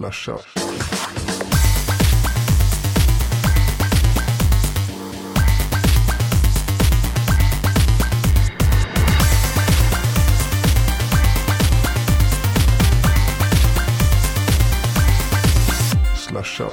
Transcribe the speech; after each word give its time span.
Slasha. 0.00 0.32
Slasha. 16.16 16.64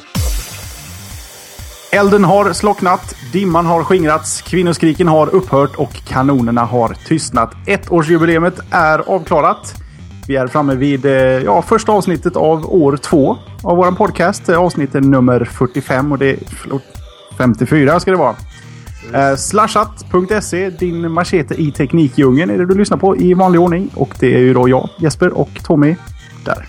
Elden 1.91 2.23
har 2.23 2.54
slocknat, 2.54 3.16
dimman 3.34 3.66
har 3.66 3.84
skingrats, 3.84 4.41
kvinnoskriken 4.41 5.07
har 5.07 5.36
upphört 5.36 5.75
och 5.75 5.94
kanonerna 5.94 6.62
har 6.62 6.94
tystnat. 7.07 7.52
Ettårsjubileumet 7.66 8.59
är 8.71 9.00
avklarat. 9.00 9.86
Vi 10.28 10.36
är 10.36 10.48
framme 10.48 10.76
vid 10.76 11.06
eh, 11.06 11.12
ja, 11.14 11.62
första 11.62 11.92
avsnittet 11.92 12.36
av 12.36 12.74
år 12.74 12.98
två 12.98 13.38
av 13.64 13.78
vår 13.78 13.92
podcast. 13.92 14.50
Avsnittet 14.50 14.96
Avsnitt 14.96 15.12
nummer 15.12 15.46
45 15.46 16.12
och 16.12 16.18
det 16.18 16.30
är... 16.30 16.38
Förlåt, 16.48 16.84
54 17.38 18.00
ska 18.00 18.12
det 18.12 18.18
vara. 18.18 18.36
Eh, 19.14 19.36
slashat.se, 19.36 20.70
din 20.70 21.12
machete 21.12 21.62
i 21.62 21.72
teknikdjungeln 21.72 22.52
är 22.52 22.58
det 22.58 22.66
du 22.66 22.76
lyssnar 22.76 22.98
på 22.98 23.18
i 23.18 23.34
vanlig 23.34 23.62
ordning. 23.62 23.90
Och 23.96 24.16
det 24.20 24.36
är 24.36 24.40
ju 24.40 24.54
då 24.54 24.70
jag, 24.70 24.90
Jesper 24.98 25.38
och 25.38 25.50
Tommy 25.64 25.96
där. 26.46 26.66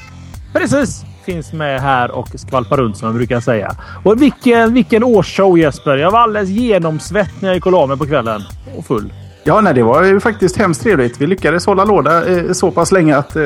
Precis! 0.53 1.05
Finns 1.27 1.53
med 1.53 1.81
här 1.81 2.11
och 2.11 2.29
skvalpar 2.34 2.77
runt 2.77 2.97
som 2.97 3.09
man 3.09 3.17
brukar 3.17 3.41
säga. 3.41 3.77
Och 4.05 4.23
vilken, 4.23 4.75
vilken 4.75 5.05
årsshow 5.05 5.59
Jesper! 5.59 5.97
Jag 5.97 6.11
var 6.11 6.19
alldeles 6.19 6.48
genomsvett 6.48 7.31
när 7.41 7.48
jag 7.48 7.55
gick 7.55 7.67
och 7.67 7.73
la 7.73 7.87
mig 7.87 7.98
på 7.98 8.06
kvällen. 8.06 8.43
Och 8.77 8.87
full. 8.87 9.12
Ja, 9.48 9.61
nej, 9.61 9.75
det 9.75 9.83
var 9.83 10.05
ju 10.05 10.20
faktiskt 10.20 10.57
hemskt 10.57 10.83
trevligt. 10.83 11.20
Vi 11.20 11.27
lyckades 11.27 11.66
hålla 11.66 11.84
låda 11.84 12.27
eh, 12.27 12.52
så 12.52 12.70
pass 12.70 12.93
länge 12.93 13.16
att, 13.16 13.37
eh, 13.37 13.45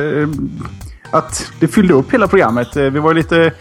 att 1.11 1.51
det 1.59 1.67
fyllde 1.67 1.93
upp 1.93 2.13
hela 2.13 2.27
programmet. 2.27 2.75
Eh, 2.75 2.83
vi 2.83 2.99
var 2.99 3.13
lite... 3.13 3.51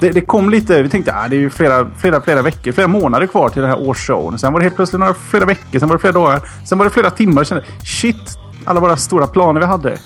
Det, 0.00 0.10
det 0.10 0.20
kom 0.20 0.50
lite... 0.50 0.82
Vi 0.82 0.88
tänkte 0.88 1.12
att 1.12 1.24
ah, 1.24 1.28
det 1.28 1.36
är 1.36 1.40
ju 1.40 1.50
flera, 1.50 1.90
flera, 1.98 2.20
flera 2.20 2.42
veckor, 2.42 2.72
flera 2.72 2.88
månader 2.88 3.26
kvar 3.26 3.48
till 3.48 3.62
den 3.62 3.70
här 3.70 3.88
årsshowen. 3.88 4.38
Sen 4.38 4.52
var 4.52 4.60
det 4.60 4.64
helt 4.64 4.76
plötsligt 4.76 5.00
några 5.00 5.14
flera 5.14 5.44
veckor, 5.44 5.78
sen 5.78 5.88
var 5.88 5.96
det 5.96 6.00
flera 6.00 6.12
dagar, 6.12 6.40
sen 6.64 6.78
var 6.78 6.84
det 6.84 6.90
flera 6.90 7.10
timmar. 7.10 7.44
Sen, 7.44 7.60
shit! 7.84 8.38
Alla 8.64 8.80
våra 8.80 8.96
stora 8.96 9.26
planer 9.26 9.60
vi 9.60 9.66
hade. 9.66 9.98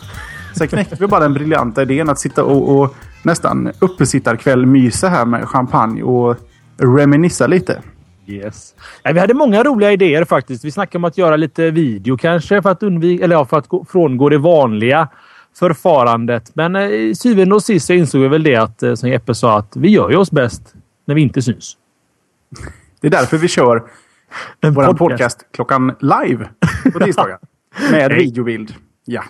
Sen 0.57 0.69
knäckte 0.69 0.97
vi 1.01 1.07
bara 1.07 1.21
den 1.21 1.35
briljanta 1.35 1.83
idén 1.83 2.09
att 2.09 2.19
sitta 2.19 2.45
och, 2.45 2.81
och 2.81 2.95
nästan 3.23 3.73
uppesittarkväll 3.79 4.67
mysa 4.67 5.09
här 5.09 5.25
med 5.25 5.49
champagne 5.49 6.03
och 6.03 6.37
reminissa 6.77 7.47
lite. 7.47 7.83
Yes. 8.27 8.75
Ja, 9.03 9.13
vi 9.13 9.21
hade 9.21 9.35
många 9.35 9.63
roliga 9.63 9.93
idéer 9.93 10.25
faktiskt. 10.25 10.65
Vi 10.65 10.71
snackade 10.71 10.99
om 10.99 11.05
att 11.05 11.19
göra 11.19 11.37
lite 11.37 11.71
video 11.71 12.17
kanske 12.17 12.63
för 12.63 12.71
att 12.71 12.83
undvika 12.83 13.25
eller 13.25 13.37
ja, 13.37 13.45
för 13.45 13.59
att 13.59 13.69
gå, 13.69 13.85
frångå 13.85 14.29
det 14.29 14.39
vanliga 14.39 15.09
förfarandet. 15.59 16.51
Men 16.55 16.77
eh, 16.77 16.83
i 16.83 17.15
syvende 17.15 17.55
och 17.55 17.63
sist 17.63 17.87
så 17.87 17.93
insåg 17.93 18.21
vi 18.21 18.29
väl 18.29 18.43
det 18.43 18.57
att 18.57 18.83
eh, 18.83 18.95
som 18.95 19.09
Jeppe 19.09 19.35
sa 19.35 19.59
att 19.59 19.77
vi 19.77 19.89
gör 19.89 20.11
ju 20.11 20.17
oss 20.17 20.31
bäst 20.31 20.75
när 21.05 21.15
vi 21.15 21.21
inte 21.21 21.43
syns. 21.43 21.77
Det 23.01 23.09
är 23.09 23.11
därför 23.11 23.37
vi 23.37 23.49
kör 23.49 23.83
En 24.61 24.75
vår 24.75 24.85
podcast. 24.85 24.99
podcast. 24.99 25.47
klockan 25.53 25.95
live 26.01 26.49
på 26.93 27.01
tisdagar. 27.05 27.39
Med 27.91 28.13
videobild. 28.13 28.75
Ja. 29.05 29.23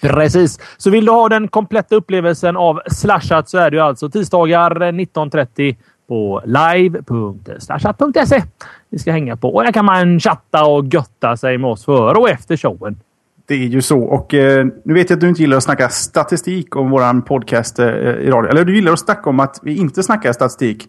Precis. 0.00 0.58
Så 0.76 0.90
vill 0.90 1.04
du 1.04 1.12
ha 1.12 1.28
den 1.28 1.48
kompletta 1.48 1.96
upplevelsen 1.96 2.56
av 2.56 2.80
Slashat 2.86 3.48
så 3.48 3.58
är 3.58 3.70
det 3.70 3.76
ju 3.76 3.82
alltså 3.82 4.10
tisdagar 4.10 4.70
19.30 4.70 5.76
på 6.10 6.42
live.slashat.se. 6.44 8.42
Vi 8.90 8.98
ska 8.98 9.12
hänga 9.12 9.36
på 9.36 9.54
och 9.54 9.64
där 9.64 9.72
kan 9.72 9.84
man 9.84 10.20
chatta 10.20 10.64
och 10.64 10.84
götta 10.84 11.36
sig 11.36 11.58
med 11.58 11.70
oss 11.70 11.84
före 11.84 12.18
och 12.18 12.30
efter 12.30 12.56
showen. 12.56 13.00
Det 13.46 13.54
är 13.54 13.58
ju 13.58 13.82
så. 13.82 14.00
Och 14.00 14.34
eh, 14.34 14.66
nu 14.84 14.94
vet 14.94 15.10
jag 15.10 15.16
att 15.16 15.20
du 15.20 15.28
inte 15.28 15.42
gillar 15.42 15.56
att 15.56 15.62
snacka 15.62 15.88
statistik 15.88 16.76
om 16.76 16.90
våran 16.90 17.22
podcast 17.22 17.78
eh, 17.78 17.86
i 17.88 18.30
radio. 18.30 18.50
Eller 18.50 18.64
du 18.64 18.74
gillar 18.74 18.92
att 18.92 18.98
snacka 18.98 19.30
om 19.30 19.40
att 19.40 19.60
vi 19.62 19.76
inte 19.76 20.02
snackar 20.02 20.32
statistik. 20.32 20.88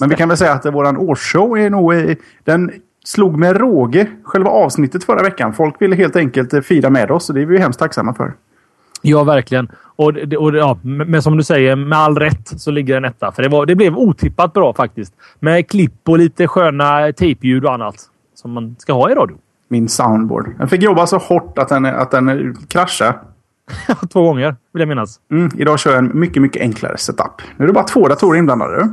Men 0.00 0.08
vi 0.08 0.16
kan 0.16 0.28
väl 0.28 0.38
säga 0.38 0.52
att 0.52 0.64
eh, 0.64 0.72
våran 0.72 0.96
årsshow 0.96 1.58
är 1.58 1.70
nog... 1.70 1.94
Eh, 1.94 2.16
den 2.44 2.70
slog 3.04 3.38
med 3.38 3.56
råge 3.56 4.06
själva 4.24 4.50
avsnittet 4.50 5.04
förra 5.04 5.22
veckan. 5.22 5.52
Folk 5.52 5.82
ville 5.82 5.96
helt 5.96 6.16
enkelt 6.16 6.52
eh, 6.52 6.60
fira 6.60 6.90
med 6.90 7.10
oss 7.10 7.28
och 7.28 7.34
det 7.34 7.42
är 7.42 7.46
vi 7.46 7.58
hemskt 7.58 7.78
tacksamma 7.78 8.14
för. 8.14 8.32
Ja, 9.02 9.24
verkligen. 9.24 9.68
Och, 10.04 10.12
det- 10.14 10.36
och, 10.36 10.52
det- 10.52 10.58
ja, 10.58 10.78
men 10.82 11.22
som 11.22 11.36
du 11.36 11.42
säger, 11.44 11.76
med 11.76 11.98
all 11.98 12.18
rätt 12.18 12.48
så 12.60 12.70
ligger 12.70 12.96
en 12.96 13.04
etta. 13.04 13.32
För 13.32 13.42
det, 13.42 13.48
var, 13.48 13.66
det 13.66 13.74
blev 13.76 13.96
otippat 13.96 14.52
bra 14.52 14.74
faktiskt. 14.74 15.14
Med 15.40 15.68
klipp 15.70 16.08
och 16.08 16.18
lite 16.18 16.48
sköna 16.48 17.12
tejpljud 17.12 17.64
och 17.64 17.72
annat. 17.74 17.94
Som 18.34 18.52
man 18.52 18.76
ska 18.78 18.92
ha 18.92 19.10
i 19.10 19.14
radio. 19.14 19.36
Min 19.68 19.88
soundboard. 19.88 20.58
Den 20.58 20.68
fick 20.68 20.82
jobba 20.82 21.06
så 21.06 21.18
hårt 21.18 21.58
att 21.58 21.68
den, 21.68 21.84
att 21.86 22.10
den 22.10 22.56
kraschade. 22.68 23.14
Två 24.12 24.22
gånger, 24.22 24.56
vill 24.72 24.80
jag 24.80 24.88
minnas. 24.88 25.20
Mm, 25.30 25.50
idag 25.58 25.78
kör 25.78 25.90
jag 25.90 25.98
en 25.98 26.10
mycket, 26.20 26.42
mycket 26.42 26.62
enklare 26.62 26.96
setup. 26.98 27.42
Nu 27.56 27.62
är 27.64 27.66
det 27.66 27.72
bara 27.72 27.84
två 27.84 28.08
datorer 28.08 28.38
inblandade. 28.38 28.88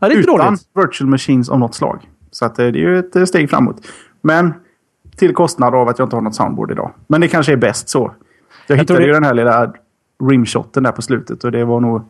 Ja, 0.00 0.08
det 0.08 0.14
är 0.14 0.18
Utan 0.18 0.38
dåligt. 0.38 0.60
virtual 0.76 1.10
machines 1.10 1.48
av 1.50 1.58
något 1.58 1.74
slag. 1.74 2.00
Så 2.30 2.44
att, 2.44 2.58
eh, 2.58 2.66
det 2.66 2.78
är 2.78 2.80
ju 2.80 2.98
ett 2.98 3.16
eh, 3.16 3.24
steg 3.24 3.50
framåt. 3.50 3.76
Men 4.22 4.54
till 5.16 5.34
kostnad 5.34 5.74
av 5.74 5.88
att 5.88 5.98
jag 5.98 6.06
inte 6.06 6.16
har 6.16 6.20
något 6.22 6.34
soundboard 6.34 6.70
idag. 6.70 6.90
Men 7.08 7.20
det 7.20 7.28
kanske 7.28 7.52
är 7.52 7.56
bäst 7.56 7.88
så. 7.88 8.12
Jag, 8.66 8.76
hittade 8.76 8.86
tror 8.86 8.98
det- 9.00 9.06
ju 9.06 9.12
den 9.12 9.24
här 9.24 9.34
lilla 9.34 9.72
rimshoten 10.30 10.82
där 10.82 10.92
på 10.92 11.02
slutet 11.02 11.44
och 11.44 11.52
det 11.52 11.64
var 11.64 11.80
nog... 11.80 12.02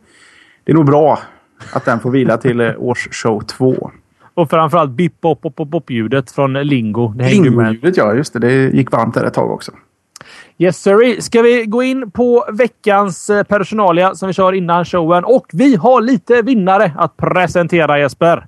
Det 0.63 0.71
är 0.71 0.75
nog 0.75 0.85
bra 0.85 1.19
att 1.73 1.85
den 1.85 1.99
får 1.99 2.11
vila 2.11 2.37
till 2.37 2.61
eh, 2.61 2.73
årsshow 2.77 3.41
2. 3.41 3.91
Och 4.33 4.49
framförallt 4.49 4.91
bip 4.91 5.21
bop 5.21 5.41
bop 5.41 5.55
bop 5.55 5.69
bop 5.69 5.89
ljudet 5.89 6.31
från 6.31 6.53
Lingo. 6.53 7.13
Lingo-ljudet, 7.17 7.97
ja 7.97 8.13
just 8.13 8.33
det. 8.33 8.39
Det 8.39 8.53
gick 8.53 8.91
varmt 8.91 9.13
där 9.13 9.23
ett 9.23 9.33
tag 9.33 9.51
också. 9.51 9.71
Yes 10.57 10.77
sir. 10.77 11.21
Ska 11.21 11.41
vi 11.41 11.65
gå 11.65 11.83
in 11.83 12.11
på 12.11 12.45
veckans 12.53 13.29
eh, 13.29 13.43
personalia 13.43 14.15
som 14.15 14.27
vi 14.27 14.33
kör 14.33 14.53
innan 14.53 14.85
showen? 14.85 15.23
Och 15.23 15.45
vi 15.53 15.75
har 15.75 16.01
lite 16.01 16.41
vinnare 16.41 16.91
att 16.97 17.17
presentera 17.17 17.99
Jesper. 17.99 18.47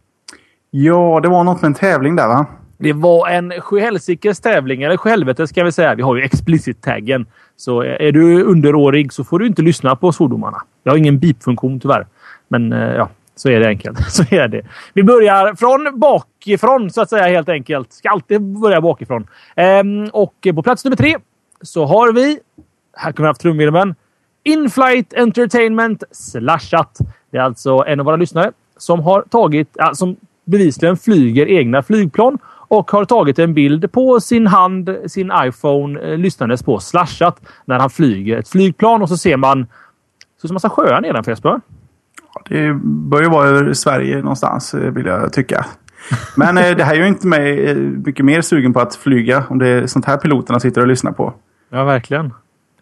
Ja, 0.71 1.19
det 1.23 1.29
var 1.29 1.43
något 1.43 1.61
med 1.61 1.67
en 1.67 1.73
tävling 1.73 2.15
där 2.15 2.27
va? 2.27 2.45
Det 2.77 2.93
var 2.93 3.29
en 3.29 3.61
sjuhelsikes 3.61 4.39
tävling, 4.39 4.83
eller 4.83 4.97
sjuhelvete 4.97 5.47
ska 5.47 5.63
vi 5.63 5.71
säga. 5.71 5.95
Vi 5.95 6.01
har 6.01 6.15
ju 6.15 6.23
explicit-taggen. 6.23 7.25
Så 7.57 7.81
är 7.81 8.11
du 8.11 8.43
underårig 8.43 9.13
så 9.13 9.23
får 9.23 9.39
du 9.39 9.47
inte 9.47 9.61
lyssna 9.61 9.95
på 9.95 10.11
svordomarna. 10.11 10.57
Jag 10.83 10.91
har 10.91 10.97
ingen 10.97 11.19
beep-funktion 11.19 11.79
tyvärr. 11.79 12.07
Men 12.47 12.73
eh, 12.73 12.95
ja, 12.95 13.09
så 13.35 13.49
är 13.49 13.59
det 13.59 13.67
enkelt. 13.67 13.99
Så 14.11 14.23
är 14.29 14.47
det. 14.47 14.61
Vi 14.93 15.03
börjar 15.03 15.55
från 15.55 15.99
bakifrån 15.99 16.91
så 16.91 17.01
att 17.01 17.09
säga 17.09 17.27
helt 17.27 17.49
enkelt. 17.49 17.93
Ska 17.93 18.09
alltid 18.09 18.41
börja 18.41 18.81
bakifrån. 18.81 19.27
Ehm, 19.55 20.09
och 20.13 20.47
på 20.55 20.63
plats 20.63 20.85
nummer 20.85 20.97
tre 20.97 21.15
så 21.61 21.85
har 21.85 22.13
vi... 22.13 22.39
Här 22.97 23.11
kommer 23.11 23.27
vi 23.27 23.29
haft 23.29 23.41
trumvirveln. 23.41 23.95
Inflight 24.43 25.13
Entertainment 25.13 26.03
Slashat. 26.11 26.97
Det 27.31 27.37
är 27.37 27.41
alltså 27.41 27.83
en 27.87 27.99
av 27.99 28.05
våra 28.05 28.15
lyssnare 28.15 28.51
som 28.77 28.99
har 28.99 29.21
tagit... 29.21 29.77
Äh, 29.77 29.91
som 29.91 30.15
bevisligen 30.45 30.97
flyger 30.97 31.47
egna 31.47 31.83
flygplan 31.83 32.37
och 32.67 32.91
har 32.91 33.05
tagit 33.05 33.39
en 33.39 33.53
bild 33.53 33.91
på 33.91 34.19
sin 34.19 34.47
hand, 34.47 34.97
sin 35.05 35.31
iPhone, 35.43 35.99
eh, 35.99 36.17
lyssnandes 36.17 36.63
på 36.63 36.79
Slashat 36.79 37.41
när 37.65 37.79
han 37.79 37.89
flyger 37.89 38.37
ett 38.37 38.49
flygplan 38.49 39.01
och 39.01 39.09
så 39.09 39.17
ser 39.17 39.37
man 39.37 39.67
så 40.41 40.47
ser 40.47 40.53
massa 40.53 40.69
sjöar 40.69 41.01
nedanför 41.01 41.31
Jesper. 41.31 41.61
Ja, 42.33 42.41
Det 42.49 42.73
bör 42.83 43.21
ju 43.21 43.29
vara 43.29 43.47
över 43.47 43.73
Sverige 43.73 44.17
någonstans 44.17 44.73
eh, 44.73 44.91
vill 44.91 45.05
jag 45.05 45.33
tycka. 45.33 45.65
Men 46.35 46.57
eh, 46.57 46.77
det 46.77 46.83
här 46.83 46.95
gör 46.95 47.03
ju 47.03 47.09
inte 47.09 47.27
mig 47.27 47.75
mycket 47.75 48.25
mer 48.25 48.41
sugen 48.41 48.73
på 48.73 48.79
att 48.79 48.95
flyga 48.95 49.43
om 49.49 49.59
det 49.59 49.67
är 49.67 49.87
sånt 49.87 50.05
här 50.05 50.17
piloterna 50.17 50.59
sitter 50.59 50.81
och 50.81 50.87
lyssnar 50.87 51.11
på. 51.11 51.33
Ja, 51.69 51.83
verkligen. 51.83 52.33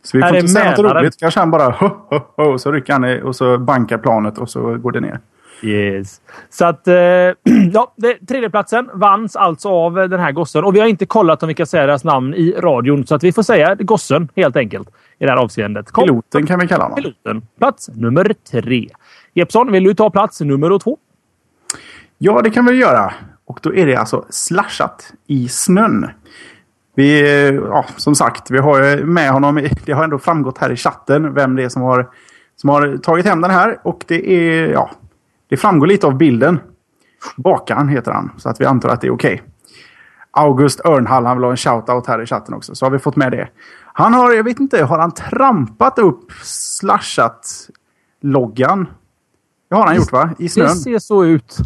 Så 0.04 0.18
vi 0.18 0.24
Här 0.24 0.30
får 0.30 0.36
är 0.36 0.40
inte 0.40 0.54
säga 0.54 0.72
något 0.72 0.96
roligt. 0.96 1.20
Kanske 1.20 1.40
han 1.40 1.52
bara 1.52 1.70
ho, 1.70 1.88
ho, 1.88 2.20
ho, 2.36 2.58
så 2.58 2.72
rycker 2.72 2.94
han 2.94 3.22
och 3.22 3.36
så 3.36 3.58
bankar 3.58 3.98
planet 3.98 4.38
och 4.38 4.50
så 4.50 4.78
går 4.78 4.92
det 4.92 5.00
ner. 5.00 5.20
Yes. 5.64 6.22
Så 6.50 6.66
att, 6.66 6.88
eh, 6.88 6.96
ja, 7.74 7.94
det, 7.96 8.28
tredjeplatsen 8.28 8.90
vanns 8.94 9.36
alltså 9.36 9.70
av 9.70 10.00
eh, 10.00 10.08
den 10.08 10.20
här 10.20 10.32
gossen. 10.32 10.64
Och 10.64 10.76
vi 10.76 10.80
har 10.80 10.88
inte 10.88 11.06
kollat 11.06 11.44
om 11.44 11.48
vi 11.48 11.54
kan 11.54 11.68
säga 11.68 11.86
deras 11.86 12.04
namn 12.04 12.34
i 12.34 12.52
radion. 12.52 13.08
Så 13.08 13.16
att 13.16 13.24
vi 13.24 13.32
får 13.32 13.44
säga 13.44 13.76
gossen 13.76 14.30
helt 14.36 14.56
enkelt 14.56 14.90
i 15.20 15.26
det 15.26 15.32
här 15.32 15.38
avseendet. 15.38 15.92
Kom, 15.92 16.04
Piloten 16.04 16.46
kan 16.46 16.60
vi 16.60 16.68
kalla 16.68 16.84
honom. 16.84 16.96
piloten. 16.96 17.42
Plats 17.58 17.90
nummer 17.94 18.36
tre. 18.52 18.90
Jeppsson, 19.34 19.72
vill 19.72 19.84
du 19.84 19.94
ta 19.94 20.10
plats 20.10 20.42
nummer 20.42 20.80
två? 20.80 20.98
Ja, 22.18 22.42
det 22.42 22.50
kan 22.50 22.66
vi 22.66 22.74
göra. 22.74 23.14
Och 23.46 23.60
då 23.62 23.76
är 23.76 23.86
det 23.86 23.96
alltså 23.96 24.26
slashat 24.30 25.14
i 25.28 25.48
snön. 25.48 26.10
Vi, 26.96 27.22
eh, 27.22 27.54
ja, 27.56 27.86
som 27.98 28.16
sagt, 28.16 28.52
vi 28.52 28.58
har 28.58 29.04
med 29.04 29.32
honom. 29.32 29.68
Det 29.86 29.92
har 29.92 30.04
ändå 30.04 30.20
framgått 30.20 30.58
här 30.58 30.72
i 30.72 30.76
chatten 30.76 31.34
vem 31.34 31.56
det 31.56 31.64
är 31.64 31.70
som 31.70 31.82
har, 31.82 32.10
som 32.56 32.70
har 32.70 32.98
tagit 32.98 33.26
hem 33.26 33.42
den 33.42 33.52
här. 33.52 33.78
Och 33.84 34.04
det 34.08 34.32
är, 34.32 34.68
ja, 34.68 34.92
det 35.48 35.58
framgår 35.58 35.88
lite 35.88 36.08
av 36.08 36.18
bilden. 36.18 36.60
Bakan 37.38 37.90
heter 37.90 38.12
han, 38.12 38.32
så 38.38 38.50
att 38.50 38.62
vi 38.62 38.66
antar 38.66 38.90
att 38.90 39.02
det 39.02 39.08
är 39.08 39.12
okej. 39.12 39.44
August 40.32 40.86
Örnhall, 40.86 41.26
han 41.26 41.38
vill 41.38 41.44
ha 41.44 41.52
en 41.52 41.58
shout-out 41.58 42.08
här 42.08 42.22
i 42.22 42.26
chatten 42.26 42.54
också. 42.54 42.76
Så 42.76 42.86
har 42.86 42.90
vi 42.90 43.00
fått 43.00 43.16
med 43.16 43.32
det. 43.32 43.50
Han 43.94 44.14
har, 44.14 44.32
jag 44.32 44.44
vet 44.44 44.60
inte, 44.60 44.84
har 44.84 45.00
han 45.00 45.12
trampat 45.12 46.00
upp 46.00 46.32
slashat-loggan? 46.44 48.88
Det 49.70 49.76
har 49.76 49.86
han 49.86 49.96
gjort 49.96 50.12
va? 50.12 50.30
I 50.40 50.50
snön? 50.50 50.68
Det 50.68 50.76
ser 50.76 51.00
så 51.00 51.26
ut. 51.26 51.58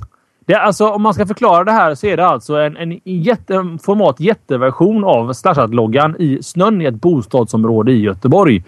Det 0.45 0.53
är 0.53 0.59
alltså, 0.59 0.89
om 0.89 1.01
man 1.01 1.13
ska 1.13 1.25
förklara 1.25 1.63
det 1.63 1.71
här 1.71 1.95
så 1.95 2.07
är 2.07 2.17
det 2.17 2.25
alltså 2.25 2.55
en, 2.55 2.77
en, 2.77 2.99
jätte, 3.03 3.55
en 3.55 3.79
format 3.79 4.19
jätteversion 4.19 5.03
av 5.03 5.33
Slashat-loggan 5.33 6.15
i 6.19 6.43
snön 6.43 6.81
i 6.81 6.85
ett 6.85 7.01
bostadsområde 7.01 7.91
i 7.91 8.01
Göteborg. 8.01 8.63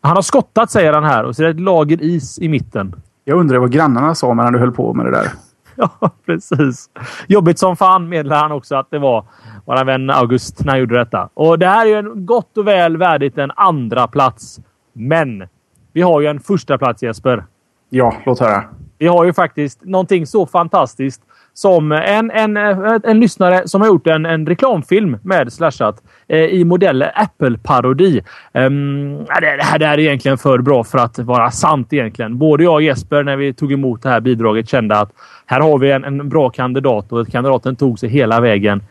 Han 0.00 0.16
har 0.16 0.22
skottat 0.22 0.70
säger 0.70 0.92
han 0.92 1.04
här 1.04 1.24
och 1.24 1.36
så 1.36 1.42
är 1.42 1.46
det 1.46 1.52
ett 1.52 1.60
lager 1.60 2.02
is 2.02 2.38
i 2.38 2.48
mitten. 2.48 2.94
Jag 3.24 3.38
undrar 3.38 3.58
vad 3.58 3.72
grannarna 3.72 4.14
sa 4.14 4.34
medan 4.34 4.52
du 4.52 4.58
höll 4.58 4.72
på 4.72 4.94
med 4.94 5.06
det 5.06 5.10
där. 5.10 5.26
Ja, 5.76 6.10
precis. 6.26 6.90
Jobbigt 7.26 7.58
som 7.58 7.76
fan 7.76 8.08
meddelar 8.08 8.36
han 8.36 8.52
också 8.52 8.76
att 8.76 8.90
det 8.90 8.98
var 8.98 9.24
vår 9.64 9.84
vän 9.84 10.10
August 10.10 10.64
när 10.64 10.72
han 10.72 10.80
gjorde 10.80 10.98
detta. 10.98 11.28
Och 11.34 11.58
det 11.58 11.66
här 11.66 11.86
är 11.86 11.90
ju 11.90 11.96
en 11.96 12.26
gott 12.26 12.58
och 12.58 12.66
väl 12.66 12.96
värdigt 12.96 13.38
en 13.38 13.50
andra 13.56 14.06
plats. 14.06 14.60
Men 14.92 15.48
vi 15.92 16.02
har 16.02 16.20
ju 16.20 16.26
en 16.26 16.40
första 16.40 16.78
plats 16.78 17.02
Jesper. 17.02 17.44
Ja, 17.90 18.14
låt 18.26 18.40
höra. 18.40 18.64
Vi 18.98 19.06
har 19.06 19.24
ju 19.24 19.32
faktiskt 19.32 19.84
någonting 19.84 20.26
så 20.26 20.46
fantastiskt 20.46 21.22
som 21.54 21.92
en, 21.92 22.30
en, 22.30 22.56
eh, 22.56 22.98
en, 23.04 23.20
lyssnare 23.20 23.68
som 23.68 23.80
har 23.80 23.88
gjort 23.88 24.06
en, 24.06 24.26
en 24.26 24.46
reklamfilm 24.46 25.18
med 25.22 25.52
Slashat 25.52 26.02
eh, 26.28 26.38
i 26.38 26.64
modell 26.64 27.02
Apple-parodi. 27.14 28.22
Um, 28.52 29.18
det, 29.18 29.56
det, 29.56 29.62
här, 29.62 29.78
det 29.78 29.86
här 29.86 29.98
är 29.98 29.98
egentligen 29.98 30.38
för 30.38 30.58
bra 30.58 30.84
för 30.84 30.98
att 30.98 31.18
vara 31.18 31.50
sant 31.50 31.92
egentligen. 31.92 32.38
Både 32.38 32.64
jag 32.64 32.74
och 32.74 32.82
Jesper 32.82 33.22
när 33.22 33.36
vi 33.36 33.54
tog 33.54 33.72
emot 33.72 34.02
det 34.02 34.08
här 34.08 34.20
bidraget 34.20 34.68
kände 34.68 34.98
att 34.98 35.12
här 35.46 35.60
har 35.60 35.78
vi 35.78 35.90
en, 35.90 36.04
en 36.04 36.28
bra 36.28 36.50
kandidat 36.50 37.12
och 37.12 37.28
kandidaten 37.28 37.76
tog 37.76 37.98
sig 37.98 38.08
hela 38.08 38.40
vägen 38.40 38.82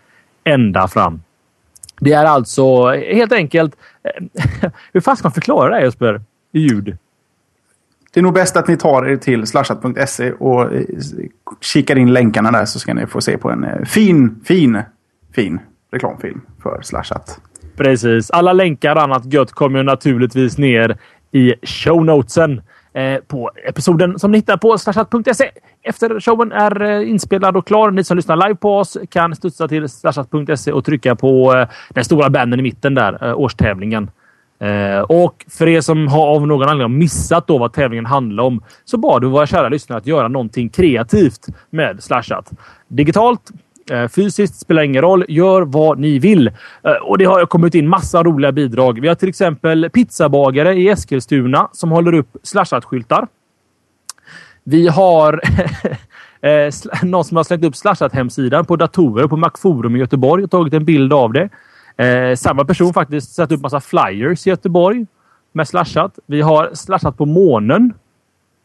ända 0.43 0.87
fram. 0.87 1.21
Det 1.99 2.13
är 2.13 2.25
alltså 2.25 2.87
helt 2.89 3.31
enkelt... 3.31 3.75
Eh, 4.03 4.71
hur 4.93 5.01
fan 5.01 5.17
ska 5.17 5.25
man 5.25 5.33
förklara 5.33 5.69
det 5.69 5.75
här 5.75 5.83
Jesper? 5.83 6.21
I 6.51 6.59
ljud. 6.59 6.97
Det 8.13 8.19
är 8.19 8.21
nog 8.21 8.33
bäst 8.33 8.57
att 8.57 8.67
ni 8.67 8.77
tar 8.77 9.09
er 9.09 9.17
till 9.17 9.47
slashat.se 9.47 10.31
och 10.31 10.73
eh, 10.73 10.83
kikar 11.61 11.97
in 11.97 12.13
länkarna 12.13 12.51
där 12.51 12.65
så 12.65 12.79
ska 12.79 12.93
ni 12.93 13.07
få 13.07 13.21
se 13.21 13.37
på 13.37 13.49
en 13.49 13.63
eh, 13.63 13.83
fin, 13.85 14.41
fin, 14.45 14.81
fin 15.35 15.59
reklamfilm 15.91 16.41
för 16.63 16.81
Slashat. 16.81 17.41
Precis. 17.75 18.31
Alla 18.31 18.53
länkar 18.53 18.95
och 18.95 19.01
annat 19.01 19.33
gött 19.33 19.51
kommer 19.51 19.83
naturligtvis 19.83 20.57
ner 20.57 20.97
i 21.31 21.53
shownotesen 21.63 22.61
eh, 22.93 23.17
på 23.27 23.51
episoden 23.67 24.19
som 24.19 24.31
ni 24.31 24.37
hittar 24.37 24.57
på 24.57 24.77
slashat.se. 24.77 25.51
Efter 25.83 26.19
showen 26.19 26.51
är 26.51 27.01
inspelad 27.01 27.57
och 27.57 27.67
klar. 27.67 27.91
Ni 27.91 28.03
som 28.03 28.17
lyssnar 28.17 28.35
live 28.35 28.55
på 28.55 28.77
oss 28.77 28.97
kan 29.09 29.35
studsa 29.35 29.67
till 29.67 29.89
slashat.se 29.89 30.71
och 30.71 30.85
trycka 30.85 31.15
på 31.15 31.65
den 31.89 32.05
stora 32.05 32.29
banden 32.29 32.59
i 32.59 32.63
mitten 32.63 32.93
där, 32.93 33.33
årstävlingen. 33.33 34.09
Eh, 34.61 34.99
och 34.99 35.45
för 35.49 35.67
er 35.67 35.81
som 35.81 36.07
har 36.07 36.27
av 36.27 36.47
någon 36.47 36.69
anledning 36.69 36.97
missat 36.97 37.47
då 37.47 37.57
vad 37.57 37.73
tävlingen 37.73 38.05
handlar 38.05 38.43
om 38.43 38.63
så 38.85 38.97
bad 38.97 39.23
vi 39.23 39.29
våra 39.29 39.47
kära 39.47 39.69
lyssnare 39.69 39.97
att 39.99 40.07
göra 40.07 40.27
någonting 40.27 40.69
kreativt 40.69 41.47
med 41.69 42.03
Slashat. 42.03 42.51
Digitalt, 42.87 43.51
eh, 43.91 44.07
fysiskt, 44.07 44.59
spelar 44.59 44.83
ingen 44.83 45.01
roll. 45.01 45.25
Gör 45.27 45.61
vad 45.61 45.99
ni 45.99 46.19
vill. 46.19 46.47
Eh, 46.47 46.91
och 46.91 47.17
det 47.17 47.25
har 47.25 47.45
kommit 47.45 47.75
in 47.75 47.87
massa 47.87 48.23
roliga 48.23 48.51
bidrag. 48.51 49.01
Vi 49.01 49.07
har 49.07 49.15
till 49.15 49.29
exempel 49.29 49.89
pizzabagare 49.89 50.73
i 50.73 50.89
Eskilstuna 50.89 51.69
som 51.71 51.91
håller 51.91 52.13
upp 52.13 52.37
Slashat-skyltar. 52.43 53.27
Vi 54.63 54.87
har 54.87 55.33
eh, 56.41 56.73
någon 57.03 57.25
som 57.25 57.37
har 57.37 57.43
slängt 57.43 57.65
upp 57.65 57.75
Slashat-hemsidan 57.75 58.65
på 58.65 58.75
datorer 58.75 59.27
på 59.27 59.37
Macforum 59.37 59.95
i 59.95 59.99
Göteborg 59.99 60.43
och 60.43 60.51
tagit 60.51 60.73
en 60.73 60.85
bild 60.85 61.13
av 61.13 61.33
det. 61.33 61.49
Eh, 62.01 62.35
samma 62.35 62.65
person 62.65 62.93
faktiskt 62.93 63.33
satt 63.33 63.51
upp 63.51 63.61
massa 63.61 63.81
flyers 63.81 64.47
i 64.47 64.49
Göteborg 64.49 65.05
med 65.51 65.67
slashat. 65.67 66.19
Vi 66.25 66.41
har 66.41 66.69
slashat 66.73 67.17
på 67.17 67.25
månen. 67.25 67.93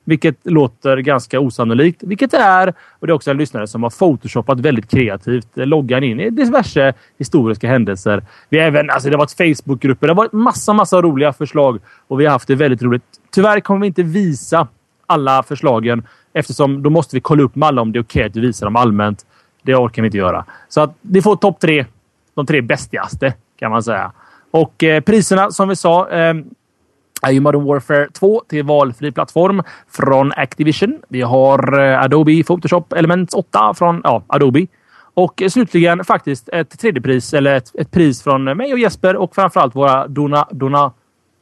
Vilket 0.05 0.37
låter 0.43 0.97
ganska 0.97 1.41
osannolikt. 1.41 2.03
Vilket 2.03 2.31
det 2.31 2.37
är. 2.37 2.75
Och 2.99 3.07
det 3.07 3.11
är 3.11 3.15
också 3.15 3.31
en 3.31 3.37
lyssnare 3.37 3.67
som 3.67 3.83
har 3.83 3.91
photoshopat 3.91 4.61
väldigt 4.61 4.91
kreativt. 4.91 5.59
Eh, 5.59 5.67
loggan 5.67 6.05
in 6.05 6.21
i 6.21 6.31
diverse 6.31 6.95
historiska 7.19 7.69
händelser. 7.69 8.23
Vi 8.49 8.59
har 8.59 8.67
även, 8.67 8.91
alltså 8.91 9.09
det 9.09 9.17
har 9.17 9.19
varit 9.19 9.57
Facebookgrupper. 9.57 10.07
Det 10.07 10.13
har 10.13 10.17
varit 10.17 10.33
massa, 10.33 10.73
massa 10.73 11.03
roliga 11.03 11.33
förslag. 11.33 11.79
Och 12.09 12.21
vi 12.21 12.25
har 12.25 12.33
haft 12.33 12.49
det 12.49 12.55
väldigt 12.55 12.83
roligt. 12.83 13.03
Tyvärr 13.31 13.61
kommer 13.61 13.81
vi 13.81 13.87
inte 13.87 14.03
visa 14.03 14.69
alla 15.07 15.43
förslagen. 15.43 16.07
Eftersom 16.33 16.83
då 16.83 16.91
måste 16.91 17.17
vi 17.17 17.21
kolla 17.21 17.43
upp 17.43 17.57
med 17.57 17.67
alla 17.67 17.83
om 17.83 17.93
det 17.93 17.99
är 17.99 18.03
okej 18.03 18.21
okay 18.21 18.29
att 18.29 18.37
vi 18.37 18.41
visar 18.41 18.67
dem 18.67 18.77
allmänt. 18.77 19.27
Det 19.63 19.75
orkar 19.75 20.03
vi 20.03 20.07
inte 20.07 20.19
göra. 20.19 20.45
Så 20.69 20.81
att 20.81 20.95
ni 21.01 21.23
får 21.23 21.37
topp 21.37 21.61
tre 21.61 21.87
de 22.37 22.47
tre 22.47 22.61
bästigaste 22.61 23.35
kan 23.59 23.71
man 23.71 23.83
säga. 23.83 24.13
Och 24.51 24.85
eh, 24.85 25.01
priserna 25.01 25.51
som 25.51 25.69
vi 25.69 25.77
sa 25.77 26.09
eh, 26.11 26.35
är 27.23 27.31
ju 27.31 27.41
Modern 27.41 27.65
Warfare 27.65 28.09
2 28.13 28.43
till 28.49 28.65
valfri 28.65 29.13
plattform 29.13 29.63
från 29.91 30.33
Activision. 30.33 30.99
Vi 31.09 31.23
har 31.23 31.79
eh, 31.81 32.03
Adobe 32.03 32.43
Photoshop 32.43 32.93
Elements 32.93 33.35
8 33.35 33.75
från 33.75 34.01
ja, 34.05 34.23
Adobe. 34.27 34.67
Och 35.15 35.43
eh, 35.43 35.49
slutligen 35.49 36.05
faktiskt 36.05 36.49
ett 36.49 36.79
tredje 36.81 37.03
pris, 37.03 37.35
eller 37.35 37.55
ett, 37.55 37.75
ett, 37.75 37.91
pris 37.91 38.23
från 38.23 38.45
mig 38.45 38.73
och 38.73 38.79
Jesper 38.79 39.17
och 39.17 39.35
framförallt 39.35 39.77
våra 39.77 40.09
dona, 40.09 40.49
dona, 40.51 40.93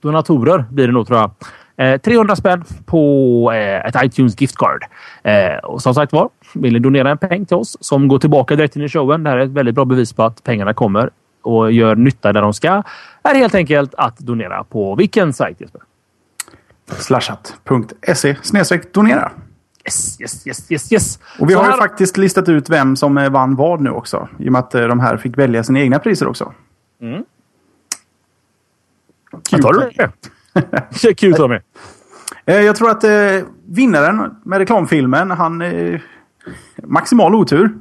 donatorer 0.02 0.64
blir 0.70 0.87
det 0.87 0.93
nog 0.93 1.06
tror 1.06 1.19
jag. 1.19 1.31
Eh, 1.76 2.00
300 2.00 2.37
spänn 2.37 2.65
på 2.85 3.53
eh, 3.55 3.87
ett 3.87 3.94
iTunes 4.05 4.41
giftcard. 4.41 4.85
Eh, 5.23 5.56
och 5.56 5.82
som 5.82 5.94
sagt 5.94 6.12
var, 6.12 6.29
vill 6.55 6.73
ni 6.73 6.79
donera 6.79 7.11
en 7.11 7.19
peng 7.19 7.47
till 7.47 7.56
oss 7.56 7.76
som 7.81 8.09
går 8.09 8.19
tillbaka 8.19 8.56
direkt 8.56 8.76
in 8.76 8.82
i 8.82 8.88
showen. 8.88 9.23
Det 9.23 9.31
här 9.31 9.37
är 9.37 9.44
ett 9.44 9.50
väldigt 9.50 9.75
bra 9.75 9.85
bevis 9.85 10.12
på 10.12 10.23
att 10.23 10.44
pengarna 10.44 10.75
kommer 10.75 11.11
och 11.43 11.73
gör 11.73 11.97
nytta 11.97 12.32
där 12.32 12.43
de 12.43 12.55
ska. 12.55 12.82
är 13.23 13.35
helt 13.35 13.55
enkelt 13.55 13.94
att 13.94 14.19
donera 14.19 14.65
på 14.65 14.94
vilken 14.94 15.32
sajt 15.32 15.61
Jesper? 15.61 15.81
Slashat.se 16.87 18.37
donera. 18.93 19.32
Yes, 19.85 20.20
yes, 20.20 20.47
yes, 20.47 20.73
yes, 20.73 20.93
yes. 20.93 21.19
Och 21.38 21.49
vi 21.49 21.53
Så 21.53 21.59
har 21.59 21.65
här... 21.65 21.73
ju 21.73 21.79
faktiskt 21.79 22.17
listat 22.17 22.49
ut 22.49 22.70
vem 22.70 22.97
som 22.97 23.19
eh, 23.19 23.31
vann 23.31 23.56
vad 23.56 23.81
nu 23.81 23.91
också. 23.91 24.29
I 24.38 24.49
och 24.49 24.53
med 24.53 24.59
att 24.59 24.75
eh, 24.75 24.87
de 24.87 25.00
här 25.00 25.17
fick 25.17 25.38
välja 25.38 25.65
sina 25.65 25.81
egna 25.81 25.99
priser 25.99 26.29
också. 26.29 26.53
Mm. 27.00 27.25
Kul. 29.50 29.62
Tar 29.62 29.73
du 29.73 29.91
det? 29.97 30.11
Kul 31.17 31.35
Tommy. 31.35 31.59
Eh, 32.47 32.61
jag 32.61 32.77
tror 32.77 32.91
att 32.91 33.05
eh, 33.05 33.11
vinnaren 33.67 34.37
med 34.43 34.59
reklamfilmen, 34.59 35.31
han... 35.31 35.62
Eh, 35.62 36.01
maximal 36.83 37.35
otur. 37.35 37.75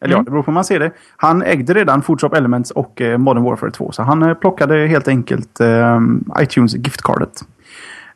Eller 0.00 0.14
mm. 0.14 0.18
ja, 0.18 0.22
det 0.24 0.30
beror 0.30 0.42
på 0.42 0.50
hur 0.50 0.54
man 0.54 0.64
ser 0.64 0.80
det. 0.80 0.90
Han 1.16 1.42
ägde 1.42 1.74
redan 1.74 2.02
Photoshop 2.02 2.34
Elements 2.34 2.70
och 2.70 3.00
eh, 3.00 3.18
Modern 3.18 3.44
Warfare 3.44 3.70
2. 3.70 3.92
Så 3.92 4.02
han 4.02 4.22
eh, 4.22 4.34
plockade 4.34 4.86
helt 4.86 5.08
enkelt 5.08 5.60
eh, 5.60 6.00
iTunes 6.40 6.74
giftcardet. 6.74 7.44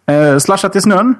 Eh, 0.06 0.38
Slashat 0.38 0.76
i 0.76 0.80
snön 0.80 1.14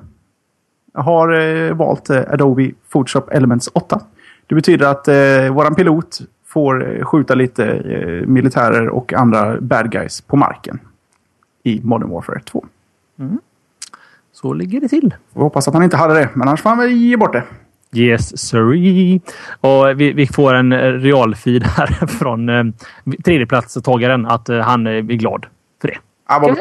har 0.94 1.72
valt 1.72 2.10
Adobe 2.10 2.70
Photoshop 2.92 3.30
Elements 3.30 3.68
8. 3.72 4.00
Det 4.46 4.54
betyder 4.54 4.86
att 4.86 5.08
våran 5.54 5.74
pilot 5.74 6.18
får 6.46 7.04
skjuta 7.04 7.34
lite 7.34 7.82
militärer 8.26 8.88
och 8.88 9.12
andra 9.12 9.60
bad 9.60 9.90
guys 9.90 10.20
på 10.20 10.36
marken. 10.36 10.78
I 11.62 11.80
Modern 11.84 12.10
Warfare 12.10 12.40
2. 12.40 12.66
Mm. 13.18 13.38
Så 14.32 14.52
ligger 14.52 14.80
det 14.80 14.88
till. 14.88 15.14
Vi 15.34 15.40
hoppas 15.40 15.68
att 15.68 15.74
han 15.74 15.82
inte 15.82 15.96
hade 15.96 16.14
det, 16.14 16.30
men 16.34 16.48
annars 16.48 16.62
får 16.62 16.70
han 16.70 16.78
väl 16.78 16.90
ge 16.90 17.16
bort 17.16 17.32
det. 17.32 17.44
Yes, 17.92 18.48
sorry. 18.48 19.20
Och 19.60 20.00
vi, 20.00 20.12
vi 20.12 20.26
får 20.26 20.54
en 20.54 20.72
realfeed 21.00 21.62
här 21.62 22.06
från 22.18 22.48
eh, 22.48 22.64
tredjeplatstagaren 23.24 24.26
att 24.26 24.48
eh, 24.48 24.58
han 24.58 24.86
är 24.86 25.00
glad 25.00 25.46
för 25.80 25.88
det. 25.88 25.98
Vad... 26.28 26.58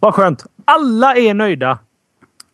vad 0.00 0.14
skönt. 0.14 0.46
Alla 0.64 1.14
är 1.16 1.34
nöjda. 1.34 1.78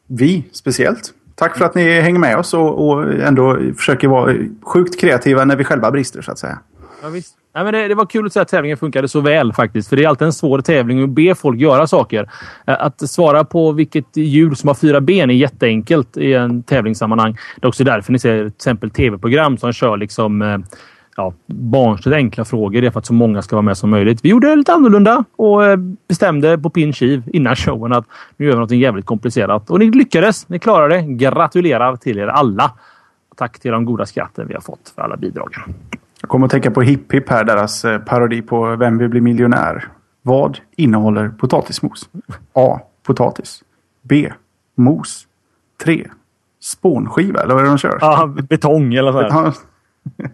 Vi 0.07 0.49
speciellt. 0.53 1.15
Tack 1.35 1.59
för 1.59 1.65
att 1.65 1.75
ni 1.75 2.01
hänger 2.01 2.19
med 2.19 2.37
oss 2.37 2.55
och, 2.55 2.89
och 2.89 3.15
ändå 3.15 3.59
försöker 3.77 4.09
vara 4.09 4.35
sjukt 4.63 5.01
kreativa 5.01 5.45
när 5.45 5.57
vi 5.57 5.65
själva 5.65 5.91
brister 5.91 6.23
så 6.23 6.33
att 6.33 6.39
säga. 6.39 6.59
Ja, 7.03 7.09
visst. 7.09 7.37
Nej, 7.55 7.65
men 7.65 7.73
det, 7.73 7.89
det, 7.89 7.95
var 7.95 8.07
kul 8.07 8.27
att 8.27 8.33
se 8.33 8.41
att 8.41 8.49
tävlingen 8.49 8.77
funkade 8.77 9.09
så 9.09 9.21
väl 9.21 9.53
faktiskt. 9.53 9.89
För 9.89 9.97
det 9.97 10.05
är 10.05 10.09
alltid 10.09 10.27
en 10.27 10.33
svår 10.33 10.61
tävling 10.61 11.03
att 11.03 11.11
be 11.11 11.35
folk 11.35 11.61
göra 11.61 11.87
saker. 11.87 12.31
Eh, 12.67 12.77
att 12.79 13.11
svara 13.11 13.45
på 13.45 13.73
vilket 13.73 14.17
djur 14.17 14.55
som 14.55 14.69
har 14.69 14.75
fyra 14.75 15.01
ben 15.01 15.31
är 15.31 15.35
jätteenkelt 15.35 16.17
i 16.17 16.35
en 16.35 16.63
tävlingssammanhang. 16.63 17.33
Det 17.33 17.67
är 17.67 17.69
också 17.69 17.85
därför 17.85 18.13
ni 18.13 18.19
ser 18.19 18.39
till 18.39 18.47
exempel 18.47 18.91
tv-program 18.91 19.59
som 19.59 19.73
kör 19.73 19.97
liksom 19.97 20.43
eh, 20.43 20.59
ja, 21.17 21.33
barnsligt 21.47 22.17
enkla 22.17 22.45
frågor. 22.45 22.81
Det 22.81 22.87
är 22.87 22.91
för 22.91 22.99
att 22.99 23.07
så 23.07 23.13
många 23.13 23.43
ska 23.43 23.57
vara 23.57 23.63
med 23.63 23.77
som 23.77 23.91
möjligt. 23.91 24.21
Vi 24.23 24.29
gjorde 24.29 24.49
det 24.49 24.57
lite 24.57 24.73
annorlunda 24.73 25.25
och 25.37 25.65
eh, 25.65 25.77
bestämde 26.09 26.59
på 26.59 26.71
pin 26.71 26.93
kiv 26.93 27.23
innan 27.33 27.57
showen 27.57 27.93
att 27.93 28.05
nu 28.37 28.47
gör 28.47 28.53
vi 28.53 28.59
något 28.59 28.71
jävligt 28.71 29.07
komplicerat. 29.07 29.71
Och 29.71 29.79
ni 29.79 29.91
lyckades. 29.91 30.49
Ni 30.49 30.59
klarade 30.59 30.95
det. 30.95 31.03
Gratulerar 31.03 31.97
till 31.97 32.19
er 32.19 32.27
alla. 32.27 32.73
Tack 33.37 33.59
till 33.59 33.71
de 33.71 33.85
goda 33.85 34.07
skratten 34.07 34.49
vi 34.49 34.55
har 34.55 34.61
fått 34.61 34.93
för 34.95 35.03
alla 35.03 35.17
bidragen. 35.17 35.61
Jag 36.25 36.29
kommer 36.29 36.47
att 36.47 36.51
tänka 36.51 36.71
på 36.71 36.83
Hipp 36.83 37.13
Hipp 37.13 37.29
här, 37.29 37.45
deras 37.45 37.85
eh, 37.85 37.99
parodi 37.99 38.43
på 38.43 38.77
Vem 38.77 38.99
vill 38.99 39.09
bli 39.09 39.21
miljonär? 39.21 39.89
Vad 40.23 40.59
innehåller 40.77 41.29
potatismos? 41.29 42.09
A. 42.53 42.81
Potatis. 43.03 43.63
B. 44.03 44.33
Mos. 44.75 45.27
3. 45.85 46.07
Spånskiva, 46.61 47.43
eller 47.43 47.55
vad 47.55 47.63
är 47.63 47.65
det 47.65 47.71
de 47.71 47.79
kör? 47.79 47.99
Ja, 48.01 48.27
betong 48.49 48.95
eller 48.95 49.13
så. 49.13 49.19
Betong. 49.19 49.53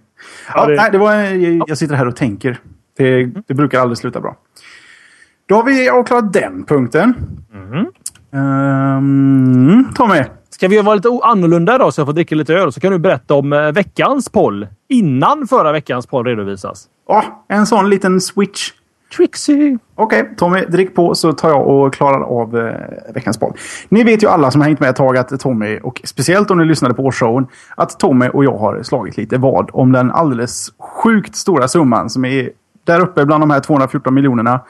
ja, 0.54 0.66
det... 0.66 0.76
Nej, 0.76 0.88
det 0.92 0.98
var, 0.98 1.14
jag 1.68 1.78
sitter 1.78 1.94
här 1.94 2.08
och 2.08 2.16
tänker. 2.16 2.58
Det, 2.96 3.24
det 3.24 3.54
brukar 3.54 3.80
aldrig 3.80 3.98
sluta 3.98 4.20
bra. 4.20 4.36
Då 5.46 5.54
har 5.54 5.64
vi 5.64 5.88
avklarat 5.88 6.32
den 6.32 6.64
punkten. 6.64 7.14
Mm. 7.52 7.86
Um, 8.96 9.92
Tommy. 9.94 10.24
Ska 10.60 10.68
vi 10.68 10.82
vara 10.82 10.94
lite 10.94 11.20
annorlunda 11.22 11.74
idag 11.74 11.94
så 11.94 12.00
jag 12.00 12.06
får 12.06 12.12
dricka 12.12 12.34
lite 12.34 12.54
öl 12.54 12.72
så 12.72 12.80
kan 12.80 12.92
du 12.92 12.98
berätta 12.98 13.34
om 13.34 13.52
eh, 13.52 13.72
veckans 13.72 14.28
poll 14.28 14.66
innan 14.88 15.46
förra 15.46 15.72
veckans 15.72 16.06
poll 16.06 16.26
redovisas. 16.26 16.84
Ja, 17.08 17.44
en 17.48 17.66
sån 17.66 17.90
liten 17.90 18.20
switch. 18.20 18.70
Trixie! 19.16 19.78
Okej, 19.94 20.22
okay, 20.22 20.34
Tommy, 20.36 20.60
drick 20.60 20.94
på 20.94 21.14
så 21.14 21.32
tar 21.32 21.48
jag 21.48 21.68
och 21.68 21.94
klarar 21.94 22.20
av 22.20 22.58
eh, 22.58 23.14
veckans 23.14 23.40
boll. 23.40 23.52
Ni 23.88 24.04
vet 24.04 24.22
ju 24.22 24.28
alla 24.28 24.50
som 24.50 24.60
har 24.60 24.68
hängt 24.68 24.80
med 24.80 24.90
ett 24.90 24.96
tag 24.96 25.16
att 25.16 25.40
Tommy, 25.40 25.78
och 25.78 26.00
speciellt 26.04 26.50
om 26.50 26.58
ni 26.58 26.64
lyssnade 26.64 26.94
på 26.94 27.02
årsshowen, 27.02 27.46
att 27.76 27.98
Tommy 27.98 28.28
och 28.28 28.44
jag 28.44 28.58
har 28.58 28.82
slagit 28.82 29.16
lite 29.16 29.38
vad 29.38 29.70
om 29.72 29.92
den 29.92 30.10
alldeles 30.10 30.72
sjukt 30.78 31.36
stora 31.36 31.68
summan 31.68 32.10
som 32.10 32.24
är 32.24 32.50
där 32.84 33.00
uppe 33.00 33.26
bland 33.26 33.42
de 33.42 33.50
här 33.50 33.60
214 33.60 34.14
miljonerna. 34.14 34.60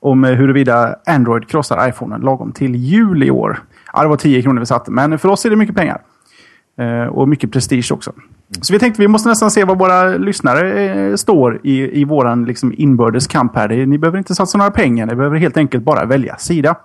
Om 0.00 0.24
eh, 0.24 0.32
huruvida 0.32 0.96
Android 1.06 1.48
krossar 1.48 1.88
iPhonen 1.88 2.20
lagom 2.20 2.52
till 2.52 2.74
jul 2.74 3.22
i 3.22 3.30
år. 3.30 3.58
Ja, 3.98 4.02
det 4.02 4.08
var 4.08 4.16
10 4.16 4.42
kronor 4.42 4.60
vi 4.60 4.66
satte, 4.66 4.90
men 4.90 5.18
för 5.18 5.28
oss 5.28 5.44
är 5.44 5.50
det 5.50 5.56
mycket 5.56 5.76
pengar. 5.76 6.00
Eh, 6.78 7.06
och 7.06 7.28
mycket 7.28 7.52
prestige 7.52 7.92
också. 7.92 8.12
Så 8.60 8.72
vi 8.72 8.78
tänkte 8.78 9.02
vi 9.02 9.08
måste 9.08 9.28
nästan 9.28 9.50
se 9.50 9.64
vad 9.64 9.78
våra 9.78 10.08
lyssnare 10.08 10.84
eh, 10.84 11.14
står 11.14 11.60
i, 11.62 12.00
i 12.00 12.04
våran 12.04 12.44
liksom 12.44 12.74
inbördes 12.76 13.26
kamp 13.26 13.56
här. 13.56 13.86
Ni 13.86 13.98
behöver 13.98 14.18
inte 14.18 14.34
satsa 14.34 14.58
några 14.58 14.70
pengar, 14.70 15.06
ni 15.06 15.14
behöver 15.14 15.36
helt 15.36 15.56
enkelt 15.56 15.84
bara 15.84 16.04
välja 16.04 16.36
sida. 16.36 16.76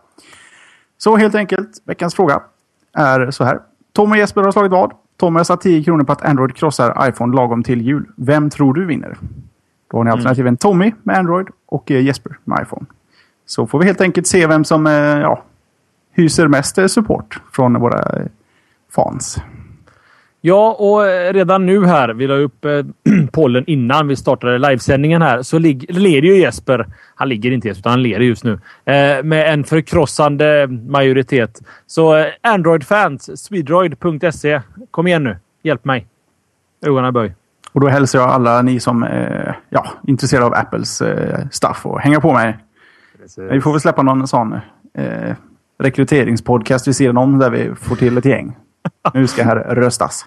Så 0.98 1.18
helt 1.18 1.36
enkelt, 1.36 1.70
veckans 1.86 2.16
fråga 2.16 2.42
är 2.94 3.32
så 3.32 3.44
här. 3.44 3.60
Tom 3.94 4.12
och 4.12 4.18
Jesper 4.18 4.42
har 4.42 4.52
slagit 4.52 4.72
vad? 4.72 4.92
Tom 5.18 5.36
har 5.36 5.44
satt 5.44 5.62
10 5.62 5.84
kronor 5.84 6.04
på 6.04 6.12
att 6.12 6.26
Android 6.26 6.56
krossar 6.56 7.10
iPhone 7.10 7.36
lagom 7.36 7.64
till 7.64 7.82
jul. 7.82 8.06
Vem 8.18 8.50
tror 8.50 8.74
du 8.74 8.86
vinner? 8.86 9.18
Då 9.92 9.98
har 9.98 10.04
ni 10.04 10.10
mm. 10.10 10.18
alternativen 10.18 10.48
mm. 10.48 10.58
Tommy 10.58 10.94
med 11.04 11.18
Android 11.18 11.48
och 11.66 11.92
eh, 11.92 12.02
Jesper 12.02 12.38
med 12.44 12.62
iPhone. 12.62 12.86
Så 13.46 13.68
får 13.68 13.80
vi 13.80 13.86
helt 13.86 14.02
enkelt 14.02 14.28
se 14.28 14.48
vem 14.48 14.64
som 14.64 14.86
ja, 14.86 15.44
hyser 16.14 16.48
mest 16.48 16.92
support 16.92 17.42
från 17.52 17.80
våra 17.80 18.28
fans. 18.96 19.42
Ja, 20.46 20.76
och 20.80 21.08
eh, 21.08 21.34
redan 21.34 21.66
nu 21.66 21.86
här, 21.86 22.10
vi 22.10 22.28
la 22.28 22.34
upp 22.34 22.66
eh, 22.66 22.72
pollen 23.32 23.64
innan 23.68 24.08
vi 24.08 24.16
startade 24.16 24.58
livesändningen 24.58 25.22
här, 25.22 25.42
så 25.42 25.60
leder 25.60 26.28
ju 26.28 26.38
Jesper. 26.38 26.88
Han 27.16 27.30
ligger 27.30 27.52
inte 27.52 27.68
Jesper, 27.68 27.82
utan 27.82 27.92
han 27.92 28.02
leder 28.04 28.26
just 28.26 28.44
nu. 28.44 28.54
Eh, 28.86 29.24
med 29.24 29.54
en 29.54 29.64
förkrossande 29.64 30.68
majoritet. 30.68 31.62
Så 31.88 32.16
eh, 32.16 32.26
Android-fans, 32.42 33.44
swedroid.se. 33.44 34.62
Kom 34.92 35.08
igen 35.08 35.24
nu. 35.24 35.38
Hjälp 35.62 35.86
mig. 35.86 36.08
Ögonen 36.86 37.14
böj. 37.14 37.36
Och 37.74 37.82
då 37.82 37.88
hälsar 37.88 38.20
jag 38.20 38.30
alla 38.30 38.62
ni 38.62 38.80
som 38.80 39.04
är 39.04 39.60
ja, 39.70 39.86
intresserade 40.08 40.46
av 40.46 40.54
Apples 40.54 41.02
eh, 41.02 41.40
stuff 41.52 41.86
och 41.86 42.02
hänga 42.02 42.22
på 42.22 42.34
mig. 42.34 42.58
Precis. 43.22 43.52
Vi 43.52 43.62
får 43.62 43.72
väl 43.72 43.82
släppa 43.82 44.02
någon 44.02 44.28
sån 44.28 44.60
rekryteringspodcast 45.80 46.88
vid 46.88 46.96
sidan 46.96 47.18
om 47.18 47.40
där 47.40 47.50
vi 47.50 47.76
får 47.76 47.96
till 47.96 48.18
ett 48.18 48.26
gäng. 48.26 48.56
Nu 49.14 49.28
ska 49.28 49.44
här 49.44 49.56
röstas. 49.56 50.26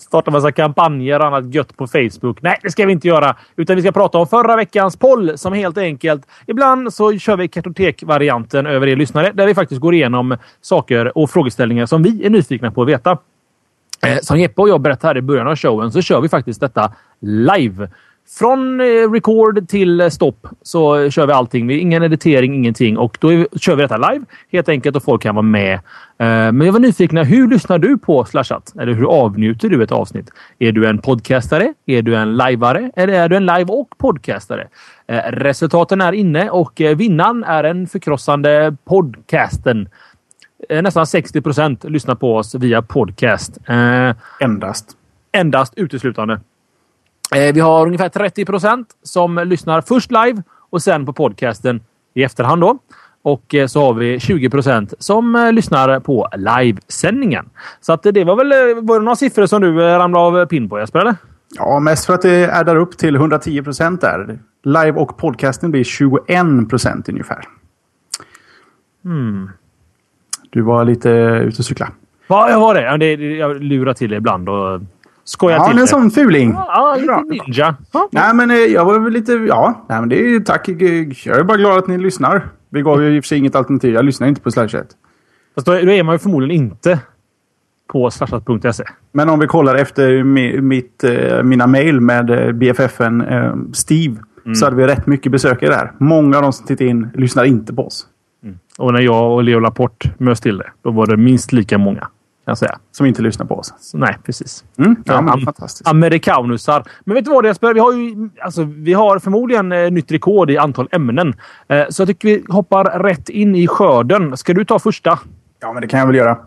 Starta 0.00 0.30
massa 0.30 0.52
kampanjer 0.52 1.20
och 1.20 1.26
annat 1.26 1.54
gött 1.54 1.76
på 1.76 1.86
Facebook. 1.86 2.42
Nej, 2.42 2.58
det 2.62 2.70
ska 2.70 2.86
vi 2.86 2.92
inte 2.92 3.08
göra. 3.08 3.36
Utan 3.56 3.76
vi 3.76 3.82
ska 3.82 3.92
prata 3.92 4.18
om 4.18 4.26
förra 4.26 4.56
veckans 4.56 4.96
poll 4.96 5.38
som 5.38 5.52
helt 5.52 5.78
enkelt... 5.78 6.26
Ibland 6.46 6.94
så 6.94 7.18
kör 7.18 7.36
vi 7.36 7.48
kartotek-varianten 7.48 8.66
över 8.66 8.86
er 8.86 8.96
lyssnare 8.96 9.32
där 9.34 9.46
vi 9.46 9.54
faktiskt 9.54 9.80
går 9.80 9.94
igenom 9.94 10.36
saker 10.60 11.18
och 11.18 11.30
frågeställningar 11.30 11.86
som 11.86 12.02
vi 12.02 12.26
är 12.26 12.30
nyfikna 12.30 12.70
på 12.70 12.82
att 12.82 12.88
veta. 12.88 13.18
Eh, 14.06 14.18
som 14.22 14.38
Jeppe 14.38 14.62
och 14.62 14.68
jag 14.68 14.80
berättade 14.80 15.08
här 15.08 15.16
i 15.16 15.22
början 15.22 15.48
av 15.48 15.56
showen 15.56 15.92
så 15.92 16.02
kör 16.02 16.20
vi 16.20 16.28
faktiskt 16.28 16.60
detta 16.60 16.92
live. 17.20 17.88
Från 18.28 18.80
eh, 18.80 19.10
record 19.12 19.68
till 19.68 20.10
stopp 20.10 20.46
så 20.62 21.10
kör 21.10 21.26
vi 21.26 21.32
allting. 21.32 21.70
Ingen 21.70 22.02
editering, 22.02 22.54
ingenting. 22.54 22.98
Och 22.98 23.18
då 23.20 23.28
vi, 23.28 23.46
kör 23.60 23.76
vi 23.76 23.82
detta 23.82 23.96
live 23.96 24.24
helt 24.52 24.68
enkelt 24.68 24.96
och 24.96 25.02
folk 25.02 25.22
kan 25.22 25.34
vara 25.34 25.42
med. 25.42 25.74
Eh, 25.74 25.80
men 26.26 26.60
jag 26.60 26.72
var 26.72 26.80
nyfiken. 26.80 27.18
Hur 27.18 27.48
lyssnar 27.48 27.78
du 27.78 27.98
på 27.98 28.24
Slashat? 28.24 28.72
Eller 28.80 28.92
hur 28.92 29.06
avnjuter 29.10 29.68
du 29.68 29.82
ett 29.82 29.92
avsnitt? 29.92 30.30
Är 30.58 30.72
du 30.72 30.86
en 30.86 30.98
podcastare? 30.98 31.74
Är 31.86 32.02
du 32.02 32.16
en 32.16 32.36
liveare? 32.36 32.90
Eller 32.96 33.12
är 33.12 33.28
du 33.28 33.36
en 33.36 33.46
live 33.46 33.72
och 33.72 33.88
podcastare? 33.98 34.68
Eh, 35.06 35.22
resultaten 35.32 36.00
är 36.00 36.12
inne 36.12 36.50
och 36.50 36.80
vinnaren 36.96 37.44
är 37.44 37.64
en 37.64 37.86
förkrossande 37.86 38.76
podcasten. 38.84 39.88
Nästan 40.68 41.06
60 41.06 41.40
procent 41.40 41.84
lyssnar 41.84 42.14
på 42.14 42.36
oss 42.36 42.54
via 42.54 42.82
podcast. 42.82 43.58
Endast. 44.40 44.96
Endast 45.32 45.74
uteslutande. 45.76 46.40
Eh, 47.34 47.54
vi 47.54 47.60
har 47.60 47.86
ungefär 47.86 48.08
30 48.08 48.44
procent 48.44 48.88
som 49.02 49.38
lyssnar 49.46 49.80
först 49.80 50.10
live 50.10 50.42
och 50.70 50.82
sen 50.82 51.06
på 51.06 51.12
podcasten 51.12 51.80
i 52.14 52.22
efterhand. 52.22 52.60
Då. 52.60 52.78
Och 53.22 53.54
eh, 53.54 53.66
så 53.66 53.80
har 53.80 53.94
vi 53.94 54.20
20 54.20 54.50
procent 54.50 54.94
som 54.98 55.36
eh, 55.36 55.52
lyssnar 55.52 56.00
på 56.00 56.28
livesändningen. 56.36 57.50
Så 57.80 57.92
att 57.92 58.02
det 58.02 58.24
var 58.24 58.36
väl 58.36 58.74
var 58.84 58.98
det 58.98 59.04
några 59.04 59.16
siffror 59.16 59.46
som 59.46 59.62
du 59.62 59.78
ramlade 59.78 60.42
av 60.42 60.46
pin 60.46 60.68
på 60.68 60.78
Jesper? 60.78 61.00
Eller? 61.00 61.14
Ja, 61.58 61.80
mest 61.80 62.06
för 62.06 62.14
att 62.14 62.22
det 62.22 62.44
är 62.44 62.64
där 62.64 62.76
upp 62.76 62.98
till 62.98 63.14
110 63.14 63.62
procent 63.62 64.00
där. 64.00 64.38
Live 64.64 64.92
och 64.92 65.16
podcasten 65.18 65.70
blir 65.70 65.84
21 65.84 66.68
procent 66.70 67.08
ungefär. 67.08 67.44
Hmm. 69.04 69.50
Du 70.50 70.62
var 70.62 70.84
lite 70.84 71.10
ute 71.44 71.58
och 71.58 71.64
cykla. 71.64 71.88
Ja, 72.26 72.50
jag 72.50 72.60
var 72.60 72.74
det. 72.74 73.06
Jag 73.36 73.62
lurar 73.62 73.94
till 73.94 74.10
det 74.10 74.16
ibland. 74.16 74.48
Och 74.48 74.80
Skojar 75.24 75.56
ja, 75.56 75.68
till 75.68 75.78
en 75.78 75.86
sån 75.86 76.10
fuling. 76.10 76.52
Ja, 76.52 76.96
lite 77.00 77.22
ninja. 77.22 77.76
Ja. 77.92 78.08
Nej, 78.12 78.34
men 78.34 78.50
eh, 78.50 78.56
jag 78.56 78.84
var 78.84 78.98
väl 78.98 79.12
lite... 79.12 79.32
Ja, 79.32 79.86
nej, 79.88 80.00
men 80.00 80.08
det 80.08 80.16
är 80.16 80.40
tack. 80.40 80.68
Jag 80.68 81.38
är 81.38 81.44
bara 81.44 81.56
glad 81.56 81.78
att 81.78 81.86
ni 81.86 81.98
lyssnar. 81.98 82.48
Vi 82.70 82.82
gav 82.82 83.02
ju 83.02 83.16
i 83.16 83.20
och 83.20 83.24
för 83.24 83.28
sig 83.28 83.38
inget 83.38 83.54
alternativ. 83.54 83.94
Jag 83.94 84.04
lyssnar 84.04 84.28
inte 84.28 84.40
på 84.40 84.50
Slashat. 84.50 84.86
Fast 85.54 85.66
då 85.66 85.72
är 85.72 86.02
man 86.02 86.14
ju 86.14 86.18
förmodligen 86.18 86.64
inte 86.64 86.98
på 87.92 88.10
slashat.se. 88.10 88.84
Men 89.12 89.28
om 89.28 89.38
vi 89.38 89.46
kollar 89.46 89.74
efter 89.74 90.22
mitt, 90.60 91.04
eh, 91.04 91.42
mina 91.42 91.66
mejl 91.66 92.00
med 92.00 92.30
eh, 92.30 92.52
BFFen 92.52 93.24
Steve 93.72 94.16
mm. 94.44 94.54
så 94.54 94.66
hade 94.66 94.76
vi 94.76 94.86
rätt 94.86 95.06
mycket 95.06 95.32
besökare 95.32 95.70
där. 95.70 95.92
Många 95.98 96.36
av 96.36 96.42
de 96.42 96.52
som 96.52 96.66
tittar 96.66 96.84
in 96.84 97.08
lyssnar 97.14 97.44
inte 97.44 97.74
på 97.74 97.86
oss. 97.86 98.06
Mm. 98.42 98.58
Och 98.78 98.92
när 98.92 99.00
jag 99.00 99.32
och 99.32 99.44
Leo 99.44 99.58
Laporte 99.58 100.10
möts 100.18 100.40
till 100.40 100.58
det, 100.58 100.70
då 100.82 100.90
var 100.90 101.06
det 101.06 101.16
minst 101.16 101.52
lika 101.52 101.78
många 101.78 102.08
jag 102.44 102.58
säga. 102.58 102.78
Som 102.92 103.06
inte 103.06 103.22
lyssnar 103.22 103.46
på 103.46 103.54
oss. 103.54 103.74
Så, 103.78 103.98
nej, 103.98 104.18
precis. 104.24 104.64
Mm, 104.78 104.96
ja, 105.04 105.20
men, 105.20 105.40
fantastiskt. 105.40 105.88
Amerikanusar. 105.88 106.84
Men 107.04 107.14
vet 107.14 107.24
du 107.24 107.30
vad 107.30 107.46
Jesper? 107.46 107.74
Vi 107.74 107.80
har, 107.80 107.92
ju, 107.92 108.30
alltså, 108.42 108.64
vi 108.64 108.92
har 108.92 109.18
förmodligen 109.18 109.72
eh, 109.72 109.90
nytt 109.90 110.12
rekord 110.12 110.50
i 110.50 110.58
antal 110.58 110.88
ämnen. 110.92 111.34
Eh, 111.68 111.84
så 111.88 112.02
jag 112.02 112.08
tycker 112.08 112.28
vi 112.28 112.44
hoppar 112.48 112.84
rätt 112.84 113.28
in 113.28 113.54
i 113.54 113.66
skörden. 113.66 114.36
Ska 114.36 114.54
du 114.54 114.64
ta 114.64 114.78
första? 114.78 115.18
Ja, 115.60 115.72
men 115.72 115.82
det 115.82 115.88
kan 115.88 116.00
jag 116.00 116.06
väl 116.06 116.16
göra. 116.16 116.38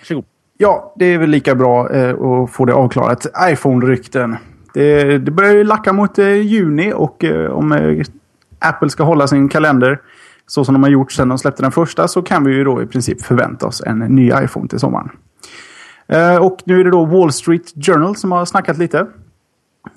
Varsågod. 0.00 0.24
Ja, 0.58 0.94
det 0.96 1.04
är 1.06 1.18
väl 1.18 1.30
lika 1.30 1.54
bra 1.54 1.90
eh, 1.90 2.10
att 2.10 2.50
få 2.50 2.64
det 2.64 2.74
avklarat. 2.74 3.26
iPhone-rykten. 3.50 4.36
Det, 4.74 5.18
det 5.18 5.30
börjar 5.30 5.52
ju 5.52 5.64
lacka 5.64 5.92
mot 5.92 6.18
eh, 6.18 6.32
juni 6.32 6.92
och 6.92 7.24
eh, 7.24 7.50
om 7.50 7.72
eh, 7.72 8.04
Apple 8.58 8.90
ska 8.90 9.04
hålla 9.04 9.26
sin 9.26 9.48
kalender 9.48 10.00
så 10.46 10.64
som 10.64 10.72
de 10.72 10.82
har 10.82 10.90
gjort 10.90 11.12
sedan 11.12 11.28
de 11.28 11.38
släppte 11.38 11.62
den 11.62 11.72
första 11.72 12.08
så 12.08 12.22
kan 12.22 12.44
vi 12.44 12.54
ju 12.54 12.64
då 12.64 12.82
i 12.82 12.86
princip 12.86 13.22
förvänta 13.22 13.66
oss 13.66 13.82
en 13.86 13.98
ny 13.98 14.32
iPhone 14.44 14.68
till 14.68 14.78
sommaren. 14.78 15.10
Eh, 16.12 16.36
och 16.36 16.58
nu 16.64 16.80
är 16.80 16.84
det 16.84 16.90
då 16.90 17.04
Wall 17.04 17.32
Street 17.32 17.86
Journal 17.86 18.16
som 18.16 18.32
har 18.32 18.44
snackat 18.44 18.78
lite. 18.78 19.06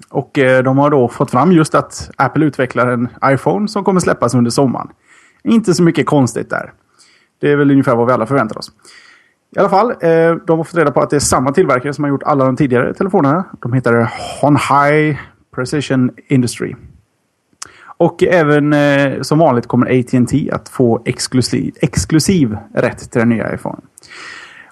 Och 0.09 0.39
eh, 0.39 0.63
de 0.63 0.77
har 0.77 0.89
då 0.89 1.07
fått 1.07 1.31
fram 1.31 1.51
just 1.51 1.75
att 1.75 2.11
Apple 2.17 2.45
utvecklar 2.45 2.87
en 2.87 3.09
iPhone 3.25 3.67
som 3.67 3.83
kommer 3.83 3.99
släppas 3.99 4.35
under 4.35 4.51
sommaren. 4.51 4.87
Inte 5.43 5.73
så 5.73 5.83
mycket 5.83 6.05
konstigt 6.05 6.49
där. 6.49 6.73
Det 7.41 7.51
är 7.51 7.55
väl 7.55 7.71
ungefär 7.71 7.95
vad 7.95 8.07
vi 8.07 8.13
alla 8.13 8.25
förväntar 8.25 8.57
oss. 8.57 8.71
I 9.55 9.59
alla 9.59 9.69
fall, 9.69 9.89
eh, 9.91 10.35
de 10.47 10.57
har 10.57 10.63
fått 10.63 10.75
reda 10.75 10.91
på 10.91 11.01
att 11.01 11.09
det 11.09 11.15
är 11.15 11.19
samma 11.19 11.51
tillverkare 11.51 11.93
som 11.93 12.03
har 12.03 12.09
gjort 12.09 12.23
alla 12.23 12.45
de 12.45 12.55
tidigare 12.55 12.93
telefonerna. 12.93 13.43
De 13.61 13.73
heter 13.73 14.11
Honhai 14.41 15.19
Precision 15.55 16.11
Industry. 16.27 16.75
Och 17.97 18.23
även 18.23 18.75
som 19.23 19.39
vanligt 19.39 19.67
kommer 19.67 19.99
AT&T 19.99 20.51
att 20.51 20.69
få 20.69 21.01
exklusiv, 21.05 21.75
exklusiv 21.81 22.57
rätt 22.73 23.11
till 23.11 23.19
den 23.19 23.29
nya 23.29 23.53
iPhone. 23.53 23.81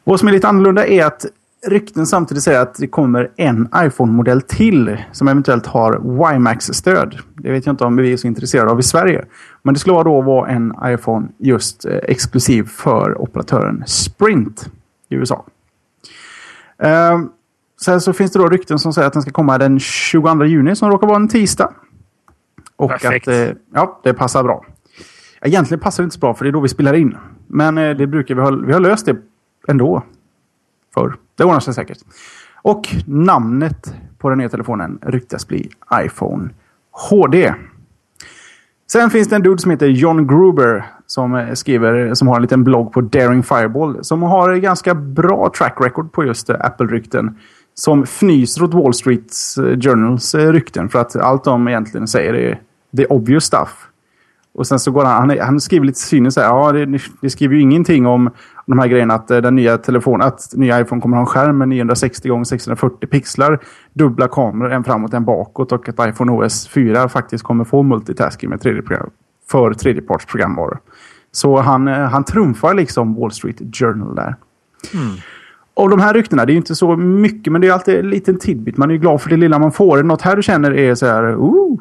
Vad 0.04 0.20
som 0.20 0.28
är 0.28 0.32
lite 0.32 0.48
annorlunda 0.48 0.88
är 0.88 1.06
att 1.06 1.26
rykten 1.68 2.06
samtidigt 2.06 2.44
säger 2.44 2.60
att 2.60 2.76
det 2.76 2.88
kommer 2.88 3.32
en 3.36 3.70
iPhone-modell 3.76 4.42
till 4.42 4.98
som 5.12 5.28
eventuellt 5.28 5.66
har 5.66 6.00
WiMAX-stöd. 6.00 7.18
Det 7.36 7.52
vet 7.52 7.66
jag 7.66 7.74
inte 7.74 7.84
om 7.84 7.96
vi 7.96 8.14
är 8.14 8.18
så 8.18 8.28
intresserade 8.28 8.72
av 8.72 8.80
i 8.80 8.84
Sverige. 8.84 9.26
Men 9.62 9.74
det 9.74 9.80
skulle 9.80 10.04
då 10.04 10.22
vara 10.22 10.50
en 10.50 10.74
iPhone 10.86 11.28
just 11.38 11.86
eh, 11.86 11.98
exklusiv 12.04 12.64
för 12.64 13.22
operatören 13.22 13.84
Sprint 13.88 14.70
i 15.10 15.16
USA. 15.16 15.46
Eh, 16.78 17.20
sen 17.82 18.02
så 18.02 18.14
finns 18.14 18.32
det 18.32 18.40
då 18.40 18.50
rykten 18.50 18.80
som 18.80 18.94
säger 18.94 19.08
att 19.08 19.14
den 19.14 19.22
ska 19.22 19.32
komma 19.32 19.58
den 19.58 19.80
22 19.80 20.46
juni 20.46 20.76
som 20.76 20.90
råkar 20.90 21.08
vara 21.08 21.18
en 21.18 21.28
tisdag. 21.28 21.74
Och 22.76 22.90
Perfekt. 22.90 23.28
att 23.28 23.34
eh, 23.34 23.50
ja, 23.74 24.00
det 24.04 24.14
passar 24.14 24.44
bra. 24.44 24.66
Egentligen 25.42 25.80
passar 25.80 26.04
det 26.04 26.06
inte 26.06 26.14
så 26.14 26.20
bra 26.20 26.34
för 26.34 26.46
det 26.46 26.50
är 26.50 26.52
då 26.52 26.60
vi 26.60 26.70
spelar 26.70 26.94
in. 26.94 27.18
Men 27.48 27.78
eh, 27.78 27.98
det 27.98 28.08
brukar 28.08 28.36
vi 28.36 28.42
ha, 28.42 28.52
vi 28.52 28.74
har 28.74 28.80
löst 28.80 29.06
det 29.06 29.16
ändå. 29.68 30.04
För 30.94 31.16
det 31.36 31.44
ordnar 31.44 31.60
sig 31.60 31.74
säkert. 31.74 31.98
Och 32.62 32.96
namnet 33.06 33.96
på 34.18 34.30
den 34.30 34.38
nya 34.38 34.50
telefonen 34.50 35.00
ryktas 35.02 35.48
bli 35.48 35.70
iPhone 35.94 36.50
HD. 36.92 37.54
Sen 38.92 39.10
finns 39.10 39.28
det 39.28 39.36
en 39.36 39.42
dude 39.42 39.62
som 39.62 39.72
heter 39.72 39.88
John 39.88 40.28
Gruber 40.28 40.86
som 41.06 41.36
eh, 41.36 41.54
skriver, 41.54 42.14
som 42.14 42.28
har 42.28 42.36
en 42.36 42.42
liten 42.42 42.64
blogg 42.64 42.94
på 42.94 43.02
Daring 43.02 43.44
Fireball. 43.44 44.04
Som 44.04 44.24
har 44.24 44.56
ganska 44.56 44.96
bra 44.96 45.52
track 45.58 45.78
record 45.82 46.12
på 46.12 46.24
just 46.24 46.50
eh, 46.50 46.56
Apple-rykten. 46.60 47.38
Som 47.74 48.04
fnyser 48.04 48.64
åt 48.64 48.74
Wall 48.74 48.94
Street 48.94 49.34
eh, 49.58 49.80
Journals 49.80 50.36
rykten 50.36 50.90
för 50.90 51.00
att 51.00 51.16
allt 51.16 51.44
de 51.44 51.68
egentligen 51.68 52.08
säger 52.08 52.34
är 52.34 52.60
the 52.98 53.06
obvious 53.06 53.44
stuff. 53.44 53.88
Och 54.54 54.68
sen 54.68 54.80
så 54.80 54.92
går 54.92 55.04
han, 55.06 55.30
han, 55.30 55.40
han 55.40 55.60
skriver 55.60 55.86
lite 55.86 56.00
cyniskt 56.00 56.38
här. 56.38 56.46
Ja, 56.46 56.72
det, 56.72 57.00
det, 57.22 57.30
skriver 57.30 57.56
ju 57.56 57.62
ingenting 57.62 58.06
om 58.06 58.30
de 58.66 58.80
här 58.80 58.88
grejerna 58.88 59.14
att 59.14 59.28
den 59.28 59.56
nya 59.56 59.78
telefonen, 59.78 60.28
att 60.28 60.54
nya 60.54 60.82
iPhone 60.82 61.02
kommer 61.02 61.18
ha 61.18 61.22
en 61.22 61.28
skärm 61.28 61.58
med 61.58 61.70
960 61.70 62.40
x 62.42 62.50
640 62.50 63.08
pixlar, 63.08 63.60
dubbla 63.94 64.28
kameror, 64.28 64.72
en 64.72 64.84
framåt, 64.84 65.14
en 65.14 65.26
bakåt 65.26 65.72
och 65.72 65.90
att 65.90 66.08
iPhone 66.08 66.32
OS 66.32 66.68
4 66.68 67.10
faktiskt 67.10 67.44
kommer 67.44 67.64
få 67.64 67.84
multitasking 67.84 68.50
med 68.50 68.62
tredje 68.62 68.82
program, 68.82 69.10
för 69.52 69.74
tredjepartsprogramvaror. 69.74 70.80
Så 71.32 71.58
han, 71.58 71.88
han 71.88 72.24
trumfar 72.24 72.74
liksom 72.74 73.16
Wall 73.16 73.32
Street 73.32 73.62
Journal 73.76 74.16
där. 74.16 74.36
Mm. 74.94 75.16
Och 75.74 75.90
de 75.90 76.00
här 76.00 76.14
ryktena, 76.14 76.46
det 76.46 76.52
är 76.52 76.54
ju 76.54 76.58
inte 76.58 76.76
så 76.76 76.96
mycket, 76.98 77.54
men 77.54 77.62
det 77.62 77.68
är 77.68 77.72
alltid 77.72 78.00
en 78.00 78.10
liten 78.10 78.40
tidbit. 78.40 78.78
Man 78.78 78.90
är 78.90 78.94
ju 78.94 79.00
glad 79.00 79.22
för 79.22 79.30
det 79.30 79.38
lilla 79.38 79.60
man 79.60 79.72
får. 79.72 80.04
Något 80.04 80.22
här 80.22 80.36
du 80.36 80.44
känner 80.44 80.72
är 80.72 80.96
så 80.96 81.06
här, 81.06 81.36
ooh. 81.36 81.80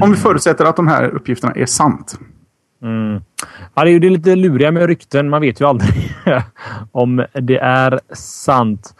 Om 0.00 0.10
vi 0.10 0.16
förutsätter 0.16 0.64
att 0.64 0.76
de 0.76 0.88
här 0.88 1.08
uppgifterna 1.08 1.52
är 1.52 1.66
sant. 1.66 2.18
Mm. 2.82 3.22
Ja, 3.74 3.84
det 3.84 3.90
är 3.90 3.92
ju 3.92 3.98
det 3.98 4.10
lite 4.10 4.36
luriga 4.36 4.70
med 4.70 4.86
rykten. 4.86 5.28
Man 5.28 5.40
vet 5.40 5.60
ju 5.60 5.64
aldrig 5.64 6.14
om 6.92 7.24
det 7.32 7.58
är 7.58 8.00
sant. 8.14 8.94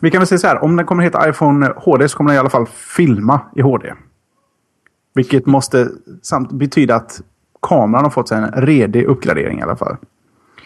Vi 0.00 0.10
kan 0.10 0.20
väl 0.20 0.26
säga 0.26 0.38
så 0.38 0.46
här. 0.46 0.64
Om 0.64 0.76
den 0.76 0.86
kommer 0.86 1.02
heta 1.02 1.28
iPhone 1.28 1.72
HD 1.76 2.08
så 2.08 2.16
kommer 2.16 2.30
den 2.30 2.36
i 2.36 2.40
alla 2.40 2.50
fall 2.50 2.66
filma 2.66 3.40
i 3.56 3.60
HD. 3.60 3.92
Vilket 5.14 5.46
måste 5.46 5.88
samt 6.22 6.52
betyda 6.52 6.94
att 6.94 7.20
kameran 7.62 8.04
har 8.04 8.10
fått 8.10 8.28
sig 8.28 8.38
en 8.38 8.52
redig 8.52 9.04
uppgradering 9.04 9.58
i 9.58 9.62
alla 9.62 9.76
fall. 9.76 9.96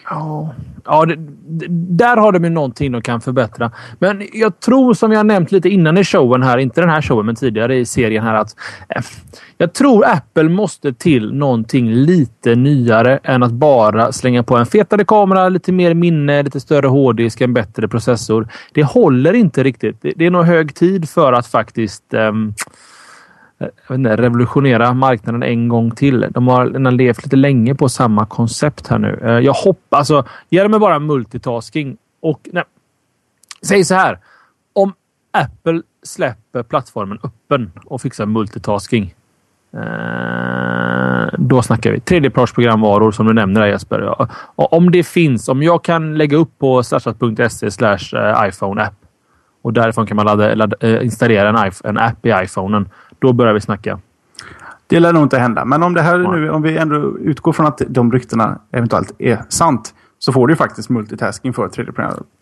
Ja, 0.09 0.53
ja 0.85 1.05
det, 1.05 1.15
där 1.69 2.17
har 2.17 2.31
de 2.31 2.43
ju 2.43 2.49
någonting 2.49 2.91
de 2.91 3.01
kan 3.01 3.21
förbättra. 3.21 3.71
Men 3.99 4.23
jag 4.33 4.59
tror 4.59 4.93
som 4.93 5.11
jag 5.11 5.25
nämnt 5.25 5.51
lite 5.51 5.69
innan 5.69 5.97
i 5.97 6.03
showen 6.03 6.43
här, 6.43 6.57
inte 6.57 6.81
den 6.81 6.89
här 6.89 7.01
showen 7.01 7.25
men 7.25 7.35
tidigare 7.35 7.75
i 7.77 7.85
serien 7.85 8.23
här 8.23 8.35
att 8.35 8.55
eh, 8.89 9.01
jag 9.57 9.73
tror 9.73 10.05
Apple 10.05 10.49
måste 10.49 10.93
till 10.93 11.33
någonting 11.33 11.91
lite 11.93 12.55
nyare 12.55 13.19
än 13.23 13.43
att 13.43 13.51
bara 13.51 14.11
slänga 14.11 14.43
på 14.43 14.57
en 14.57 14.65
fetare 14.65 15.05
kamera, 15.05 15.49
lite 15.49 15.71
mer 15.71 15.93
minne, 15.93 16.43
lite 16.43 16.59
större 16.59 16.87
hårddisk, 16.87 17.41
en 17.41 17.53
bättre 17.53 17.87
processor. 17.87 18.47
Det 18.73 18.83
håller 18.83 19.33
inte 19.33 19.63
riktigt. 19.63 20.01
Det, 20.01 20.13
det 20.15 20.25
är 20.25 20.31
nog 20.31 20.45
hög 20.45 20.75
tid 20.75 21.09
för 21.09 21.33
att 21.33 21.47
faktiskt 21.47 22.13
um, 22.13 22.53
inte, 23.91 24.15
revolutionera 24.15 24.93
marknaden 24.93 25.43
en 25.43 25.67
gång 25.67 25.91
till. 25.91 26.27
De 26.29 26.47
har, 26.47 26.91
levt 26.91 27.23
lite 27.23 27.35
länge 27.35 27.75
på 27.75 27.89
samma 27.89 28.25
koncept 28.25 28.87
här 28.87 28.99
nu. 28.99 29.19
Eh, 29.23 29.31
jag 29.31 29.53
hoppas... 29.53 29.99
Alltså, 29.99 30.25
ge 30.49 30.63
dem 30.63 30.81
bara 30.81 30.99
multitasking. 30.99 31.97
Och, 32.21 32.49
nej, 32.51 32.63
säg 33.61 33.83
så 33.83 33.95
här. 33.95 34.19
Om 34.73 34.93
Apple 35.31 35.81
släpper 36.03 36.63
plattformen 36.63 37.19
öppen 37.23 37.71
och 37.85 38.01
fixar 38.01 38.25
multitasking. 38.25 39.15
Eh, 39.73 41.27
då 41.37 41.61
snackar 41.61 41.91
vi 41.91 41.99
tredjepartsprogramvaror 41.99 43.11
som 43.11 43.27
du 43.27 43.33
nämner 43.33 43.61
där 43.61 43.67
Jesper. 43.67 44.27
Och 44.55 44.73
om 44.73 44.91
det 44.91 45.03
finns, 45.03 45.49
om 45.49 45.63
jag 45.63 45.83
kan 45.83 46.17
lägga 46.17 46.37
upp 46.37 46.59
på 46.59 46.83
slashat.se 46.83 47.71
slash 47.71 47.97
eh, 48.13 48.47
iPhone 48.47 48.81
app 48.81 48.93
och 49.65 49.73
därifrån 49.73 50.05
kan 50.05 50.17
man 50.17 50.25
ladda, 50.25 50.55
ladda, 50.55 51.01
installera 51.01 51.49
en, 51.49 51.71
en 51.83 51.97
app 51.97 52.25
i 52.25 52.33
iPhonen 52.43 52.89
då 53.25 53.33
börjar 53.33 53.53
vi 53.53 53.61
snacka. 53.61 53.99
Det 54.87 54.99
lär 54.99 55.13
nog 55.13 55.23
inte 55.23 55.39
hända. 55.39 55.65
Men 55.65 55.83
om 55.83 55.93
det 55.93 56.01
här 56.01 56.17
nu, 56.17 56.49
om 56.49 56.61
vi 56.61 56.77
ändå 56.77 57.17
utgår 57.19 57.53
från 57.53 57.65
att 57.65 57.81
de 57.87 58.11
ryktena 58.11 58.59
eventuellt 58.71 59.11
är 59.17 59.41
sant. 59.49 59.93
Så 60.19 60.33
får 60.33 60.47
du 60.47 60.55
faktiskt 60.55 60.89
multitasking 60.89 61.53
för 61.53 61.69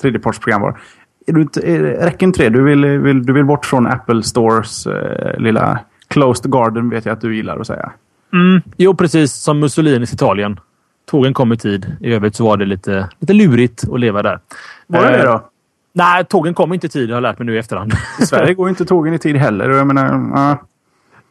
tredjepartsprogramvaror. 0.02 0.80
Är 1.28 1.34
du 1.34 1.42
inte, 1.42 1.60
räcker 2.06 2.26
inte 2.26 2.44
det? 2.44 2.50
Du 2.50 2.64
vill, 2.64 2.86
vill, 2.86 3.26
du 3.26 3.34
vill 3.34 3.46
bort 3.46 3.66
från 3.66 3.88
Apple 3.88 4.24
Stores 4.24 4.88
eh, 4.88 5.40
lilla 5.40 5.80
closed 6.08 6.52
garden 6.52 6.90
vet 6.90 7.06
jag 7.06 7.14
att 7.14 7.22
du 7.22 7.36
gillar 7.36 7.60
att 7.60 7.68
säga. 7.68 7.92
Mm, 8.34 8.62
jo, 8.78 8.96
precis 8.96 9.34
som 9.34 9.60
Mussolinis 9.60 10.14
Italien. 10.14 10.60
Tågen 11.06 11.34
kom 11.34 11.54
i 11.54 11.58
tid. 11.58 11.98
I 12.00 12.14
övrigt 12.14 12.36
så 12.36 12.46
var 12.46 12.58
det 12.58 12.66
lite, 12.66 13.10
lite 13.20 13.34
lurigt 13.34 13.84
att 13.92 14.00
leva 14.00 14.24
där. 14.24 14.40
Var 14.88 15.02
det 15.02 15.18
det 15.18 15.24
då? 15.24 15.50
Nej, 15.94 16.26
tågen 16.26 16.54
kom 16.54 16.74
inte 16.74 16.88
i 16.88 16.90
tid 16.90 17.10
har 17.10 17.16
jag 17.16 17.22
lärt 17.22 17.40
mig 17.40 17.46
nu 17.46 17.56
i 17.56 17.58
efterhand. 17.58 17.94
I 18.20 18.26
Sverige 18.26 18.54
går 18.54 18.70
inte 18.70 18.86
tågen 18.86 19.14
i 19.14 19.20
tid 19.20 19.36
heller. 19.36 19.70
Jag 19.70 19.88
menar, 19.88 20.16
uh. 20.16 20.56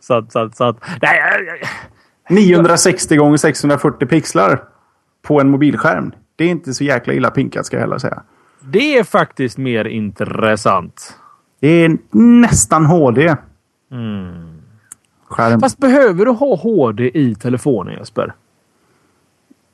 Så 0.03 0.15
att, 0.15 0.33
så 0.33 0.39
att, 0.39 0.57
så 0.57 0.65
att, 0.65 0.77
nej, 1.03 1.63
960 2.31 3.17
gånger 3.17 3.37
640 3.37 4.07
pixlar 4.07 4.63
på 5.23 5.41
en 5.41 5.51
mobilskärm. 5.51 6.13
Det 6.37 6.45
är 6.45 6.49
inte 6.49 6.75
så 6.75 6.85
jäkla 6.85 7.13
illa 7.13 7.31
pinkat 7.31 7.67
ska 7.67 7.77
jag 7.77 7.81
heller 7.81 7.99
säga. 7.99 8.23
Det 8.61 8.99
är 8.99 9.05
faktiskt 9.05 9.59
mer 9.59 9.85
intressant. 9.85 11.19
Det 11.61 11.69
är 11.69 11.99
nästan 12.17 12.87
HD. 12.87 13.37
Mm. 13.93 14.63
Skärm. 15.29 15.61
Fast 15.61 15.79
behöver 15.79 16.25
du 16.25 16.31
ha 16.31 16.57
HD 16.57 17.19
i 17.19 17.35
telefonen 17.35 17.95
Jesper? 17.95 18.35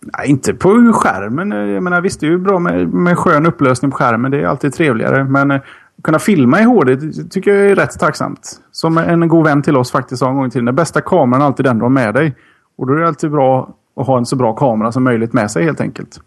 Nej, 0.01 0.31
inte 0.31 0.55
på 0.55 0.93
skärmen. 0.93 1.51
Jag 1.51 1.83
menar, 1.83 2.01
visst, 2.01 2.21
det 2.21 2.27
är 2.27 2.31
ju 2.31 2.39
bra 2.39 2.59
med, 2.59 2.89
med 2.89 3.19
skön 3.19 3.47
upplösning 3.47 3.91
på 3.91 3.97
skärmen. 3.97 4.31
Det 4.31 4.41
är 4.43 4.47
alltid 4.47 4.75
trevligare. 4.75 5.25
Men 5.25 5.51
eh, 5.51 5.61
kunna 6.03 6.19
filma 6.19 6.61
i 6.61 6.65
HD 6.65 6.97
tycker 7.31 7.55
jag 7.55 7.71
är 7.71 7.75
rätt 7.75 7.99
tacksamt. 7.99 8.61
Som 8.71 8.99
en 8.99 9.29
god 9.29 9.45
vän 9.47 9.63
till 9.63 9.77
oss 9.77 9.93
faktiskt 9.93 10.21
sa 10.21 10.29
en 10.31 10.37
gång 10.37 10.47
i 10.47 10.51
tiden. 10.51 10.65
Den 10.65 10.75
bästa 10.75 11.01
kameran 11.01 11.43
är 11.43 11.47
alltid 11.47 11.67
den 11.67 11.79
du 11.79 11.85
har 11.85 11.91
med 11.91 12.15
dig. 12.15 12.37
Och 12.77 12.87
då 12.87 12.93
är 12.93 12.99
det 12.99 13.09
alltid 13.09 13.31
bra 13.31 13.75
att 13.97 14.07
ha 14.07 14.19
en 14.19 14.27
så 14.27 14.37
bra 14.37 14.53
kamera 14.53 14.93
som 14.93 15.05
möjligt 15.05 15.33
med 15.33 15.51
sig 15.51 15.65
helt 15.65 15.81
enkelt. 15.81 16.21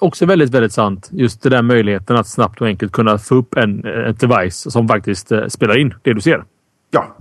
Också 0.00 0.26
väldigt, 0.26 0.50
väldigt 0.50 0.72
sant. 0.72 1.08
Just 1.12 1.42
den 1.42 1.52
där 1.52 1.62
möjligheten 1.62 2.16
att 2.16 2.26
snabbt 2.26 2.60
och 2.60 2.66
enkelt 2.66 2.92
kunna 2.92 3.18
få 3.18 3.34
upp 3.34 3.56
en, 3.56 3.84
ett 3.84 4.20
device 4.20 4.72
som 4.72 4.88
faktiskt 4.88 5.32
eh, 5.32 5.46
spelar 5.46 5.78
in 5.78 5.94
det 6.02 6.14
du 6.14 6.20
ser. 6.20 6.44
Ja, 6.90 7.16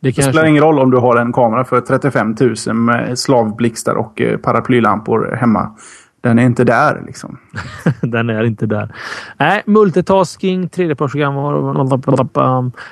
det, 0.00 0.10
det 0.10 0.22
spelar 0.22 0.44
ingen 0.44 0.62
roll 0.62 0.78
om 0.78 0.90
du 0.90 0.96
har 0.96 1.16
en 1.16 1.32
kamera 1.32 1.64
för 1.64 1.80
35 1.80 2.36
000 2.66 2.76
med 2.76 3.18
slavblixtar 3.18 3.94
och 3.94 4.20
eh, 4.20 4.38
paraplylampor 4.38 5.36
hemma. 5.40 5.76
Den 6.20 6.38
är 6.38 6.42
inte 6.42 6.64
där 6.64 7.02
liksom. 7.06 7.38
Den 8.00 8.30
är 8.30 8.44
inte 8.44 8.66
där. 8.66 8.88
Nej, 9.36 9.62
multitasking, 9.66 10.68
tredjepartsprogram 10.68 11.36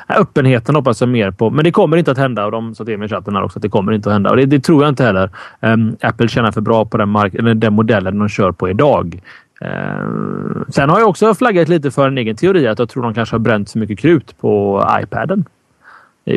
öppenheten 0.09 0.75
hoppas 0.75 1.01
jag 1.01 1.09
mer 1.09 1.31
på. 1.31 1.51
Men 1.51 1.65
det 1.65 1.73
kommer 1.73 1.97
inte 1.97 2.11
att 2.11 2.19
hända 2.19 2.45
och 2.45 2.53
de 2.53 2.75
sa 2.75 2.85
till 2.85 2.99
mig 2.99 3.07
i 3.07 3.09
chatten 3.09 3.37
här 3.37 3.43
också 3.43 3.59
att 3.59 3.63
det 3.63 3.69
kommer 3.69 3.93
inte 3.93 4.09
att 4.09 4.13
hända 4.13 4.31
och 4.31 4.37
det, 4.37 4.47
det 4.47 4.61
tror 4.61 4.83
jag 4.83 4.89
inte 4.89 5.05
heller. 5.05 5.31
Um, 5.61 5.97
Apple 6.01 6.29
tjänar 6.29 6.53
för 6.53 6.61
bra 6.61 6.85
på 6.85 6.97
den, 6.97 7.09
mark 7.09 7.35
eller 7.35 7.55
den 7.55 7.73
modellen 7.73 8.19
de 8.19 8.29
kör 8.29 8.53
på 8.53 8.69
idag. 8.69 9.21
Um, 9.61 10.65
sen 10.69 10.91
har 10.91 11.01
jag 11.01 11.09
också 11.09 11.35
flaggat 11.35 11.69
lite 11.69 11.91
för 11.91 12.09
en 12.09 12.19
egen 12.19 12.37
teori 12.37 12.69
att 12.69 12.79
jag 12.79 12.89
tror 12.89 13.03
de 13.03 13.15
kanske 13.15 13.35
har 13.35 13.41
bränt 13.41 13.69
så 13.69 13.79
mycket 13.79 13.99
krut 13.99 14.39
på 14.41 14.85
iPaden 15.03 15.45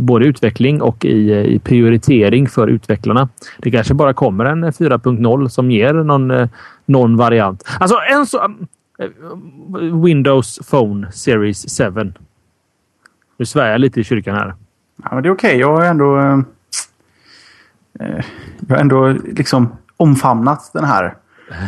både 0.01 0.25
utveckling 0.25 0.81
och 0.81 1.05
i, 1.05 1.33
i 1.55 1.59
prioritering 1.59 2.49
för 2.49 2.67
utvecklarna. 2.67 3.29
Det 3.57 3.71
kanske 3.71 3.93
bara 3.93 4.13
kommer 4.13 4.45
en 4.45 4.65
4.0 4.65 5.47
som 5.47 5.71
ger 5.71 5.93
någon, 5.93 6.31
eh, 6.31 6.49
någon 6.85 7.17
variant. 7.17 7.63
Alltså 7.79 7.95
en 8.11 8.25
så... 8.25 8.43
Eh, 8.99 9.09
Windows 10.03 10.59
Phone 10.69 11.11
Series 11.11 11.77
7. 11.77 12.13
Nu 13.37 13.45
svär 13.45 13.71
jag 13.71 13.81
lite 13.81 13.99
i 13.99 14.03
kyrkan 14.03 14.35
här. 14.35 14.55
Ja, 15.03 15.09
men 15.11 15.23
det 15.23 15.29
är 15.29 15.33
okej. 15.33 15.49
Okay. 15.49 15.59
Jag 15.59 15.75
har 15.75 15.85
ändå... 15.85 16.19
Eh, 16.19 16.39
eh, 17.99 18.25
jag 18.67 18.75
har 18.75 18.81
ändå 18.81 19.15
liksom 19.23 19.69
omfamnat 19.97 20.69
den 20.73 20.83
här. 20.83 21.15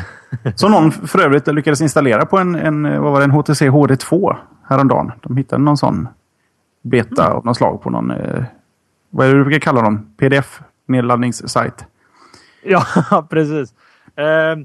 Som 0.55 0.71
någon 0.71 0.91
för 0.91 1.19
övrigt 1.19 1.47
lyckades 1.47 1.81
installera 1.81 2.25
på 2.25 2.37
en, 2.37 2.55
en, 2.55 3.01
vad 3.01 3.11
var 3.11 3.19
det, 3.19 3.23
en 3.23 3.31
HTC 3.31 3.69
HD2 3.69 4.35
häromdagen. 4.67 5.11
De 5.21 5.37
hittade 5.37 5.63
någon 5.63 5.77
sån 5.77 6.07
beta 6.83 7.27
av 7.27 7.45
något 7.45 7.57
slag 7.57 7.81
på 7.81 7.89
någon... 7.89 8.11
Eh, 8.11 8.43
vad 9.09 9.27
är 9.27 9.31
det 9.31 9.37
du 9.37 9.43
brukar 9.43 9.59
kalla 9.59 9.81
dem? 9.81 10.07
PDF-nedladdningssajt. 10.17 11.85
Ja, 12.63 12.85
precis. 13.29 13.73
Eh, 14.15 14.55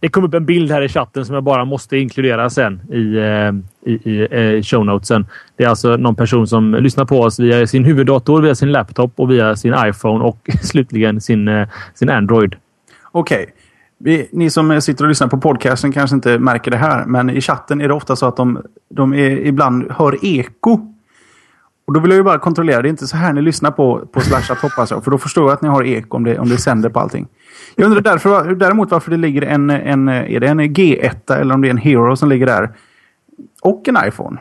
det 0.00 0.08
kom 0.08 0.24
upp 0.24 0.34
en 0.34 0.46
bild 0.46 0.70
här 0.70 0.82
i 0.82 0.88
chatten 0.88 1.24
som 1.24 1.34
jag 1.34 1.44
bara 1.44 1.64
måste 1.64 1.96
inkludera 1.96 2.50
sen 2.50 2.80
i, 2.92 3.16
eh, 3.16 3.92
i, 3.92 4.10
i 4.10 4.28
eh, 4.30 4.62
show 4.62 4.86
notesen. 4.86 5.26
Det 5.56 5.64
är 5.64 5.68
alltså 5.68 5.96
någon 5.96 6.14
person 6.14 6.46
som 6.46 6.74
lyssnar 6.74 7.04
på 7.04 7.20
oss 7.20 7.40
via 7.40 7.66
sin 7.66 7.84
huvuddator, 7.84 8.42
via 8.42 8.54
sin 8.54 8.72
laptop 8.72 9.12
och 9.16 9.30
via 9.30 9.56
sin 9.56 9.74
iPhone 9.86 10.24
och 10.24 10.50
slutligen 10.62 11.20
sin, 11.20 11.48
eh, 11.48 11.68
sin 11.94 12.10
Android. 12.10 12.56
Okej. 13.12 13.42
Okay. 13.42 13.54
Vi, 14.02 14.28
ni 14.32 14.50
som 14.50 14.80
sitter 14.80 15.04
och 15.04 15.08
lyssnar 15.08 15.28
på 15.28 15.38
podcasten 15.38 15.92
kanske 15.92 16.16
inte 16.16 16.38
märker 16.38 16.70
det 16.70 16.76
här, 16.76 17.04
men 17.06 17.30
i 17.30 17.40
chatten 17.40 17.80
är 17.80 17.88
det 17.88 17.94
ofta 17.94 18.16
så 18.16 18.26
att 18.26 18.36
de, 18.36 18.62
de 18.88 19.14
är, 19.14 19.30
ibland 19.30 19.90
hör 19.90 20.24
eko. 20.24 20.94
Och 21.86 21.94
då 21.94 22.00
vill 22.00 22.10
jag 22.10 22.18
ju 22.18 22.22
bara 22.22 22.38
kontrollera, 22.38 22.82
det 22.82 22.88
är 22.88 22.90
inte 22.90 23.06
så 23.06 23.16
här 23.16 23.32
ni 23.32 23.42
lyssnar 23.42 23.70
på, 23.70 24.06
på 24.12 24.20
Slashat 24.20 24.58
hoppas 24.58 24.90
jag, 24.90 25.04
för 25.04 25.10
då 25.10 25.18
förstår 25.18 25.44
jag 25.44 25.52
att 25.52 25.62
ni 25.62 25.68
har 25.68 25.84
eko 25.84 26.16
om 26.16 26.24
det, 26.24 26.38
om 26.38 26.48
det 26.48 26.58
sänder 26.58 26.88
på 26.88 27.00
allting. 27.00 27.28
Jag 27.74 27.86
undrar 27.86 28.00
därför, 28.00 28.54
däremot 28.54 28.90
varför 28.90 29.10
det 29.10 29.16
ligger 29.16 29.42
en, 29.42 29.70
en, 29.70 30.08
är 30.08 30.40
det 30.40 30.48
en 30.48 30.60
G1 30.60 31.34
eller 31.34 31.54
om 31.54 31.62
det 31.62 31.68
är 31.68 31.70
en 31.70 31.76
Hero 31.76 32.16
som 32.16 32.28
ligger 32.28 32.46
där. 32.46 32.70
Och 33.62 33.88
en 33.88 33.96
iPhone. 34.08 34.40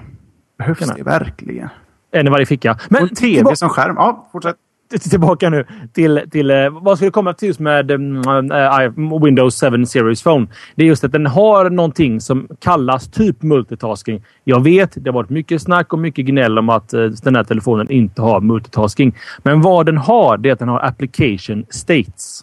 Behövs 0.58 0.80
det 0.80 1.04
verkligen? 1.04 1.70
En 2.12 2.28
i 2.28 2.30
varje 2.30 2.46
ficka. 2.46 2.78
Men, 2.90 3.04
och 3.04 3.10
en 3.10 3.16
TV 3.16 3.56
som 3.56 3.70
skärm. 3.70 3.96
Ja, 3.98 4.30
fortsätt 4.32 4.56
tillbaka 4.98 5.50
nu 5.50 5.66
till, 5.94 6.22
till 6.32 6.52
eh, 6.52 6.70
vad 6.70 6.98
skulle 6.98 7.12
komma 7.12 7.34
till 7.34 7.48
just 7.48 7.60
med 7.60 7.92
äh, 7.92 9.20
Windows 9.24 9.62
7 9.62 9.86
Series 9.86 10.24
Phone. 10.24 10.48
Det 10.76 10.84
är 10.84 10.88
just 10.88 11.04
att 11.04 11.12
den 11.12 11.26
har 11.26 11.70
någonting 11.70 12.22
som 12.22 12.48
kallas 12.60 13.08
typ 13.08 13.42
multitasking. 13.42 14.24
Jag 14.44 14.64
vet, 14.64 14.92
det 14.96 15.10
har 15.10 15.14
varit 15.14 15.30
mycket 15.30 15.62
snack 15.62 15.94
och 15.94 16.00
mycket 16.00 16.26
gnäll 16.26 16.58
om 16.58 16.70
att 16.70 16.94
äh, 16.94 17.04
den 17.04 17.36
här 17.36 17.44
telefonen 17.44 17.92
inte 17.92 18.22
har 18.22 18.42
multitasking. 18.42 19.16
Men 19.44 19.62
vad 19.62 19.86
den 19.86 19.98
har, 19.98 20.38
det 20.38 20.50
är 20.50 20.54
att 20.54 20.60
den 20.60 20.70
har 20.70 20.86
application 20.86 21.66
states. 21.70 22.42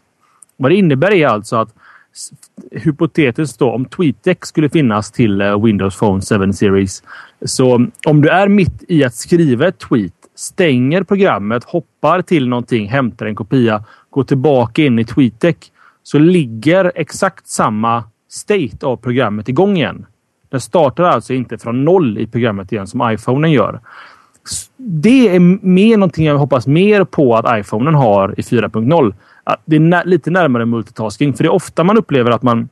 Vad 0.57 0.71
det 0.71 0.77
innebär 0.77 1.13
är 1.13 1.27
alltså 1.27 1.57
att 1.57 1.69
hypotetiskt 2.71 3.59
då, 3.59 3.71
om 3.71 3.85
TweetDeck 3.85 4.45
skulle 4.47 4.69
finnas 4.69 5.13
till 5.13 5.43
Windows 5.43 5.99
Phone 5.99 6.23
7 6.47 6.53
Series. 6.53 7.03
Så 7.45 7.87
om 8.07 8.23
du 8.23 8.29
är 8.29 8.49
mitt 8.49 8.85
i 8.89 9.05
att 9.05 9.15
skriva 9.15 9.69
ett 9.69 9.79
tweet 9.79 10.16
stänger 10.37 11.03
programmet, 11.03 11.65
hoppar 11.65 12.23
till 12.23 12.49
någonting, 12.49 12.89
hämtar 12.89 13.27
en 13.27 13.35
kopia, 13.35 13.85
går 14.11 14.25
tillbaka 14.25 14.83
in 14.83 14.99
i 14.99 15.05
TweetDeck 15.05 15.73
så 16.03 16.19
ligger 16.19 16.93
exakt 16.95 17.49
samma 17.49 18.05
state 18.31 18.87
av 18.87 18.97
programmet 18.97 19.49
igång 19.49 19.77
igen. 19.77 20.07
Den 20.49 20.61
startar 20.61 21.05
alltså 21.05 21.33
inte 21.33 21.59
från 21.59 21.85
noll 21.85 22.19
i 22.19 22.27
programmet 22.27 22.73
igen 22.73 22.87
som 22.87 23.11
iPhonen 23.11 23.53
gör. 23.53 23.81
Det 24.77 25.29
är 25.29 25.41
mer 25.67 25.97
någonting 25.97 26.27
jag 26.27 26.39
hoppas 26.39 26.67
mer 26.67 27.05
på 27.05 27.37
att 27.37 27.59
iPhonen 27.59 27.95
har 27.95 28.35
i 28.41 28.43
4.0. 28.43 29.15
Det 29.65 29.77
är 29.77 30.05
lite 30.07 30.31
närmare 30.31 30.67
multitasking, 30.67 31.35
för 31.35 31.45
det 31.45 31.49
är 31.49 31.55
ofta 31.55 31.85
man 31.85 31.99
upplever 31.99 32.31
att 32.31 32.43
man 32.43 32.69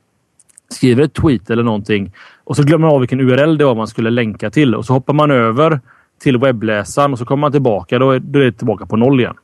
skriver 0.68 1.02
ett 1.02 1.14
tweet 1.14 1.50
eller 1.50 1.62
någonting 1.62 2.12
och 2.44 2.56
så 2.56 2.62
glömmer 2.62 2.86
man 2.86 2.94
av 2.94 3.00
vilken 3.00 3.20
URL 3.20 3.58
det 3.58 3.64
var 3.64 3.74
man 3.74 3.88
skulle 3.88 4.10
länka 4.10 4.50
till 4.50 4.74
och 4.74 4.84
så 4.84 4.92
hoppar 4.92 5.12
man 5.12 5.30
över 5.30 5.80
till 6.22 6.38
webbläsaren 6.38 7.12
och 7.12 7.18
så 7.18 7.24
kommer 7.24 7.40
man 7.40 7.52
tillbaka. 7.52 7.98
Då 7.98 8.10
är 8.10 8.18
det 8.18 8.52
tillbaka 8.52 8.86
på 8.86 8.96
noll 8.96 9.20
igen. 9.20 9.34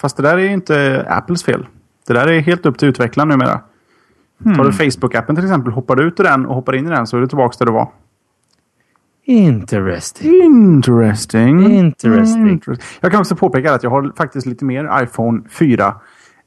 Fast 0.00 0.16
det 0.16 0.22
där 0.22 0.38
är 0.38 0.48
inte 0.48 1.06
Apples 1.08 1.44
fel. 1.44 1.66
Det 2.06 2.12
där 2.12 2.26
är 2.26 2.40
helt 2.40 2.66
upp 2.66 2.78
till 2.78 2.88
utvecklaren 2.88 3.28
numera. 3.28 3.60
Hmm. 4.44 4.56
Tar 4.56 4.64
du 4.64 4.70
Facebook-appen 4.70 5.34
till 5.34 5.44
exempel, 5.44 5.72
hoppar 5.72 5.96
du 5.96 6.02
ut 6.02 6.20
ur 6.20 6.24
den 6.24 6.46
och 6.46 6.54
hoppar 6.54 6.76
in 6.76 6.86
i 6.86 6.90
den 6.90 7.06
så 7.06 7.16
är 7.16 7.20
du 7.20 7.26
tillbaka 7.26 7.56
där 7.58 7.66
du 7.66 7.72
var. 7.72 7.88
Interesting. 9.24 10.42
Interesting. 10.42 11.70
Interesting. 11.70 12.48
Interesting. 12.48 12.86
Jag 13.00 13.12
kan 13.12 13.20
också 13.20 13.36
påpeka 13.36 13.74
att 13.74 13.82
jag 13.82 13.90
har 13.90 14.12
faktiskt 14.16 14.46
lite 14.46 14.64
mer 14.64 15.02
iPhone 15.02 15.42
4. 15.48 15.94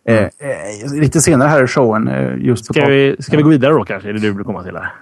Eh, 0.08 0.18
eh, 0.18 0.30
lite 0.94 1.22
senare 1.22 1.48
här 1.48 1.64
i 1.64 1.68
showen. 1.68 2.08
Eh, 2.08 2.38
just 2.38 2.66
ska, 2.66 2.86
vi, 2.86 3.16
ska 3.20 3.38
vi 3.38 3.44
gå 3.44 3.50
vidare 3.50 3.74
då 3.74 3.84
kanske? 3.84 4.10
Är 4.10 4.14
det 4.14 4.20
du 4.20 4.34
vill 4.34 4.46
komma 4.46 4.64
till? 4.64 4.76
Här? 4.76 4.94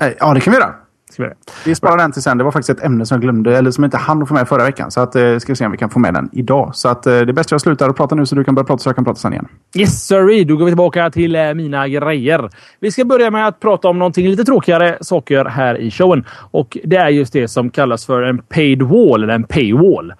Eh, 0.00 0.14
ja, 0.18 0.34
det 0.34 0.40
kan 0.40 0.52
vi 0.52 0.58
göra. 0.58 0.74
Ska 1.10 1.22
vi, 1.22 1.30
vi 1.64 1.74
sparar 1.74 1.96
den 1.96 2.12
till 2.12 2.22
sen. 2.22 2.38
Det 2.38 2.44
var 2.44 2.52
faktiskt 2.52 2.78
ett 2.78 2.84
ämne 2.84 3.06
som 3.06 3.14
jag 3.14 3.22
glömde, 3.22 3.58
eller 3.58 3.70
som 3.70 3.84
jag 3.84 3.86
inte 3.86 3.96
hann 3.96 4.26
få 4.26 4.34
med 4.34 4.48
förra 4.48 4.64
veckan. 4.64 4.90
Så 4.90 5.00
att, 5.00 5.16
eh, 5.16 5.38
ska 5.38 5.52
vi 5.52 5.56
se 5.56 5.66
om 5.66 5.72
vi 5.72 5.78
kan 5.78 5.90
få 5.90 5.98
med 5.98 6.14
den 6.14 6.28
idag. 6.32 6.70
Så 6.74 6.88
att, 6.88 7.06
eh, 7.06 7.12
det 7.12 7.18
är 7.18 7.32
bäst 7.32 7.50
jag 7.50 7.60
slutar 7.60 7.88
att 7.88 7.96
prata 7.96 8.14
nu 8.14 8.26
så 8.26 8.34
du 8.34 8.44
kan 8.44 8.54
börja 8.54 8.66
prata 8.66 8.78
så 8.78 8.88
jag 8.88 8.96
kan 8.96 9.04
prata 9.04 9.18
sen 9.18 9.32
igen. 9.32 9.48
Yes 9.76 10.06
sir, 10.06 10.44
då 10.44 10.56
går 10.56 10.64
vi 10.64 10.70
tillbaka 10.70 11.10
till 11.10 11.34
eh, 11.34 11.54
mina 11.54 11.88
grejer. 11.88 12.50
Vi 12.80 12.90
ska 12.90 13.04
börja 13.04 13.30
med 13.30 13.46
att 13.46 13.60
prata 13.60 13.88
om 13.88 13.98
någonting 13.98 14.28
lite 14.28 14.44
tråkigare 14.44 14.98
saker 15.00 15.44
här 15.44 15.78
i 15.78 15.90
showen. 15.90 16.24
Och 16.50 16.78
det 16.84 16.96
är 16.96 17.08
just 17.08 17.32
det 17.32 17.48
som 17.48 17.70
kallas 17.70 18.06
för 18.06 18.22
en 18.22 18.38
paid 18.38 18.82
wall, 18.82 19.22
eller 19.22 19.34
en 19.34 19.44
paywall. 19.44 20.12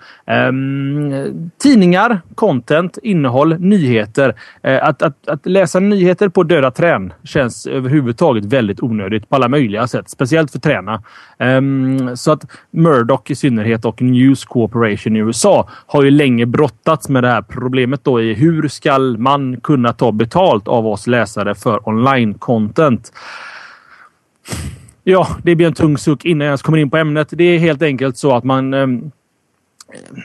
Um, 0.49 1.51
tidningar, 1.63 2.21
content, 2.35 2.99
innehåll, 3.03 3.59
nyheter. 3.59 4.29
Uh, 4.69 4.89
att, 4.89 5.03
att, 5.03 5.29
att 5.29 5.47
läsa 5.47 5.81
nyheter 5.81 6.29
på 6.29 6.43
döda 6.43 6.71
trän 6.71 7.13
känns 7.25 7.67
överhuvudtaget 7.67 8.45
väldigt 8.45 8.83
onödigt 8.83 9.29
på 9.29 9.37
alla 9.37 9.49
möjliga 9.49 9.87
sätt. 9.87 10.11
Speciellt 10.11 10.51
för 10.51 10.59
tränarna. 10.79 11.03
Um, 11.39 12.09
ehm, 12.09 12.17
så 12.17 12.33
att 12.33 12.45
Murdoch 12.71 13.31
i 13.31 13.35
synnerhet 13.35 13.85
och 13.85 14.03
News 14.03 14.45
Corporation 14.45 15.17
i 15.17 15.19
USA 15.19 15.69
har 15.87 16.03
ju 16.03 16.11
länge 16.11 16.47
brottats 16.47 17.09
med 17.09 17.25
det 17.25 17.29
här 17.29 17.43
problemet 17.43 18.05
då 18.05 18.21
i 18.21 18.35
hur 18.35 18.69
ska 18.69 18.99
man 18.99 19.61
kunna 19.61 19.93
ta 19.93 20.13
betalt 20.13 20.69
av 20.69 20.87
oss 20.87 21.07
läsare 21.07 21.55
för 21.55 21.79
online-content? 21.89 23.13
Ja, 25.05 25.29
det 25.43 25.55
blir 25.55 25.67
en 25.67 25.75
tung 25.75 25.99
suck 25.99 26.25
innan 26.25 26.45
jag 26.45 26.51
ens 26.51 26.63
kommer 26.63 26.79
in 26.79 26.91
på 26.91 26.97
ämnet. 26.97 27.29
Det 27.31 27.45
är 27.45 27.59
helt 27.59 27.83
enkelt 27.83 28.17
så 28.17 28.37
att 28.37 28.45
man 28.45 28.75
um, 28.75 29.11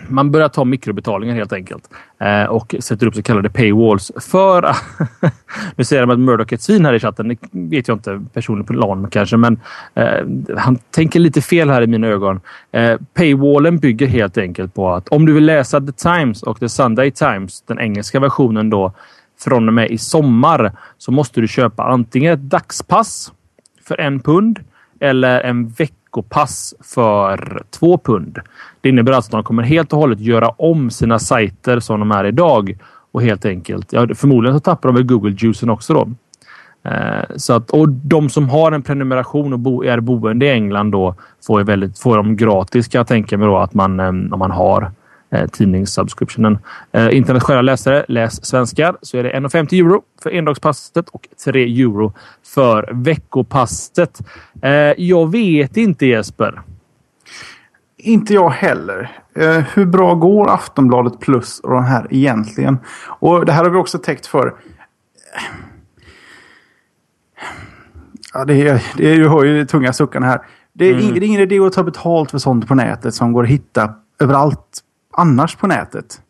man 0.08 0.32
börjar 0.32 0.50
ta 0.50 0.66
mikrobetalningar 0.66 1.36
helt 1.36 1.54
enkelt 1.54 1.90
eh, 2.20 2.44
och 2.44 2.76
sätter 2.80 3.08
upp 3.08 3.16
så 3.16 3.24
kallade 3.24 3.50
paywalls 3.50 4.12
för 4.30 4.64
att... 4.64 4.84
nu 5.76 5.84
säger 5.84 6.02
de 6.02 6.10
att 6.10 6.20
Murdoch 6.20 6.52
är 6.52 6.56
ett 6.56 6.62
svin 6.62 6.86
här 6.86 6.94
i 6.94 7.00
chatten. 7.00 7.28
Det 7.28 7.38
vet 7.52 7.88
jag 7.88 7.96
inte 7.96 8.26
personligen 8.34 8.66
på 8.66 8.74
LAN 8.74 9.10
kanske, 9.10 9.38
men 9.38 9.60
eh, 9.94 10.58
han 10.58 10.76
tänker 10.76 11.20
lite 11.20 11.42
fel 11.42 11.70
här 11.70 11.82
i 11.82 11.88
mina 11.88 12.08
ögon. 12.08 12.42
Eh, 12.72 12.98
paywallen 13.14 13.78
bygger 13.78 14.08
helt 14.08 14.38
enkelt 14.38 14.74
på 14.74 14.94
att 14.94 15.10
om 15.10 15.26
du 15.26 15.34
vill 15.34 15.46
läsa 15.46 15.82
The 15.82 15.92
Times 15.92 16.44
och 16.44 16.60
The 16.60 16.70
Sunday 16.70 17.12
Times, 17.12 17.62
den 17.62 17.80
engelska 17.80 18.20
versionen 18.20 18.70
då, 18.70 18.94
från 19.40 19.68
och 19.68 19.74
med 19.74 19.92
i 19.92 19.98
sommar 19.98 20.72
så 20.98 21.12
måste 21.12 21.42
du 21.42 21.48
köpa 21.48 21.84
antingen 21.84 22.34
ett 22.34 22.42
dagspass 22.42 23.32
för 23.88 24.00
en 24.00 24.20
pund 24.20 24.60
eller 25.00 25.42
en 25.42 25.68
vecka 25.68 25.94
veckopass 26.14 26.74
för 26.82 27.64
två 27.70 27.98
pund. 27.98 28.40
Det 28.82 28.90
innebär 28.90 29.12
alltså 29.12 29.30
att 29.30 29.32
de 29.32 29.44
kommer 29.44 29.64
helt 29.64 29.94
och 29.94 30.00
hållet 30.00 30.20
göra 30.20 30.50
om 30.50 30.90
sina 30.90 31.20
sajter 31.20 31.80
som 31.80 32.00
de 32.00 32.12
är 32.12 32.26
idag 32.26 32.78
och 33.12 33.22
helt 33.22 33.46
enkelt. 33.46 33.94
Ja, 33.94 34.08
förmodligen 34.16 34.58
så 34.58 34.60
tappar 34.60 34.90
de 34.90 34.96
väl 34.96 35.06
Google 35.06 35.36
Juicen 35.38 35.70
också 35.70 35.94
då. 35.94 36.10
Eh, 36.90 37.36
så 37.36 37.54
att, 37.54 37.72
och 37.72 37.90
de 37.90 38.30
som 38.30 38.50
har 38.50 38.72
en 38.72 38.82
prenumeration 38.82 39.54
och 39.54 39.60
bo, 39.60 39.84
är 39.84 40.00
boende 40.00 40.46
i 40.46 40.50
England 40.50 40.92
då 40.92 41.16
får, 41.48 41.64
väldigt, 41.64 42.00
får 42.00 42.18
de 42.18 42.36
gratis 42.36 42.88
kan 42.88 43.00
jag 43.00 43.08
tänka 43.08 43.38
mig 43.38 43.48
då 43.48 43.58
att 43.58 43.74
man, 43.74 44.00
eh, 44.00 44.08
om 44.08 44.40
man 44.40 44.52
har 44.52 44.92
eh, 45.34 45.48
tidningssubscriptionen. 45.48 46.58
Eh, 46.92 47.18
internationella 47.18 47.62
läsare, 47.62 48.06
läs 48.08 48.46
svenskar, 48.46 48.98
så 49.02 49.18
är 49.18 49.24
det 49.24 49.34
1,50 49.34 49.86
euro 49.86 50.02
för 50.24 50.30
endagspasset 50.30 51.10
och 51.10 51.28
3 51.46 51.64
euro 51.64 52.14
för 52.56 52.90
veckopasset. 52.94 54.20
Eh, 54.62 54.72
jag 54.98 55.32
vet 55.32 55.78
inte 55.78 56.06
Jesper. 56.06 56.62
Inte 57.98 58.34
jag 58.34 58.50
heller. 58.50 59.12
Eh, 59.36 59.64
hur 59.74 59.86
bra 59.86 60.14
går 60.14 60.50
Aftonbladet 60.50 61.20
Plus 61.20 61.60
och 61.60 61.72
de 61.72 61.84
här 61.84 62.08
egentligen? 62.10 62.78
Och 63.08 63.46
det 63.46 63.52
här 63.52 63.64
har 63.64 63.72
vi 63.72 63.78
också 63.78 63.98
täckt 63.98 64.26
för. 64.26 64.54
Ja, 68.34 68.46
det 68.46 68.68
är, 68.68 68.84
det 68.98 69.14
är, 69.14 69.18
du 69.18 69.30
hör 69.30 69.44
ju 69.44 69.66
tunga 69.66 69.94
suckarna 69.94 70.26
här. 70.26 70.42
Det 70.74 70.86
är, 70.86 70.94
mm. 70.94 71.24
ingen 71.24 71.42
idé 71.42 71.60
att 71.60 71.74
ta 71.74 71.84
betalt 71.84 72.32
för 72.32 72.38
sånt 72.38 72.68
på 72.68 72.76
nätet 72.76 73.14
som 73.14 73.34
går 73.34 73.44
att 73.44 73.50
hitta 73.50 73.94
överallt 74.20 74.83
annars 75.14 75.56
på 75.56 75.68
nätet. 75.68 76.22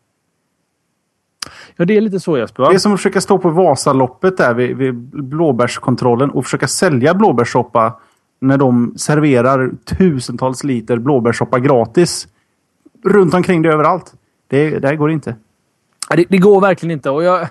Ja, 1.76 1.84
det 1.84 1.96
är 1.96 2.00
lite 2.00 2.20
så 2.20 2.38
Jesper. 2.38 2.62
Va? 2.62 2.68
Det 2.68 2.74
är 2.74 2.78
som 2.78 2.92
att 2.92 2.98
försöka 2.98 3.20
stå 3.20 3.38
på 3.38 3.50
Vasaloppet 3.50 4.36
där 4.36 4.54
vid, 4.54 4.76
vid 4.76 4.94
blåbärskontrollen 5.24 6.30
och 6.30 6.44
försöka 6.44 6.68
sälja 6.68 7.14
blåbärssoppa 7.14 8.00
när 8.40 8.58
de 8.58 8.94
serverar 8.96 9.70
tusentals 9.84 10.64
liter 10.64 10.98
blåbärssoppa 10.98 11.58
gratis. 11.58 12.28
Runt 13.04 13.34
omkring 13.34 13.62
det 13.62 13.68
överallt. 13.68 14.14
Det, 14.48 14.78
det 14.78 14.96
går 14.96 15.10
inte. 15.10 15.36
Det, 16.16 16.24
det, 16.28 16.38
går 16.38 16.60
verkligen 16.60 16.90
inte. 16.90 17.10
Och 17.10 17.24
jag... 17.24 17.48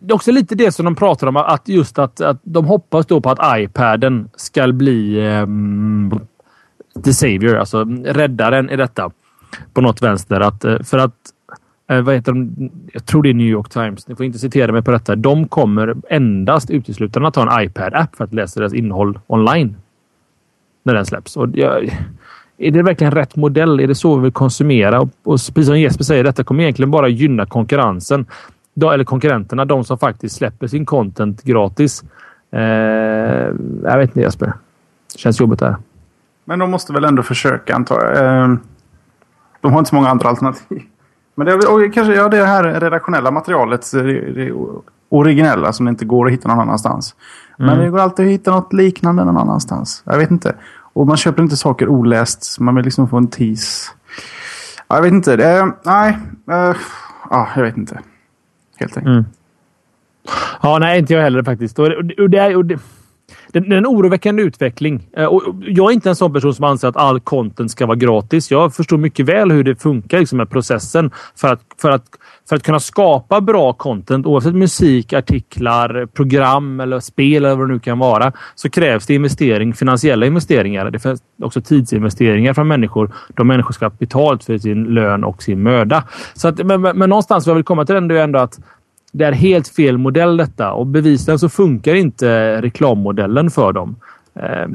Det 0.00 0.12
är 0.12 0.14
också 0.14 0.32
lite 0.32 0.54
det 0.54 0.72
som 0.72 0.84
de 0.84 0.94
pratar 0.94 1.26
om, 1.26 1.36
att 1.36 1.68
just 1.68 1.98
att, 1.98 2.20
att 2.20 2.40
de 2.42 2.64
hoppas 2.64 3.06
då 3.06 3.20
på 3.20 3.30
att 3.30 3.58
iPaden 3.58 4.30
ska 4.36 4.72
bli 4.72 5.28
um, 5.28 6.20
the 7.04 7.12
savior, 7.14 7.56
alltså 7.56 7.84
räddaren 8.04 8.70
i 8.70 8.76
detta. 8.76 9.10
På 9.72 9.80
något 9.80 10.02
vänster. 10.02 10.40
Att, 10.40 10.64
eh, 10.64 10.82
för 10.82 10.98
att 10.98 11.14
eh, 11.90 12.00
vad 12.00 12.14
heter 12.14 12.32
de? 12.32 12.70
Jag 12.92 13.06
tror 13.06 13.22
det 13.22 13.30
är 13.30 13.34
New 13.34 13.46
York 13.46 13.68
Times. 13.68 14.08
Ni 14.08 14.14
får 14.14 14.26
inte 14.26 14.38
citera 14.38 14.72
mig 14.72 14.82
på 14.82 14.90
detta. 14.90 15.16
De 15.16 15.48
kommer 15.48 15.96
endast 16.08 16.70
uteslutande 16.70 17.28
att 17.28 17.36
ha 17.36 17.58
en 17.58 17.66
iPad-app 17.66 18.16
för 18.16 18.24
att 18.24 18.34
läsa 18.34 18.60
deras 18.60 18.74
innehåll 18.74 19.18
online. 19.26 19.76
När 20.82 20.94
den 20.94 21.06
släpps. 21.06 21.36
Och 21.36 21.48
jag, 21.54 21.84
är 22.58 22.70
det 22.70 22.82
verkligen 22.82 23.14
rätt 23.14 23.36
modell? 23.36 23.80
Är 23.80 23.86
det 23.86 23.94
så 23.94 24.16
vi 24.16 24.22
vill 24.22 24.32
konsumera? 24.32 25.00
Och, 25.00 25.08
och 25.22 25.38
precis 25.54 25.66
som 25.66 25.80
Jesper 25.80 26.04
säger, 26.04 26.24
detta 26.24 26.44
kommer 26.44 26.62
egentligen 26.62 26.90
bara 26.90 27.08
gynna 27.08 27.46
konkurrensen. 27.46 28.26
De, 28.74 28.90
eller 28.92 29.04
konkurrenterna, 29.04 29.64
de 29.64 29.84
som 29.84 29.98
faktiskt 29.98 30.36
släpper 30.36 30.66
sin 30.66 30.86
content 30.86 31.42
gratis. 31.42 32.04
Eh, 32.52 32.60
jag 33.84 33.98
vet 33.98 34.10
inte 34.10 34.20
Jesper. 34.20 34.46
Det 34.46 35.18
Känns 35.18 35.40
jobbigt 35.40 35.58
där. 35.58 35.76
Men 36.44 36.58
de 36.58 36.70
måste 36.70 36.92
väl 36.92 37.04
ändå 37.04 37.22
försöka 37.22 37.74
antar 37.74 38.04
jag. 38.04 38.44
Ehm, 38.44 38.58
Eh, 39.60 39.68
de 39.68 39.72
har 39.72 39.78
inte 39.78 39.88
så 39.88 39.94
många 39.94 40.08
andra 40.08 40.28
alternativ. 40.28 40.82
Men 41.34 41.46
det, 41.46 41.54
och 41.54 41.94
kanske 41.94 42.14
ja, 42.14 42.28
det 42.28 42.46
här 42.46 42.80
redaktionella 42.80 43.30
materialet. 43.30 43.92
Det, 43.92 44.32
det 44.32 44.52
originella 45.08 45.72
som 45.72 45.88
inte 45.88 46.04
går 46.04 46.26
att 46.26 46.32
hitta 46.32 46.48
någon 46.48 46.60
annanstans. 46.60 47.14
Mm. 47.58 47.70
Men 47.70 47.84
det 47.84 47.90
går 47.90 47.98
alltid 47.98 48.26
att 48.26 48.32
hitta 48.32 48.50
något 48.50 48.72
liknande 48.72 49.24
någon 49.24 49.36
annanstans. 49.36 50.02
Jag 50.06 50.18
vet 50.18 50.30
inte. 50.30 50.54
Och 50.92 51.06
man 51.06 51.16
köper 51.16 51.42
inte 51.42 51.56
saker 51.56 51.88
oläst. 51.88 52.60
Man 52.60 52.74
vill 52.74 52.84
liksom 52.84 53.08
få 53.08 53.16
en 53.16 53.28
tease. 53.28 53.90
Ja, 54.88 54.96
jag 54.96 55.02
vet 55.02 55.12
inte. 55.12 55.36
Det, 55.36 55.72
nej. 55.82 56.18
Uh, 56.50 56.76
ja, 57.30 57.48
jag 57.56 57.62
vet 57.62 57.76
inte. 57.76 58.00
Helt 58.76 58.96
enkelt. 58.96 59.06
Mm. 59.06 59.24
Ja, 60.62 60.78
nej, 60.78 60.98
inte 60.98 61.14
jag 61.14 61.22
heller 61.22 61.42
faktiskt. 61.42 61.78
Och, 61.78 61.86
och, 61.86 62.10
och 62.18 62.30
det, 62.30 62.56
och 62.56 62.64
det, 62.64 62.78
det, 63.52 63.58
är 63.58 63.72
en 63.72 63.86
oroväckande 63.86 64.42
utveckling. 64.42 65.08
Eh, 65.16 65.24
och 65.24 65.42
jag 65.60 65.90
är 65.90 65.94
inte 65.94 66.08
en 66.08 66.16
sån 66.16 66.32
person 66.32 66.54
som 66.54 66.64
anser 66.64 66.88
att 66.88 66.96
all 66.96 67.20
content 67.20 67.70
ska 67.70 67.86
vara 67.86 67.96
gratis. 67.96 68.50
Jag 68.50 68.74
förstår 68.74 68.98
mycket 68.98 69.26
väl 69.26 69.50
hur 69.50 69.64
det 69.64 69.82
funkar 69.82 70.18
liksom, 70.18 70.38
med 70.38 70.50
processen 70.50 71.10
för 71.36 71.48
att, 71.48 71.60
för, 71.80 71.90
att, 71.90 72.04
för 72.48 72.56
att 72.56 72.62
kunna 72.62 72.80
skapa 72.80 73.40
bra 73.40 73.72
content 73.72 74.26
oavsett 74.26 74.54
musik, 74.54 75.12
artiklar, 75.12 76.06
program 76.06 76.80
eller 76.80 77.00
spel 77.00 77.44
eller 77.44 77.56
vad 77.56 77.68
det 77.68 77.72
nu 77.72 77.80
kan 77.80 77.98
vara 77.98 78.32
så 78.54 78.70
krävs 78.70 79.06
det 79.06 79.14
investering, 79.14 79.74
finansiella 79.74 80.26
investeringar. 80.26 80.90
Det 80.90 80.98
finns 80.98 81.22
också 81.42 81.60
tidsinvesteringar 81.60 82.54
från 82.54 82.68
människor. 82.68 83.12
De 83.36 83.46
människor 83.46 83.72
ska 83.72 83.84
ha 83.84 83.90
betalt 83.98 84.44
för 84.44 84.58
sin 84.58 84.84
lön 84.84 85.24
och 85.24 85.42
sin 85.42 85.62
möda. 85.62 86.04
Så 86.34 86.48
att, 86.48 86.66
men, 86.66 86.80
men, 86.80 86.98
men 86.98 87.08
någonstans 87.08 87.46
vill 87.46 87.50
jag 87.50 87.54
vill 87.54 87.64
komma 87.64 87.84
till 87.84 87.94
den 87.94 88.10
är 88.10 88.14
ändå 88.14 88.38
att 88.38 88.58
det 89.12 89.24
är 89.24 89.32
helt 89.32 89.68
fel 89.68 89.98
modell 89.98 90.36
detta 90.36 90.72
och 90.72 90.86
bevisligen 90.86 91.38
så 91.38 91.48
funkar 91.48 91.94
inte 91.94 92.60
reklammodellen 92.62 93.50
för 93.50 93.72
dem. 93.72 93.96
Eh, 94.34 94.66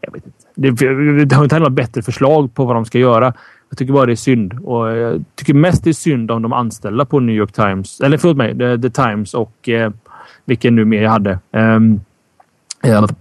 jag 0.00 0.12
vet 0.12 0.26
inte. 0.26 0.38
Det, 0.54 1.24
det 1.24 1.36
har 1.36 1.42
inte 1.44 1.56
heller 1.56 1.70
bättre 1.70 2.02
förslag 2.02 2.54
på 2.54 2.64
vad 2.64 2.76
de 2.76 2.84
ska 2.84 2.98
göra. 2.98 3.32
Jag 3.68 3.78
tycker 3.78 3.92
bara 3.92 4.06
det 4.06 4.12
är 4.12 4.16
synd 4.16 4.58
och 4.64 4.88
jag 4.88 5.24
tycker 5.34 5.54
mest 5.54 5.84
det 5.84 5.90
är 5.90 5.94
synd 5.94 6.30
om 6.30 6.42
de 6.42 6.52
anställda 6.52 7.04
på 7.04 7.20
New 7.20 7.36
York 7.36 7.52
Times. 7.52 8.00
Eller 8.00 8.18
förlåt 8.18 8.36
mig, 8.36 8.58
The, 8.58 8.78
The 8.78 8.90
Times 8.90 9.34
och 9.34 9.68
eh, 9.68 9.92
vilken 10.44 10.76
nu 10.76 10.84
mer 10.84 11.02
jag 11.02 11.10
hade. 11.10 11.38
Um, 11.52 12.00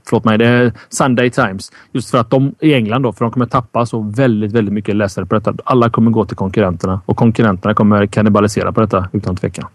förlåt 0.09 0.25
mig, 0.25 0.37
det 0.37 0.47
är 0.47 0.71
Sunday 0.89 1.29
Times. 1.29 1.71
Just 1.91 2.11
för 2.11 2.17
att 2.17 2.29
de 2.29 2.55
i 2.59 2.73
England 2.73 3.01
då, 3.01 3.13
för 3.13 3.25
de 3.25 3.31
kommer 3.31 3.45
tappa 3.45 3.85
så 3.85 3.99
väldigt, 3.99 4.51
väldigt 4.51 4.73
mycket 4.73 4.95
läsare 4.95 5.25
på 5.25 5.35
detta. 5.35 5.53
Alla 5.63 5.89
kommer 5.89 6.11
gå 6.11 6.25
till 6.25 6.37
konkurrenterna 6.37 7.01
och 7.05 7.17
konkurrenterna 7.17 7.73
kommer 7.73 8.05
kannibalisera 8.05 8.71
på 8.71 8.81
detta 8.81 9.09
utan 9.11 9.35
tvekan. 9.35 9.65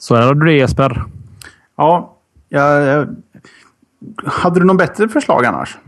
Så 0.00 0.14
här 0.14 0.26
har 0.26 0.34
du 0.34 0.46
det 0.46 0.52
Jesper. 0.52 1.04
Ja, 1.76 2.16
jag, 2.48 3.06
hade 4.24 4.60
du 4.60 4.66
någon 4.66 4.76
bättre 4.76 5.08
förslag 5.08 5.44
annars? 5.44 5.78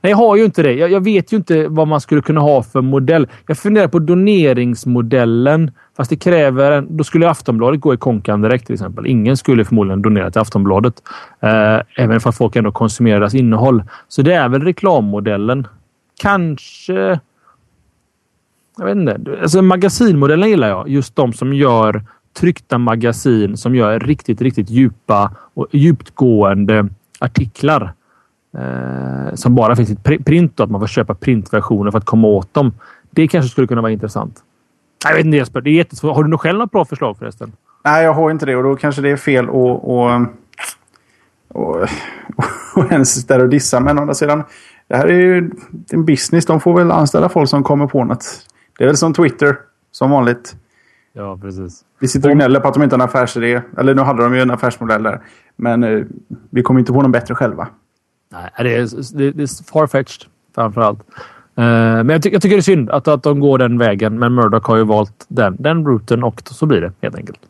Nej, 0.00 0.10
jag 0.10 0.16
har 0.16 0.36
ju 0.36 0.44
inte 0.44 0.62
det. 0.62 0.72
Jag, 0.72 0.90
jag, 0.90 1.04
vet 1.04 1.32
ju 1.32 1.36
inte 1.36 1.68
vad 1.68 1.88
man 1.88 2.00
skulle 2.00 2.22
kunna 2.22 2.40
ha 2.40 2.62
för 2.62 2.80
modell. 2.80 3.28
Jag 3.46 3.58
funderar 3.58 3.88
på 3.88 3.98
doneringsmodellen. 3.98 5.70
Fast 5.96 6.10
det 6.10 6.16
kräver... 6.16 6.72
En, 6.72 6.96
då 6.96 7.04
skulle 7.04 7.30
Aftonbladet 7.30 7.80
gå 7.80 7.94
i 7.94 7.96
konkan 7.96 8.42
direkt 8.42 8.66
till 8.66 8.74
exempel. 8.74 9.06
Ingen 9.06 9.36
skulle 9.36 9.64
förmodligen 9.64 10.02
donera 10.02 10.30
till 10.30 10.40
Aftonbladet. 10.40 11.02
Eh, 11.40 11.80
även 11.96 12.20
för 12.20 12.28
att 12.28 12.36
folk 12.36 12.56
ändå 12.56 12.72
konsumerar 12.72 13.20
deras 13.20 13.34
innehåll. 13.34 13.82
Så 14.08 14.22
det 14.22 14.34
är 14.34 14.48
väl 14.48 14.62
reklammodellen. 14.62 15.66
Kanske... 16.20 17.20
Jag 18.78 18.84
vet 18.84 18.96
inte. 18.96 19.38
Alltså 19.42 19.62
magasinmodellen 19.62 20.48
gillar 20.48 20.68
jag. 20.68 20.88
Just 20.88 21.16
de 21.16 21.32
som 21.32 21.52
gör 21.52 22.04
tryckta 22.40 22.78
magasin 22.78 23.56
som 23.56 23.74
gör 23.74 24.00
riktigt, 24.00 24.40
riktigt 24.40 24.70
djupa 24.70 25.32
och 25.54 25.66
djupgående 25.72 26.88
artiklar. 27.18 27.92
Eh, 28.58 29.34
som 29.34 29.54
bara 29.54 29.76
finns 29.76 29.90
i 29.90 29.96
print 29.96 30.60
och 30.60 30.64
att 30.64 30.70
man 30.70 30.80
får 30.80 30.86
köpa 30.86 31.14
printversioner 31.14 31.90
för 31.90 31.98
att 31.98 32.04
komma 32.04 32.28
åt 32.28 32.54
dem. 32.54 32.72
Det 33.10 33.28
kanske 33.28 33.50
skulle 33.50 33.66
kunna 33.66 33.80
vara 33.80 33.92
intressant. 33.92 34.42
Jag 35.04 35.14
vet 35.14 35.24
inte 35.24 35.36
Jesper, 35.36 35.60
det 35.60 35.70
är 35.70 35.74
jättesvårt. 35.74 36.16
Har 36.16 36.24
du 36.24 36.30
nog 36.30 36.40
själv 36.40 36.58
något 36.58 36.70
bra 36.70 36.84
förslag 36.84 37.18
förresten? 37.18 37.52
Nej, 37.84 38.04
jag 38.04 38.14
har 38.14 38.30
inte 38.30 38.46
det 38.46 38.56
och 38.56 38.62
då 38.62 38.76
kanske 38.76 39.02
det 39.02 39.10
är 39.10 39.16
fel 39.16 39.44
att 39.44 39.54
och, 39.54 39.90
och, 41.48 41.88
och 42.74 42.92
ens 42.92 43.26
där 43.26 43.42
och 43.42 43.48
dissa. 43.48 43.80
Men 43.80 43.98
å 43.98 44.00
andra 44.00 44.14
sidan, 44.14 44.42
det 44.88 44.96
här 44.96 45.06
är 45.06 45.20
ju 45.20 45.50
en 45.90 46.04
business. 46.04 46.46
De 46.46 46.60
får 46.60 46.78
väl 46.78 46.90
anställa 46.90 47.28
folk 47.28 47.48
som 47.48 47.62
kommer 47.62 47.86
på 47.86 48.04
något. 48.04 48.24
Det 48.78 48.84
är 48.84 48.88
väl 48.88 48.96
som 48.96 49.14
Twitter, 49.14 49.56
som 49.92 50.10
vanligt. 50.10 50.56
Ja, 51.18 51.38
precis. 51.42 51.84
Vi 51.98 52.08
sitter 52.08 52.28
och 52.28 52.34
gnäller 52.34 52.60
på 52.60 52.68
att 52.68 52.74
de 52.74 52.82
inte 52.82 52.96
har 52.96 53.02
en 53.02 53.08
affärsidé. 53.08 53.62
Eller 53.78 53.94
nu 53.94 54.02
hade 54.02 54.22
de 54.22 54.34
ju 54.34 54.40
en 54.40 54.50
affärsmodell 54.50 55.02
där. 55.02 55.20
Men 55.56 55.84
eh, 55.84 56.04
vi 56.50 56.62
kommer 56.62 56.80
inte 56.80 56.92
på 56.92 57.02
någon 57.02 57.12
bättre 57.12 57.34
själva. 57.34 57.68
Nej, 58.32 58.50
det 58.58 58.76
är, 58.76 59.16
det, 59.16 59.30
det 59.30 59.42
är 59.42 59.70
farfetched 59.72 60.28
framför 60.54 60.80
allt. 60.80 60.98
Uh, 60.98 61.64
men 61.64 62.08
jag, 62.08 62.22
ty 62.22 62.30
jag, 62.30 62.42
tycker 62.42 62.56
det 62.56 62.60
är 62.60 62.62
synd 62.62 62.90
att, 62.90 63.08
att 63.08 63.22
de 63.22 63.40
går 63.40 63.58
den 63.58 63.78
vägen. 63.78 64.18
Men 64.18 64.34
Murdoch 64.34 64.66
har 64.66 64.76
ju 64.76 64.84
valt 64.84 65.26
den, 65.28 65.56
den 65.58 65.86
routen 65.86 66.22
och 66.22 66.42
så 66.44 66.66
blir 66.66 66.80
det 66.80 66.92
helt 67.02 67.16
enkelt. 67.16 67.40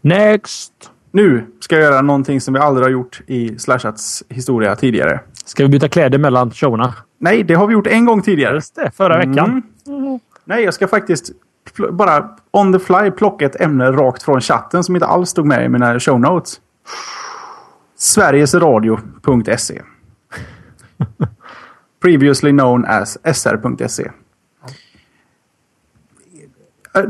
Next! 0.00 0.72
Nu 1.10 1.46
ska 1.60 1.74
jag 1.74 1.84
göra 1.84 2.02
någonting 2.02 2.40
som 2.40 2.54
vi 2.54 2.60
aldrig 2.60 2.84
har 2.84 2.90
gjort 2.90 3.20
i 3.26 3.58
Slashats 3.58 4.24
historia 4.28 4.76
tidigare. 4.76 5.20
Ska 5.44 5.62
vi 5.62 5.68
byta 5.68 5.88
kläder 5.88 6.18
mellan 6.18 6.50
showerna? 6.50 6.94
Nej, 7.18 7.42
det 7.42 7.54
har 7.54 7.66
vi 7.66 7.72
gjort 7.72 7.86
en 7.86 8.04
gång 8.04 8.22
tidigare. 8.22 8.54
Just 8.54 8.74
det, 8.74 8.90
förra 8.96 9.18
veckan. 9.18 9.62
Mm. 9.86 10.20
Nej, 10.44 10.64
jag 10.64 10.74
ska 10.74 10.88
faktiskt 10.88 11.32
bara 11.90 12.30
on 12.50 12.72
the 12.72 12.78
fly 12.78 13.10
plocka 13.10 13.46
ett 13.46 13.60
ämne 13.60 13.92
rakt 13.92 14.22
från 14.22 14.40
chatten 14.40 14.84
som 14.84 14.96
inte 14.96 15.06
alls 15.06 15.30
stod 15.30 15.46
med 15.46 15.64
i 15.64 15.68
mina 15.68 16.00
show 16.00 16.20
notes. 16.20 16.60
Sverigesradio.se 17.96 19.82
Previously 22.02 22.50
known 22.50 22.84
as 22.84 23.18
sr.se 23.24 24.10
äh, 26.94 27.02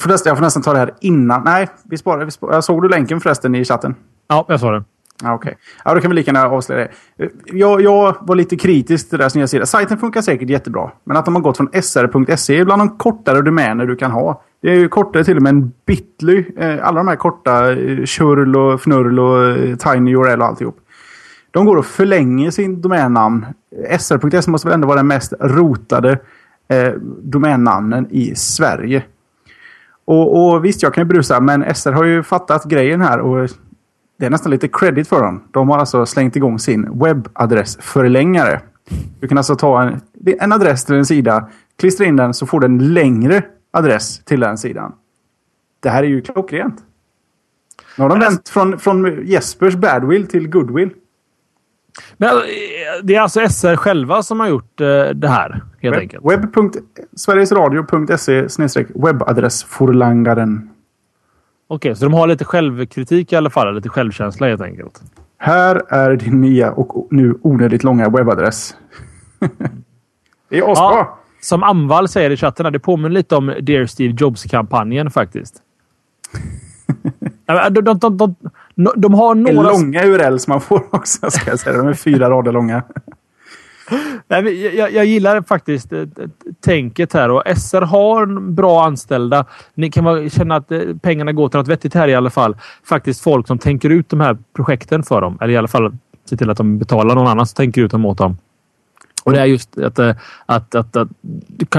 Förresten, 0.00 0.30
jag 0.30 0.36
får 0.36 0.44
nästan 0.44 0.62
ta 0.62 0.72
det 0.72 0.78
här 0.78 0.94
innan. 1.00 1.44
Nej, 1.44 1.68
vi 1.84 1.98
sparar. 1.98 2.24
Vi 2.24 2.30
sparar. 2.30 2.60
Såg 2.60 2.82
du 2.82 2.88
länken 2.88 3.20
förresten 3.20 3.54
i 3.54 3.64
chatten? 3.64 3.94
Ja, 4.28 4.44
jag 4.48 4.60
såg 4.60 4.72
den. 4.72 4.84
Okej. 5.24 5.34
Okay. 5.34 5.54
Ja, 5.84 5.94
då 5.94 6.00
kan 6.00 6.10
vi 6.10 6.14
lika 6.14 6.32
gärna 6.32 6.48
avslöja 6.48 6.88
det. 7.16 7.24
Eh, 7.24 7.30
jag, 7.46 7.80
jag 7.80 8.16
var 8.20 8.34
lite 8.34 8.56
kritisk 8.56 9.08
till 9.08 9.18
deras 9.18 9.34
nya 9.34 9.46
sida. 9.46 9.66
Sajten 9.66 9.98
funkar 9.98 10.22
säkert 10.22 10.50
jättebra. 10.50 10.90
Men 11.04 11.16
att 11.16 11.24
de 11.24 11.34
har 11.34 11.42
gått 11.42 11.56
från 11.56 11.68
sr.se 11.82 12.58
är 12.58 12.64
bland 12.64 12.80
de 12.80 12.98
kortare 12.98 13.42
domäner 13.42 13.86
du 13.86 13.96
kan 13.96 14.10
ha. 14.10 14.42
Det 14.62 14.70
är 14.70 14.74
ju 14.74 14.88
kortare 14.88 15.24
till 15.24 15.36
och 15.36 15.42
med 15.42 15.50
än 15.50 15.72
Bitly. 15.86 16.44
Eh, 16.56 16.86
alla 16.86 16.96
de 16.96 17.08
här 17.08 17.16
korta, 17.16 17.72
eh, 17.72 18.04
Churl 18.04 18.56
och 18.56 18.74
Fnurl 18.74 19.18
och 19.18 19.80
Tiny 19.80 20.14
URL 20.14 20.40
och 20.40 20.46
alltihop. 20.46 20.76
De 21.50 21.66
går 21.66 21.76
och 21.76 21.86
förlänger 21.86 22.50
sin 22.50 22.80
domännamn. 22.80 23.46
sr.se 23.98 24.50
måste 24.50 24.68
väl 24.68 24.74
ändå 24.74 24.88
vara 24.88 24.96
den 24.96 25.06
mest 25.06 25.32
rotade 25.40 26.18
eh, 26.68 26.92
domännamnen 27.22 28.06
i 28.10 28.34
Sverige. 28.34 29.02
Och, 30.04 30.52
och 30.52 30.64
visst, 30.64 30.82
jag 30.82 30.94
kan 30.94 31.02
ju 31.02 31.08
brusa, 31.08 31.40
men 31.40 31.74
SR 31.74 31.92
har 31.92 32.04
ju 32.04 32.22
fattat 32.22 32.64
grejen 32.64 33.00
här 33.00 33.20
och 33.20 33.50
det 34.18 34.26
är 34.26 34.30
nästan 34.30 34.50
lite 34.50 34.68
credit 34.68 35.08
för 35.08 35.22
dem. 35.22 35.44
De 35.50 35.68
har 35.68 35.78
alltså 35.78 36.06
slängt 36.06 36.36
igång 36.36 36.58
sin 36.58 36.98
webbadressförlängare. 36.98 38.60
Du 39.20 39.28
kan 39.28 39.38
alltså 39.38 39.56
ta 39.56 39.82
en, 39.82 40.00
en 40.40 40.52
adress 40.52 40.84
till 40.84 40.94
en 40.94 41.06
sida, 41.06 41.48
klistra 41.78 42.06
in 42.06 42.16
den 42.16 42.34
så 42.34 42.46
får 42.46 42.60
du 42.60 42.66
en 42.66 42.94
längre 42.94 43.42
adress 43.70 44.24
till 44.24 44.40
den 44.40 44.58
sidan. 44.58 44.92
Det 45.80 45.90
här 45.90 46.02
är 46.02 46.08
ju 46.08 46.20
klockrent. 46.20 46.82
Nu 47.96 48.02
har 48.02 48.08
de 48.08 48.20
vänt 48.20 48.48
från, 48.48 48.78
från 48.78 49.26
Jespers 49.26 49.74
badwill 49.74 50.26
till 50.26 50.48
goodwill. 50.48 50.90
Men 52.16 52.28
alltså, 52.28 52.46
det 53.02 53.14
är 53.14 53.20
alltså 53.20 53.48
SR 53.48 53.76
själva 53.76 54.22
som 54.22 54.40
har 54.40 54.48
gjort 54.48 54.80
eh, 54.80 54.86
det 55.14 55.28
här 55.28 55.62
helt 55.80 55.96
web, 55.96 56.00
enkelt? 56.00 56.24
Webb. 56.24 56.56
Sverigesradio.se 57.16 58.84
webbadressforlangaren. 58.94 60.70
Okej, 61.70 61.96
så 61.96 62.04
de 62.04 62.14
har 62.14 62.26
lite 62.26 62.44
självkritik 62.44 63.32
i 63.32 63.36
alla 63.36 63.50
fall, 63.50 63.74
lite 63.74 63.88
självkänsla 63.88 64.46
helt 64.46 64.60
enkelt. 64.60 65.02
Här 65.38 65.82
är 65.88 66.16
din 66.16 66.40
nya 66.40 66.72
och 66.72 67.08
nu 67.10 67.38
onödigt 67.42 67.84
långa 67.84 68.08
webbadress. 68.08 68.74
det 70.48 70.58
är 70.58 70.72
asbra! 70.72 70.84
Ja, 70.84 71.18
som 71.40 71.62
Amvall 71.62 72.08
säger 72.08 72.30
i 72.30 72.36
chatten, 72.36 72.72
det 72.72 72.78
påminner 72.78 73.08
lite 73.08 73.36
om 73.36 73.54
Dear 73.60 73.86
Steve 73.86 74.14
Jobs-kampanjen 74.18 75.10
faktiskt. 75.10 75.54
de, 77.70 77.82
de, 77.82 77.98
de, 77.98 78.16
de, 78.16 78.34
de 78.96 79.14
har 79.14 79.34
några... 79.34 79.52
Det 79.52 79.68
är 79.68 79.72
långa 79.72 80.04
URLs 80.04 80.48
man 80.48 80.60
får 80.60 80.82
också, 80.90 81.30
ska 81.30 81.50
jag 81.50 81.60
säga. 81.60 81.76
De 81.76 81.88
är 81.88 81.94
fyra 81.94 82.30
rader 82.30 82.52
långa. 82.52 82.82
Nej, 84.28 84.76
jag, 84.76 84.92
jag, 84.92 85.04
gillar 85.04 85.42
faktiskt 85.42 85.92
eh, 85.92 86.04
tänket 86.60 87.12
här 87.12 87.30
och 87.30 87.42
SR 87.56 87.82
har 87.82 88.50
bra 88.50 88.84
anställda. 88.84 89.44
Ni 89.74 89.90
kan 89.90 90.30
känna 90.30 90.56
att 90.56 90.72
eh, 90.72 90.80
pengarna 91.02 91.32
går 91.32 91.48
till 91.48 91.58
något 91.58 91.68
vettigt 91.68 91.94
här 91.94 92.08
i 92.08 92.14
alla 92.14 92.30
fall. 92.30 92.56
Faktiskt 92.84 93.20
folk 93.20 93.46
som 93.46 93.58
tänker 93.58 93.90
ut 93.90 94.08
de 94.08 94.20
här 94.20 94.38
projekten 94.56 95.02
för 95.02 95.20
dem. 95.20 95.38
Eller 95.40 95.54
i 95.54 95.56
alla 95.56 95.68
fall 95.68 95.96
se 96.24 96.36
till 96.36 96.50
att 96.50 96.56
de 96.56 96.78
betalar 96.78 97.14
någon 97.14 97.26
annan 97.26 97.46
som 97.46 97.54
tänker 97.54 97.82
ut 97.82 97.90
dem 97.90 98.04
åt 98.04 98.18
dem. 98.18 98.36
Och 99.24 99.32
det 99.32 99.40
är 99.40 99.44
just 99.44 99.78
att, 99.78 99.98
eh, 99.98 100.14
att, 100.46 100.74
att, 100.74 100.96
att 100.96 101.08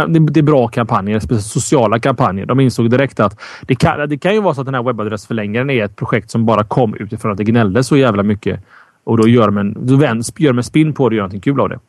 det 0.08 0.40
är 0.40 0.42
bra 0.42 0.68
kampanjer, 0.68 1.20
speciellt 1.20 1.46
sociala 1.46 2.00
kampanjer. 2.00 2.46
De 2.46 2.60
insåg 2.60 2.90
direkt 2.90 3.20
att 3.20 3.40
det 3.62 3.76
kan, 3.76 4.10
det 4.10 4.18
kan 4.18 4.34
ju 4.34 4.42
vara 4.42 4.54
så 4.54 4.62
att 4.62 4.68
den 4.68 4.76
här 4.76 4.84
webbadressförlängaren 4.84 5.70
är 5.70 5.86
ett 5.86 5.96
projekt 5.96 6.32
som 6.32 6.46
bara 6.46 6.64
kom 6.64 6.96
utifrån 6.96 7.32
att 7.32 7.38
det 7.38 7.44
gnällde 7.44 7.84
så 7.84 7.98
jävla 7.98 8.24
mycket. 8.24 8.60
Och 9.04 9.18
då 9.18 9.28
gör 9.28 9.46
de 9.46 9.58
en, 9.58 9.78
då 9.80 10.06
gör 10.38 10.54
man 10.54 10.64
spin 10.64 10.94
på 10.94 11.10
det 11.10 11.14
och 11.14 11.18
gör 11.18 11.22
någonting 11.22 11.42
kul 11.42 11.60
av 11.62 11.70
det. 11.70 11.80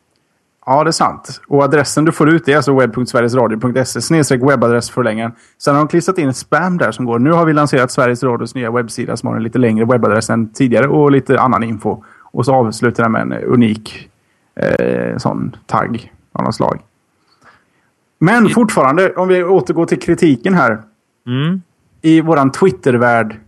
Ja, 0.65 0.83
det 0.83 0.89
är 0.89 0.91
sant. 0.91 1.41
Och 1.47 1.63
adressen 1.63 2.05
du 2.05 2.11
får 2.11 2.29
ut 2.29 2.47
är 2.47 2.55
alltså 2.55 2.79
webb.sverigesradio.se 2.79 4.01
snedstreck 4.01 4.41
webbadressförlängaren. 4.41 5.31
Sen 5.57 5.75
har 5.75 5.81
de 5.81 5.87
klistrat 5.87 6.17
in 6.17 6.33
spam 6.33 6.77
där 6.77 6.91
som 6.91 7.05
går. 7.05 7.19
Nu 7.19 7.31
har 7.31 7.45
vi 7.45 7.53
lanserat 7.53 7.91
Sveriges 7.91 8.23
Radios 8.23 8.55
nya 8.55 8.71
webbsida 8.71 9.17
som 9.17 9.29
har 9.29 9.35
en 9.35 9.43
lite 9.43 9.59
längre 9.59 9.85
webbadress 9.85 10.29
än 10.29 10.53
tidigare 10.53 10.87
och 10.87 11.11
lite 11.11 11.39
annan 11.39 11.63
info. 11.63 12.03
Och 12.19 12.45
så 12.45 12.53
avslutar 12.53 13.03
den 13.03 13.11
med 13.11 13.21
en 13.21 13.33
unik 13.33 14.09
eh, 14.55 15.17
sån 15.17 15.55
tagg 15.65 16.13
av 16.31 16.43
något 16.43 16.55
slag. 16.55 16.79
Men 18.19 18.49
fortfarande, 18.49 19.13
om 19.13 19.27
vi 19.27 19.43
återgår 19.43 19.85
till 19.85 19.99
kritiken 19.99 20.53
här. 20.53 20.81
Mm. 21.27 21.61
I 22.01 22.21
våran 22.21 22.51
Twitter-värld 22.51 23.39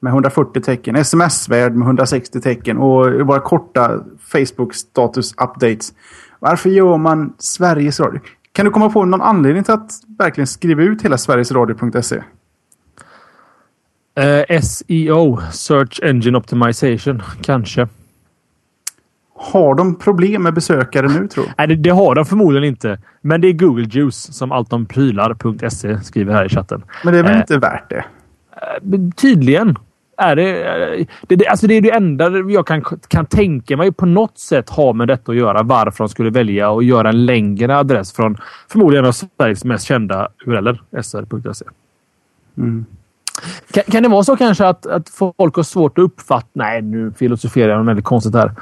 med 0.00 0.10
140 0.10 0.62
tecken, 0.62 0.96
sms-värld 0.96 1.74
med 1.74 1.86
160 1.86 2.40
tecken 2.40 2.78
och 2.78 3.12
våra 3.12 3.40
korta 3.40 4.00
Facebook 4.32 4.74
status 4.74 5.32
updates. 5.32 5.92
Varför 6.42 6.70
gör 6.70 6.96
man 6.96 7.34
Sveriges 7.38 8.00
Radio? 8.00 8.20
Kan 8.52 8.64
du 8.64 8.70
komma 8.70 8.90
på 8.90 9.04
någon 9.04 9.22
anledning 9.22 9.64
till 9.64 9.74
att 9.74 9.90
verkligen 10.18 10.46
skriva 10.46 10.82
ut 10.82 11.02
hela 11.02 11.18
sverigesradio.se? 11.18 12.16
Uh, 14.20 14.60
SEO, 14.60 15.40
Search 15.52 16.00
Engine 16.02 16.38
Optimization, 16.38 17.22
kanske. 17.42 17.88
Har 19.34 19.74
de 19.74 19.98
problem 19.98 20.42
med 20.42 20.54
besökare 20.54 21.08
nu 21.08 21.28
tror 21.28 21.44
du? 21.44 21.50
Nej, 21.58 21.66
det, 21.66 21.76
det, 21.76 21.90
har 21.90 22.14
de 22.14 22.24
förmodligen 22.24 22.68
inte. 22.68 22.98
Men 23.20 23.40
det 23.40 23.48
är 23.48 23.52
Google 23.52 23.86
Juice 23.90 24.32
som 24.32 24.52
alltomprylar.se 24.52 26.00
skriver 26.00 26.32
här 26.32 26.44
i 26.44 26.48
chatten. 26.48 26.84
Men 27.04 27.12
det 27.12 27.18
är 27.18 27.22
väl 27.22 27.32
uh, 27.32 27.40
inte 27.40 27.58
värt 27.58 27.90
det? 27.90 28.04
Uh, 28.84 29.10
tydligen. 29.16 29.76
Är 30.22 30.36
det, 30.36 31.06
det, 31.28 31.46
alltså 31.46 31.66
det 31.66 31.74
är 31.74 31.80
det 31.80 31.90
enda 31.90 32.30
jag 32.30 32.66
kan, 32.66 32.84
kan 33.08 33.26
tänka 33.26 33.76
mig 33.76 33.92
på 33.92 34.06
något 34.06 34.38
sätt 34.38 34.70
ha 34.70 34.92
med 34.92 35.08
detta 35.08 35.32
att 35.32 35.38
göra. 35.38 35.62
Varför 35.62 36.04
de 36.04 36.08
skulle 36.08 36.30
välja 36.30 36.76
att 36.76 36.84
göra 36.84 37.08
en 37.08 37.26
längre 37.26 37.76
adress 37.76 38.12
från 38.12 38.36
förmodligen 38.68 39.04
en 39.04 39.08
av 39.08 39.12
Sveriges 39.12 39.64
mest 39.64 39.86
kända 39.86 40.28
URLer, 40.46 40.82
sr.se. 41.02 41.64
Mm. 42.56 42.84
Kan, 43.70 43.84
kan, 43.84 44.02
det 44.02 44.08
vara 44.08 44.24
så 44.24 44.36
kanske 44.36 44.66
att, 44.66 44.86
att 44.86 45.08
folk 45.08 45.56
har 45.56 45.62
svårt 45.62 45.98
att 45.98 46.02
uppfatta... 46.02 46.48
Nej, 46.52 46.82
nu 46.82 47.12
filosoferar 47.16 47.68
jag 47.68 47.84
väldigt 47.84 48.04
konstigt 48.04 48.34
här. 48.34 48.52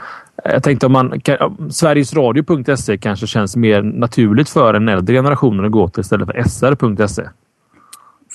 Jag 0.45 0.63
tänkte 0.63 0.87
om 0.87 0.93
man... 0.93 1.21
Kan, 1.21 1.71
Sverigesradio.se 1.71 2.99
kanske 2.99 3.27
känns 3.27 3.57
mer 3.57 3.83
naturligt 3.83 4.49
för 4.49 4.73
den 4.73 4.89
äldre 4.89 5.15
generationen 5.15 5.65
att 5.65 5.73
gå 5.73 5.89
till 5.89 6.01
istället 6.01 6.27
för 6.27 6.43
sr.se. 6.49 7.23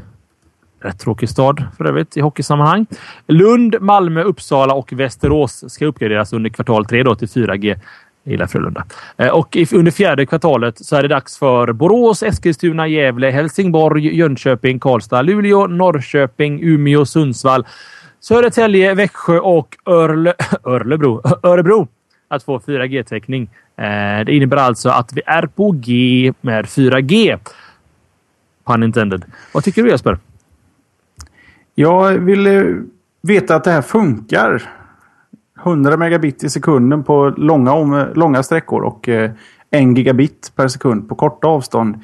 Rätt 0.81 0.99
tråkig 0.99 1.29
stad 1.29 1.65
för 1.77 1.85
övrigt 1.85 2.17
i 2.17 2.21
hockeysammanhang. 2.21 2.87
Lund, 3.27 3.77
Malmö, 3.81 4.23
Uppsala 4.23 4.75
och 4.75 4.93
Västerås 4.93 5.65
ska 5.73 5.87
uppgraderas 5.87 6.33
under 6.33 6.51
kvartal 6.51 6.87
tre 6.87 7.03
då 7.03 7.15
till 7.15 7.29
4G. 7.29 7.81
Jag 8.25 8.33
gillar 8.33 8.47
Frölunda. 8.47 8.85
Eh, 9.17 9.29
och 9.29 9.57
under 9.73 9.93
fjärde 9.93 10.27
kvartalet 10.27 10.79
så 10.79 10.97
är 10.97 11.03
det 11.03 11.09
dags 11.09 11.39
för 11.39 11.73
Borås, 11.73 12.23
Eskilstuna, 12.23 12.87
Gävle, 12.87 13.31
Helsingborg, 13.31 14.17
Jönköping, 14.17 14.79
Karlstad, 14.79 15.23
Luleå, 15.23 15.67
Norrköping, 15.67 16.61
Umeå, 16.63 17.05
Sundsvall, 17.05 17.67
Södertälje, 18.21 18.95
Växjö 18.95 19.39
och 19.39 19.77
Örle, 19.87 20.35
Örlebro, 20.65 21.23
Örebro 21.43 21.89
att 22.29 22.43
få 22.43 22.59
4G-täckning. 22.59 23.51
Eh, 23.77 24.25
det 24.25 24.37
innebär 24.37 24.57
alltså 24.57 24.89
att 24.89 25.13
vi 25.13 25.23
är 25.27 25.47
på 25.47 25.71
G 25.71 26.33
med 26.41 26.65
4G. 26.65 27.39
Pun 28.67 28.83
intended. 28.83 29.25
Vad 29.53 29.65
tycker 29.65 29.83
du 29.83 29.89
Jesper? 29.89 30.19
Jag 31.81 32.13
vill 32.13 32.47
eh, 32.47 32.63
veta 33.23 33.57
att 33.57 33.65
det 33.65 33.71
här 33.71 33.83
funkar. 33.83 34.63
100 35.63 35.97
megabit 35.97 36.45
i 36.45 36.51
sekunden 36.51 37.05
på 37.05 37.35
långa, 37.37 38.09
långa 38.15 38.43
sträckor 38.43 38.83
och 38.83 39.09
eh, 39.09 39.31
1 39.71 39.99
gigabit 39.99 40.53
per 40.57 40.69
sekund 40.69 41.09
på 41.09 41.15
korta 41.15 41.47
avstånd. 41.47 42.01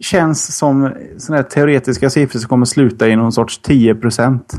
Känns 0.00 0.56
som 0.56 0.90
sådana 1.18 1.42
här 1.42 1.48
teoretiska 1.48 2.10
siffror 2.10 2.40
som 2.40 2.48
kommer 2.48 2.66
sluta 2.66 3.08
i 3.08 3.16
någon 3.16 3.32
sorts 3.32 3.58
10 3.58 3.94
procent 3.94 4.52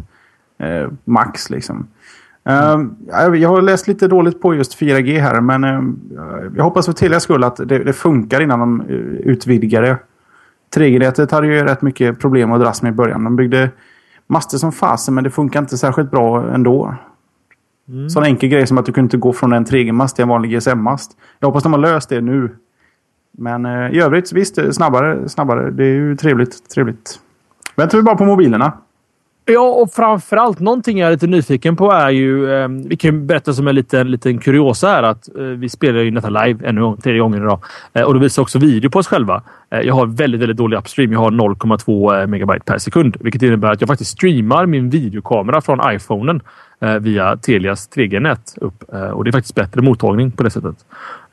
eh, 0.60 0.92
max. 1.06 1.50
Liksom. 1.50 1.88
Mm. 2.44 2.96
Uh, 3.32 3.42
jag 3.42 3.50
har 3.50 3.62
läst 3.62 3.88
lite 3.88 4.08
dåligt 4.08 4.42
på 4.42 4.56
just 4.56 4.80
4G 4.80 5.20
här 5.20 5.42
men 5.42 5.64
uh, 5.64 5.84
jag 6.56 6.64
hoppas 6.64 6.86
för 6.86 6.94
Telias 6.94 7.24
skull 7.24 7.44
att 7.44 7.56
det, 7.56 7.84
det, 7.84 7.94
funkar 7.94 8.42
innan 8.42 8.60
de 8.60 8.82
utvidgar 9.24 9.82
det. 9.82 9.98
3G-nätet 10.76 11.32
hade 11.32 11.48
ju 11.48 11.64
rätt 11.64 11.82
mycket 11.82 12.20
problem 12.20 12.52
att 12.52 12.62
dras 12.62 12.82
med 12.82 12.90
i 12.90 12.96
början. 12.96 13.24
De 13.24 13.36
byggde 13.36 13.70
master 14.28 14.58
som 14.58 14.72
fasen 14.72 15.16
men 15.16 15.24
det 15.24 15.32
funkar 15.32 15.60
inte 15.60 15.78
särskilt 15.78 16.12
bra 16.12 16.54
ändå. 16.54 16.96
Mm. 17.90 18.10
Sån 18.10 18.24
enkel 18.24 18.50
grej 18.50 18.68
som 18.68 18.78
att 18.78 18.86
du 18.86 18.92
kunde 18.92 19.06
inte 19.06 19.18
gå 19.18 19.34
från 19.34 19.54
en 19.54 19.66
3G-mast 19.66 20.16
till 20.16 20.24
en 20.24 20.30
vanlig 20.30 20.52
GSM-mast. 20.52 21.12
Jag 21.40 21.48
hoppas 21.48 21.64
de 21.64 21.74
har 21.74 21.80
löst 21.80 22.10
det 22.10 22.22
nu. 22.22 22.56
Men 23.38 23.66
uh, 23.66 23.92
i 23.92 24.00
övrigt 24.00 24.32
visst, 24.34 24.60
snabbare, 24.72 25.30
snabbare. 25.30 25.72
Det 25.72 25.84
är 25.84 25.94
ju 25.94 26.16
trevligt. 26.16 26.70
trevligt. 26.70 27.20
Väntar 27.76 27.98
vi 27.98 28.04
bara 28.04 28.16
på 28.16 28.26
mobilerna. 28.26 28.74
Ja, 29.50 29.70
och 29.70 29.92
framförallt 29.94 30.60
någonting 30.60 30.98
jag 30.98 31.08
är 31.08 31.12
lite 31.12 31.28
nyfiken 31.28 31.76
på 31.76 31.92
är 31.92 32.10
ju... 32.10 32.54
Eh, 32.54 32.68
vi 32.68 32.98
kan 32.98 33.28
berätta 33.28 33.54
som 33.54 33.68
en 33.68 33.76
liten, 33.76 34.12
liten 34.12 34.38
kuriosa 34.38 34.88
här 34.88 35.04
att 35.04 35.36
eh, 35.36 35.44
vi 35.44 35.70
spelar 35.70 36.00
ju 36.00 36.12
detta 36.12 36.30
live 36.30 36.68
ännu 36.68 36.80
en 36.80 36.82
gång, 36.82 36.98
tredje 36.98 37.22
gången 37.22 37.44
idag. 37.44 37.60
Eh, 37.94 38.04
och 38.04 38.14
då 38.14 38.20
visar 38.20 38.42
också 38.42 38.60
video 38.60 38.90
på 38.90 39.00
oss 39.00 39.08
själva. 39.08 39.42
Eh, 39.70 39.80
jag 39.80 39.94
har 39.94 40.06
väldigt, 40.06 40.42
väldigt 40.42 40.58
dålig 40.58 40.78
upstream. 40.78 41.12
Jag 41.12 41.20
har 41.20 41.32
0,2 41.32 42.22
eh, 42.22 42.28
megabyte 42.28 42.66
per 42.66 42.78
sekund, 42.78 43.18
vilket 43.20 43.42
innebär 43.42 43.72
att 43.72 43.82
jag 43.82 43.88
faktiskt 43.88 44.12
streamar 44.12 44.66
min 44.66 44.90
videokamera 44.90 45.62
från 45.62 45.80
iPhonen 45.96 46.42
eh, 46.82 46.96
via 46.96 47.38
Telias 47.38 47.90
3G-nät 47.96 48.58
upp. 48.62 48.94
Eh, 48.94 49.10
och 49.10 49.24
det 49.24 49.30
är 49.30 49.32
faktiskt 49.32 49.56
bättre 49.56 49.82
mottagning 49.82 50.32
på 50.32 50.44
det 50.44 50.50
sättet. 50.50 50.76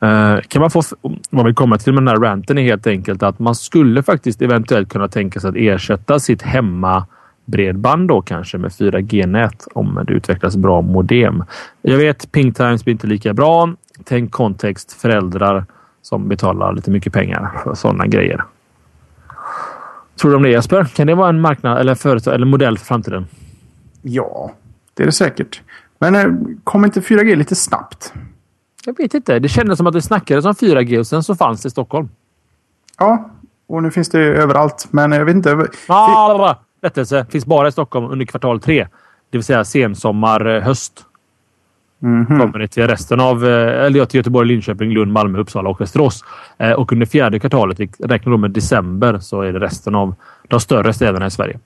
Eh, 0.01 0.37
kan 0.47 0.61
man 0.61 0.71
få... 0.71 0.81
Vad 1.29 1.45
vill 1.45 1.55
komma 1.55 1.77
till 1.77 1.93
med 1.93 2.03
den 2.03 2.07
här 2.07 2.15
ranten 2.15 2.57
är 2.57 2.63
helt 2.63 2.87
enkelt 2.87 3.23
att 3.23 3.39
man 3.39 3.55
skulle 3.55 4.03
faktiskt 4.03 4.41
eventuellt 4.41 4.89
kunna 4.89 5.07
tänka 5.07 5.39
sig 5.39 5.49
att 5.49 5.55
ersätta 5.55 6.19
sitt 6.19 6.41
hemma 6.41 7.05
bredband 7.45 8.07
då 8.07 8.21
kanske 8.21 8.57
med 8.57 8.71
4G-nät 8.71 9.67
om 9.73 10.03
det 10.07 10.13
utvecklas 10.13 10.55
bra 10.55 10.81
modem. 10.81 11.43
Jag 11.81 11.97
vet 11.97 12.31
Ping 12.31 12.53
Times 12.53 12.83
blir 12.83 12.91
inte 12.91 13.07
lika 13.07 13.33
bra. 13.33 13.73
Tänk 14.03 14.31
kontext 14.31 14.91
föräldrar 14.91 15.65
som 16.01 16.27
betalar 16.27 16.73
lite 16.73 16.91
mycket 16.91 17.13
pengar 17.13 17.51
för 17.63 17.75
sådana 17.75 18.05
grejer. 18.05 18.43
Tror 20.15 20.31
du 20.31 20.37
om 20.37 20.43
det 20.43 20.49
Jesper? 20.49 20.85
Kan 20.85 21.07
det 21.07 21.15
vara 21.15 21.29
en 21.29 21.41
marknad 21.41 21.77
eller 21.77 21.95
företag 21.95 22.33
eller 22.33 22.45
modell 22.45 22.77
för 22.77 22.85
framtiden? 22.85 23.27
Ja, 24.01 24.51
det 24.93 25.03
är 25.03 25.05
det 25.05 25.11
säkert. 25.11 25.61
Men 25.99 26.15
eh, 26.15 26.25
kommer 26.63 26.87
inte 26.87 26.99
4G 26.99 27.35
lite 27.35 27.55
snabbt? 27.55 28.13
Jag 28.85 28.97
vet 28.97 29.13
inte. 29.13 29.39
Det 29.39 29.49
kändes 29.49 29.77
som 29.77 29.87
att 29.87 29.93
det 29.93 30.01
snackades 30.01 30.45
om 30.45 30.53
4G 30.53 30.99
och 30.99 31.07
sen 31.07 31.23
så 31.23 31.35
fanns 31.35 31.61
det 31.61 31.67
i 31.67 31.69
Stockholm. 31.69 32.09
Ja, 32.97 33.29
och 33.67 33.83
nu 33.83 33.91
finns 33.91 34.09
det 34.09 34.19
överallt. 34.19 34.87
Men 34.91 35.11
jag 35.11 35.25
vet 35.25 35.35
inte. 35.35 35.67
Ah, 35.87 36.55
Rättelse. 36.85 37.25
Finns 37.29 37.45
bara 37.45 37.67
i 37.67 37.71
Stockholm 37.71 38.11
under 38.11 38.25
kvartal 38.25 38.59
tre. 38.59 38.87
Det 39.29 39.37
vill 39.37 39.43
säga 39.43 39.63
sensommar, 39.65 40.45
eh, 40.55 40.61
höst. 40.63 41.05
Mhm. 41.99 42.25
Kommer 42.39 42.59
det 42.59 42.67
till 42.67 42.87
resten 42.87 43.19
av... 43.19 43.45
eh, 43.45 43.85
Eller 43.85 44.05
till 44.05 44.17
Göteborg, 44.17 44.47
Linköping, 44.47 44.89
Lund, 44.91 45.11
Malmö, 45.11 45.39
Uppsala 45.39 45.69
och 45.69 45.81
Västerås. 45.81 46.23
Eh, 46.57 46.71
Och 46.71 46.91
under 46.93 47.05
fjärde 47.05 47.39
kvartalet, 47.39 47.79
vi 47.79 47.89
räknar 47.99 48.31
då 48.31 48.37
med 48.37 48.51
december, 48.51 49.19
så 49.19 49.41
är 49.41 49.53
det 49.53 49.59
resten 49.59 49.95
av 49.95 50.15
de 50.47 50.59
större 50.59 50.93
städerna 50.93 51.25
i 51.27 51.31
Sverige. 51.31 51.59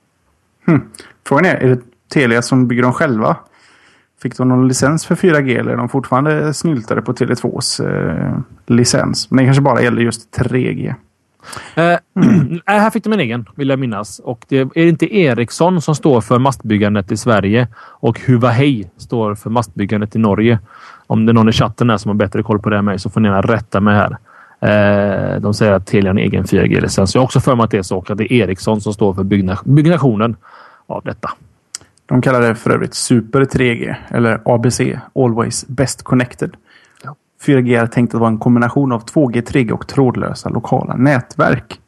Frågan 1.28 1.46
är, 1.46 1.56
är 1.56 1.68
det 1.70 1.82
Telia 2.14 2.42
som 2.42 2.68
bygger 2.68 2.84
dem 2.84 2.94
själva? 2.94 3.36
Fick 4.22 4.38
de 4.38 4.48
någon 4.50 4.68
licens 4.68 5.06
för 5.06 5.16
4G 5.16 5.60
eller 5.60 5.72
är 5.72 5.78
de 5.78 5.90
fortfarande 5.90 6.54
snyltade 6.54 7.02
på 7.02 7.14
Tele2s 7.14 7.88
eh, 7.90 8.40
licens? 8.68 9.32
Men 9.32 9.38
det 9.38 9.46
kanske 9.46 9.62
bara 9.62 9.82
gäller 9.82 10.02
just 10.02 10.38
3G. 10.40 10.96
Eh, 11.76 11.98
nej, 12.14 12.62
äh, 12.68 12.74
här 12.74 12.90
fick 12.90 13.04
de 13.04 13.14
en 13.14 13.20
egen, 13.20 13.46
vill 13.56 13.70
jag 13.70 13.80
minnas. 13.80 14.20
Och 14.20 14.46
det 14.48 14.58
är 14.60 14.78
inte 14.78 15.16
Ericsson 15.16 15.82
som 15.82 15.96
står 15.96 16.22
för 16.22 16.40
mastbyggandet 16.40 17.12
i 17.12 17.18
Sverige 17.18 17.68
och 17.78 18.20
Huawei 18.20 18.90
står 18.98 19.36
för 19.36 19.50
mastbyggandet 19.50 20.16
i 20.16 20.20
Norge. 20.20 20.60
Om 21.08 21.26
det 21.26 21.32
är 21.32 21.34
någon 21.34 21.50
i 21.50 21.52
chatten 21.52 21.90
här 21.90 21.98
som 21.98 22.10
har 22.10 22.16
bättre 22.16 22.44
koll 22.44 22.60
på 22.60 22.70
det 22.70 22.78
än 22.78 22.86
mig 22.86 23.00
så 23.00 23.10
får 23.10 23.22
ni 23.22 23.28
gärna 23.28 23.42
rätta 23.42 23.80
mig 23.80 23.96
här. 23.96 24.18
Eh, 24.62 25.42
de 25.42 25.54
säger 25.54 25.72
att 25.72 25.88
Telia 25.88 26.10
har 26.10 26.20
en 26.20 26.26
egen 26.26 26.44
4G-licens. 26.44 27.16
Jag 27.16 27.22
har 27.22 27.26
också 27.26 27.40
för 27.40 27.56
mig 27.56 27.64
att 27.64 27.72
det 27.72 27.78
är 27.78 27.82
så 27.82 27.98
och 27.98 28.12
att 28.12 28.18
det 28.18 28.34
är 28.34 28.44
Ericsson 28.44 28.82
som 28.82 28.94
står 28.94 29.14
för 29.14 29.24
byggnationen 29.64 30.36
av 30.88 31.02
detta. 31.04 31.30
De 32.06 32.22
kallar 32.22 32.42
det 32.42 32.56
för 32.56 32.70
övrigt 32.70 32.94
Super 32.94 33.46
3G 33.46 33.96
eller 34.10 34.42
ABC, 34.46 34.82
Always 35.16 35.68
Best 35.68 36.04
Connected. 36.04 36.56
Ja. 37.46 37.54
4G 37.54 37.82
är 37.82 37.88
tänkt 37.88 38.14
att 38.14 38.20
vara 38.20 38.30
en 38.30 38.38
kombination 38.38 38.92
av 38.92 39.06
2G, 39.06 39.42
3G 39.42 39.72
och 39.72 39.88
trådlösa 39.88 40.50
lokala 40.50 40.96
nätverk. 40.96 41.80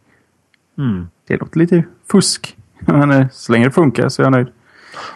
Mm. 0.77 1.07
Det 1.27 1.37
låter 1.37 1.59
lite 1.59 1.83
fusk. 2.11 2.57
Men 2.79 3.11
eh, 3.11 3.27
så 3.31 3.51
länge 3.51 3.65
det 3.65 3.71
funkar 3.71 4.09
så 4.09 4.21
är 4.21 4.25
jag 4.25 4.31
nöjd. 4.31 4.47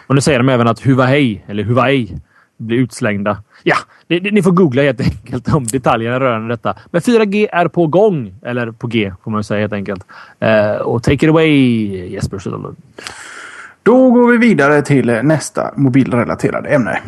Och 0.06 0.14
nu 0.14 0.20
säger 0.20 0.38
de 0.38 0.48
även 0.48 0.68
att 0.68 0.86
Huawei, 0.86 1.42
eller 1.46 1.62
Huawei, 1.62 2.16
blir 2.56 2.78
utslängda. 2.78 3.42
Ja, 3.62 3.76
det, 4.06 4.20
ni 4.20 4.42
får 4.42 4.52
googla 4.52 4.82
helt 4.82 5.00
enkelt 5.00 5.54
om 5.54 5.66
detaljerna 5.66 6.20
rörande 6.20 6.54
detta. 6.54 6.74
Men 6.90 7.00
4G 7.00 7.48
är 7.52 7.68
på 7.68 7.86
gång. 7.86 8.34
Eller 8.42 8.70
på 8.70 8.86
G 8.86 9.12
får 9.24 9.30
man 9.30 9.44
säga 9.44 9.60
helt 9.60 9.72
enkelt. 9.72 10.04
Eh, 10.40 10.72
och 10.72 11.02
take 11.02 11.26
it 11.26 11.30
away 11.30 11.48
Jesper 12.08 12.38
Söderlund. 12.38 12.76
Då 13.82 14.10
går 14.10 14.32
vi 14.32 14.38
vidare 14.38 14.82
till 14.82 15.06
nästa 15.06 15.72
mobilrelaterade 15.76 16.68
ämne. 16.68 17.00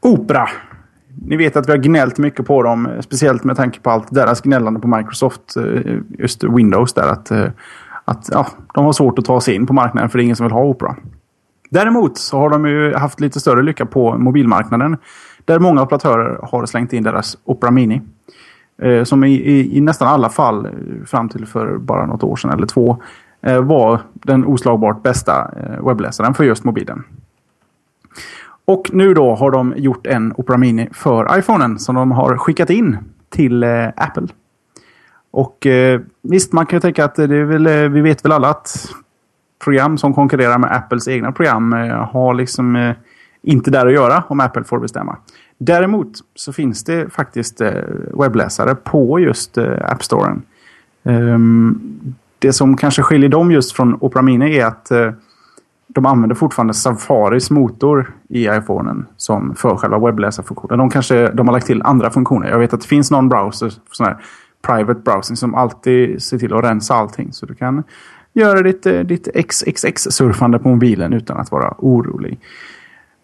Opera. 0.00 0.48
Ni 1.22 1.36
vet 1.36 1.56
att 1.56 1.68
vi 1.68 1.72
har 1.72 1.78
gnällt 1.78 2.18
mycket 2.18 2.46
på 2.46 2.62
dem, 2.62 2.88
speciellt 3.00 3.44
med 3.44 3.56
tanke 3.56 3.80
på 3.80 3.90
allt 3.90 4.14
deras 4.14 4.40
gnällande 4.40 4.80
på 4.80 4.88
Microsoft, 4.88 5.56
eh, 5.56 5.94
just 6.18 6.44
Windows 6.44 6.92
där. 6.92 7.08
Att, 7.08 7.30
eh, 7.30 7.46
att 8.04 8.28
ja, 8.32 8.46
de 8.74 8.84
har 8.84 8.92
svårt 8.92 9.18
att 9.18 9.24
ta 9.24 9.40
sig 9.40 9.54
in 9.54 9.66
på 9.66 9.72
marknaden 9.72 10.10
för 10.10 10.18
det 10.18 10.22
är 10.22 10.24
ingen 10.24 10.36
som 10.36 10.46
vill 10.46 10.52
ha 10.52 10.64
Opera. 10.64 10.96
Däremot 11.70 12.18
så 12.18 12.38
har 12.38 12.50
de 12.50 12.66
ju 12.66 12.94
haft 12.94 13.20
lite 13.20 13.40
större 13.40 13.62
lycka 13.62 13.86
på 13.86 14.18
mobilmarknaden. 14.18 14.96
Där 15.44 15.58
många 15.58 15.82
operatörer 15.82 16.38
har 16.42 16.66
slängt 16.66 16.92
in 16.92 17.02
deras 17.02 17.38
Opera 17.44 17.70
Mini. 17.70 18.02
Eh, 18.82 19.04
som 19.04 19.24
i, 19.24 19.32
i, 19.32 19.76
i 19.76 19.80
nästan 19.80 20.08
alla 20.08 20.28
fall, 20.28 20.68
fram 21.06 21.28
till 21.28 21.46
för 21.46 21.78
bara 21.78 22.06
något 22.06 22.22
år 22.22 22.36
sedan 22.36 22.50
eller 22.50 22.66
två, 22.66 22.96
var 23.62 24.00
den 24.12 24.44
oslagbart 24.44 25.02
bästa 25.02 25.50
webbläsaren 25.86 26.34
för 26.34 26.44
just 26.44 26.64
mobilen. 26.64 27.04
Och 28.66 28.90
nu 28.92 29.14
då 29.14 29.34
har 29.34 29.50
de 29.50 29.74
gjort 29.76 30.06
en 30.06 30.32
Opera 30.36 30.56
Mini 30.56 30.88
för 30.92 31.38
iPhonen 31.38 31.78
som 31.78 31.94
de 31.94 32.12
har 32.12 32.36
skickat 32.36 32.70
in 32.70 32.98
till 33.28 33.62
eh, 33.62 33.88
Apple. 33.96 34.26
Och 35.30 35.66
eh, 35.66 36.00
visst, 36.22 36.52
man 36.52 36.66
kan 36.66 36.76
ju 36.76 36.80
tänka 36.80 37.04
att 37.04 37.14
det 37.14 37.22
är 37.22 37.44
väl, 37.44 37.66
eh, 37.66 37.88
vi 37.88 38.00
vet 38.00 38.24
väl 38.24 38.32
alla 38.32 38.48
att 38.48 38.88
program 39.64 39.98
som 39.98 40.14
konkurrerar 40.14 40.58
med 40.58 40.72
Apples 40.72 41.08
egna 41.08 41.32
program 41.32 41.72
eh, 41.72 42.10
har 42.10 42.34
liksom 42.34 42.76
eh, 42.76 42.94
inte 43.42 43.70
där 43.70 43.86
att 43.86 43.92
göra 43.92 44.24
om 44.28 44.40
Apple 44.40 44.64
får 44.64 44.78
bestämma. 44.78 45.16
Däremot 45.58 46.08
så 46.34 46.52
finns 46.52 46.84
det 46.84 47.12
faktiskt 47.12 47.60
eh, 47.60 47.72
webbläsare 48.20 48.74
på 48.74 49.20
just 49.20 49.58
eh, 49.58 49.90
App 49.90 50.04
Storen. 50.04 50.42
Ehm, 51.04 51.80
det 52.38 52.52
som 52.52 52.76
kanske 52.76 53.02
skiljer 53.02 53.28
dem 53.28 53.50
just 53.50 53.72
från 53.72 53.96
Opera 54.00 54.22
Mini 54.22 54.58
är 54.58 54.66
att 54.66 54.90
eh, 54.90 55.10
de 55.96 56.06
använder 56.06 56.36
fortfarande 56.36 56.74
Safaris 56.74 57.50
motor 57.50 58.14
i 58.28 58.48
iPhonen 58.48 59.06
som 59.16 59.54
för 59.54 59.76
själva 59.76 59.98
webbläsarfunktionen. 59.98 60.78
De 60.78 60.90
kanske 60.90 61.30
de 61.30 61.48
har 61.48 61.52
lagt 61.52 61.66
till 61.66 61.82
andra 61.82 62.10
funktioner. 62.10 62.48
Jag 62.48 62.58
vet 62.58 62.72
att 62.72 62.80
det 62.80 62.86
finns 62.86 63.10
någon 63.10 63.28
browser, 63.28 63.72
sån 63.90 64.06
här 64.06 64.16
private 64.66 65.00
browsing, 65.00 65.36
som 65.36 65.54
alltid 65.54 66.22
ser 66.22 66.38
till 66.38 66.54
att 66.54 66.64
rensa 66.64 66.94
allting. 66.94 67.32
Så 67.32 67.46
du 67.46 67.54
kan 67.54 67.82
göra 68.32 68.62
ditt, 68.62 68.86
eh, 68.86 69.00
ditt 69.00 69.28
XXX-surfande 69.34 70.58
på 70.58 70.68
mobilen 70.68 71.12
utan 71.12 71.36
att 71.36 71.50
vara 71.50 71.74
orolig. 71.78 72.40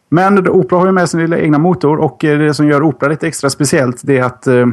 Men 0.09 0.49
Opera 0.49 0.79
har 0.79 0.87
ju 0.87 0.93
med 0.93 1.09
sin 1.09 1.21
lilla 1.21 1.39
egna 1.39 1.59
motor 1.59 2.01
och 2.01 2.25
eh, 2.25 2.39
det 2.39 2.55
som 2.55 2.67
gör 2.67 2.83
Opera 2.83 3.09
lite 3.11 3.27
extra 3.27 3.51
speciellt 3.51 4.01
det 4.05 4.19
är 4.19 4.25
att 4.25 4.47
eh, 4.47 4.67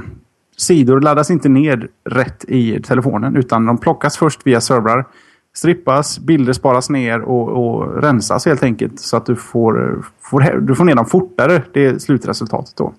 sidor 0.57 1.01
laddas 1.01 1.31
inte 1.31 1.49
ner 1.49 1.87
rätt 2.09 2.45
i 2.47 2.81
telefonen 2.81 3.35
utan 3.35 3.65
de 3.65 3.77
plockas 3.77 4.17
först 4.17 4.47
via 4.47 4.61
servrar. 4.61 5.05
Strippas, 5.53 6.19
bilder 6.19 6.53
sparas 6.53 6.89
ner 6.89 7.21
och, 7.21 7.49
och 7.49 8.01
rensas 8.03 8.45
helt 8.45 8.63
enkelt 8.63 8.99
så 8.99 9.17
att 9.17 9.25
du 9.25 9.35
får, 9.35 10.03
får, 10.21 10.59
du 10.61 10.75
får 10.75 10.85
ner 10.85 10.95
dem 10.95 11.05
fortare. 11.05 11.63
Det 11.73 11.85
är 11.85 11.97
slutresultatet 11.97 12.75
då. 12.75 12.93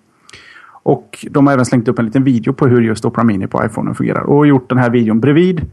Och 0.82 1.26
de 1.30 1.46
har 1.46 1.55
även 1.55 1.66
slängt 1.66 1.88
upp 1.88 1.98
en 1.98 2.05
liten 2.05 2.24
video 2.24 2.53
på 2.53 2.66
hur 2.66 2.80
just 2.80 3.05
Opera 3.05 3.24
Mini 3.24 3.46
på 3.46 3.64
iPhone 3.64 3.94
fungerar. 3.94 4.22
Och 4.22 4.46
gjort 4.46 4.68
den 4.68 4.78
här 4.78 4.90
videon 4.90 5.20
bredvid 5.20 5.66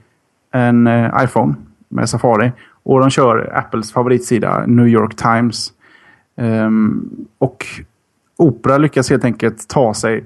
en 0.52 0.88
eh, 0.88 1.24
iPhone 1.24 1.56
med 1.90 2.10
Safari. 2.10 2.52
Och 2.84 3.00
de 3.00 3.10
kör 3.10 3.58
Apples 3.58 3.92
favoritsida 3.92 4.66
New 4.66 4.88
York 4.88 5.16
Times. 5.16 5.74
Um, 6.36 7.10
och 7.38 7.66
Opera 8.38 8.78
lyckas 8.78 9.10
helt 9.10 9.24
enkelt 9.24 9.68
ta 9.68 9.94
sig 9.94 10.26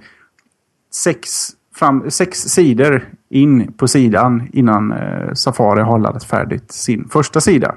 sex, 0.92 1.50
fram, 1.76 2.12
sex 2.12 2.40
sidor 2.40 3.06
in 3.32 3.74
på 3.74 3.88
sidan 3.88 4.48
innan 4.54 4.92
eh, 4.92 5.34
Safari 5.34 5.82
har 5.82 6.00
laddat 6.00 6.24
färdigt 6.24 6.72
sin 6.72 7.08
första 7.10 7.42
sida. 7.42 7.76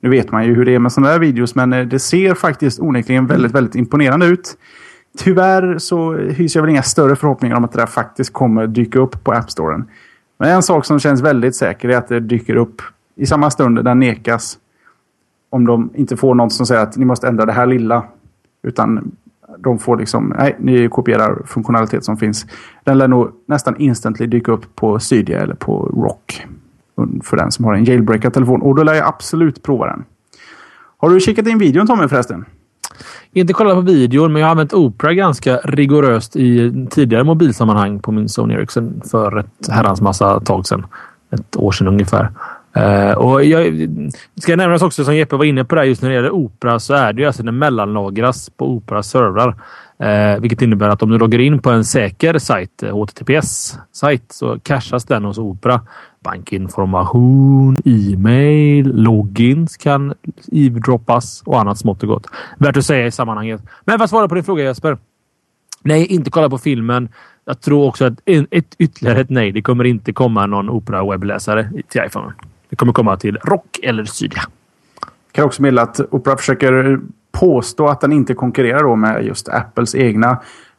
Nu 0.00 0.10
vet 0.10 0.32
man 0.32 0.44
ju 0.44 0.54
hur 0.54 0.64
det 0.64 0.74
är 0.74 0.78
med 0.78 0.92
sådana 0.92 1.12
här 1.12 1.18
videos 1.18 1.54
men 1.54 1.72
eh, 1.72 1.86
det 1.86 1.98
ser 1.98 2.34
faktiskt 2.34 2.80
onekligen 2.80 3.26
väldigt, 3.26 3.52
väldigt 3.52 3.74
imponerande 3.74 4.26
ut. 4.26 4.58
Tyvärr 5.18 5.78
så 5.78 6.12
hyser 6.12 6.60
jag 6.60 6.62
väl 6.62 6.70
inga 6.70 6.82
större 6.82 7.16
förhoppningar 7.16 7.56
om 7.56 7.64
att 7.64 7.72
det 7.72 7.78
där 7.78 7.86
faktiskt 7.86 8.32
kommer 8.32 8.66
dyka 8.66 8.98
upp 8.98 9.24
på 9.24 9.32
App 9.32 9.50
Storen. 9.50 9.84
Men 10.38 10.50
en 10.50 10.62
sak 10.62 10.84
som 10.84 10.98
känns 10.98 11.20
väldigt 11.20 11.56
säker 11.56 11.88
är 11.88 11.96
att 11.96 12.08
det 12.08 12.20
dyker 12.20 12.56
upp 12.56 12.82
i 13.16 13.26
samma 13.26 13.50
stund 13.50 13.84
där 13.84 13.94
nekas 13.94 14.58
om 15.50 15.66
de 15.66 15.90
inte 15.94 16.16
får 16.16 16.34
något 16.34 16.52
som 16.52 16.66
säger 16.66 16.82
att 16.82 16.96
ni 16.96 17.04
måste 17.04 17.28
ändra 17.28 17.46
det 17.46 17.52
här 17.52 17.66
lilla. 17.66 18.04
Utan 18.62 19.12
de 19.58 19.78
får 19.78 19.96
liksom, 19.96 20.34
nej, 20.38 20.56
ni 20.58 20.88
kopierar 20.88 21.42
funktionalitet 21.46 22.04
som 22.04 22.16
finns. 22.16 22.46
Den 22.84 22.98
lär 22.98 23.08
nog 23.08 23.30
nästan 23.46 23.76
instantly 23.76 24.26
dyka 24.26 24.52
upp 24.52 24.76
på 24.76 24.98
Cydia 24.98 25.40
eller 25.40 25.54
på 25.54 25.92
Rock. 25.96 26.46
För 27.22 27.36
den 27.36 27.52
som 27.52 27.64
har 27.64 27.74
en 27.74 27.84
jailbreakad 27.84 28.34
telefon. 28.34 28.62
Och 28.62 28.74
då 28.74 28.82
lär 28.82 28.94
jag 28.94 29.08
absolut 29.08 29.62
prova 29.62 29.86
den. 29.86 30.04
Har 30.96 31.10
du 31.10 31.20
kikat 31.20 31.46
in 31.46 31.58
videon 31.58 31.86
Tommy 31.86 32.08
förresten? 32.08 32.44
Inte 33.32 33.52
kollat 33.52 33.74
på 33.74 33.80
videon, 33.80 34.32
men 34.32 34.40
jag 34.40 34.46
har 34.46 34.50
använt 34.50 34.72
Opera 34.72 35.14
ganska 35.14 35.56
rigoröst 35.56 36.36
i 36.36 36.72
tidigare 36.90 37.24
mobilsammanhang 37.24 38.00
på 38.00 38.12
min 38.12 38.28
Sony 38.28 38.54
Ericsson 38.54 39.00
för 39.10 39.38
ett 39.38 39.68
herrans 39.70 40.00
massa 40.00 40.40
tag 40.40 40.66
sedan. 40.66 40.86
Ett 41.30 41.56
år 41.56 41.72
sedan 41.72 41.88
ungefär. 41.88 42.28
Uh, 42.76 43.12
och 43.12 43.44
jag 43.44 43.88
ska 44.40 44.56
nämnas 44.56 44.82
också 44.82 45.04
som 45.04 45.16
Jeppe 45.16 45.36
var 45.36 45.44
inne 45.44 45.64
på 45.64 45.74
där 45.74 45.82
just 45.82 46.02
när 46.02 46.08
det 46.08 46.14
gäller 46.14 46.30
Opera 46.30 46.78
så 46.78 46.94
är 46.94 47.12
det 47.12 47.20
ju 47.20 47.26
alltså 47.26 47.42
den 47.42 47.58
mellanlagras 47.58 48.50
på 48.50 48.68
Operas 48.70 49.10
servrar. 49.10 49.48
Uh, 50.02 50.40
vilket 50.40 50.62
innebär 50.62 50.88
att 50.88 51.02
om 51.02 51.10
du 51.10 51.18
loggar 51.18 51.38
in 51.38 51.58
på 51.58 51.70
en 51.70 51.84
säker 51.84 52.38
sajt, 52.38 52.82
eh, 52.82 52.94
HTTPS-sajt, 52.94 54.32
så 54.32 54.58
cashas 54.58 55.04
den 55.04 55.24
hos 55.24 55.38
Opera. 55.38 55.80
Bankinformation, 56.20 57.76
e-mail, 57.84 58.92
logins 58.94 59.76
kan 59.76 60.14
eavesdroppas 60.52 61.42
och 61.46 61.60
annat 61.60 61.78
smått 61.78 62.02
och 62.02 62.08
gott. 62.08 62.26
Värt 62.58 62.76
att 62.76 62.86
säga 62.86 63.06
i 63.06 63.10
sammanhanget. 63.10 63.62
Men 63.84 63.98
för 63.98 64.04
att 64.04 64.10
svara 64.10 64.28
på 64.28 64.34
din 64.34 64.44
fråga 64.44 64.64
Jesper. 64.64 64.98
Nej, 65.82 66.06
inte 66.06 66.30
kolla 66.30 66.50
på 66.50 66.58
filmen. 66.58 67.08
Jag 67.44 67.60
tror 67.60 67.86
också 67.86 68.04
att 68.04 68.14
ett, 68.26 68.74
ytterligare 68.78 69.20
ett 69.20 69.30
nej. 69.30 69.52
Det 69.52 69.62
kommer 69.62 69.84
inte 69.84 70.12
komma 70.12 70.46
någon 70.46 70.70
Opera 70.70 71.10
webbläsare 71.10 71.70
till 71.88 72.02
iPhone. 72.06 72.32
Det 72.70 72.76
kommer 72.76 72.92
komma 72.92 73.16
till 73.16 73.36
Rock 73.36 73.78
eller 73.82 74.04
Cydia. 74.04 74.42
kan 75.32 75.44
också 75.44 75.62
meddela 75.62 75.82
att 75.82 76.00
Opera 76.10 76.36
försöker 76.36 77.00
påstå 77.32 77.88
att 77.88 78.00
den 78.00 78.12
inte 78.12 78.34
konkurrerar 78.34 78.82
då 78.82 78.96
med 78.96 79.24
just 79.24 79.48
Apples 79.48 79.94
egna... 79.94 80.38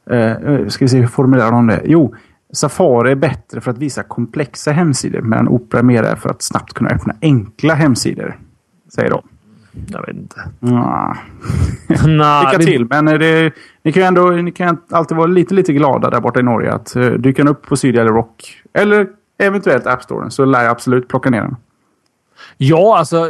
Eh, 0.10 0.68
ska 0.68 0.86
vi 0.86 0.90
se, 0.90 0.98
hur 0.98 1.08
formulerar 1.08 1.52
de 1.52 1.68
det? 1.68 1.82
Jo, 1.86 2.16
Safari 2.54 3.12
är 3.12 3.16
bättre 3.16 3.62
för 3.62 3.72
att 3.72 3.78
visa 3.78 4.04
komplexa 4.04 4.72
hemsidor 4.72 5.22
medan 5.22 5.48
Opera 5.48 5.84
mer 5.84 6.04
är 6.04 6.16
för 6.16 6.30
att 6.30 6.42
snabbt 6.42 6.74
kunna 6.74 6.90
öppna 6.90 7.16
enkla 7.22 7.74
hemsidor. 7.74 8.38
Säger 8.96 9.10
de. 9.10 9.22
Jag 9.88 10.06
vet 10.08 10.16
inte. 10.16 10.42
Ah. 10.76 11.16
Nah, 12.08 12.46
Lycka 12.46 12.64
till, 12.64 12.86
men 12.90 13.08
eh, 13.08 13.14
det, 13.20 13.54
ni 13.84 13.92
kan 13.92 14.02
ju 14.02 14.08
ändå 14.08 14.30
ni 14.30 14.52
kan 14.52 14.78
alltid 14.90 15.18
vara 15.18 15.28
lite, 15.28 15.54
lite 15.54 15.74
glada 15.74 16.10
där 16.10 16.20
borta 16.20 16.40
i 16.40 16.44
Norge 16.44 16.74
att 16.74 16.96
uh, 16.96 17.12
dyker 17.12 17.50
upp 17.50 17.68
på 17.68 17.76
Cydia 17.76 18.02
eller 18.02 18.12
Rock 18.12 18.62
eller 18.74 19.08
eventuellt 19.38 19.88
App 19.88 20.04
Store 20.04 20.32
så 20.32 20.46
lär 20.46 20.64
jag 20.64 20.72
absolut 20.72 21.08
plocka 21.08 21.30
ner 21.30 21.42
den. 21.42 21.56
Ja, 22.58 22.98
alltså 22.98 23.30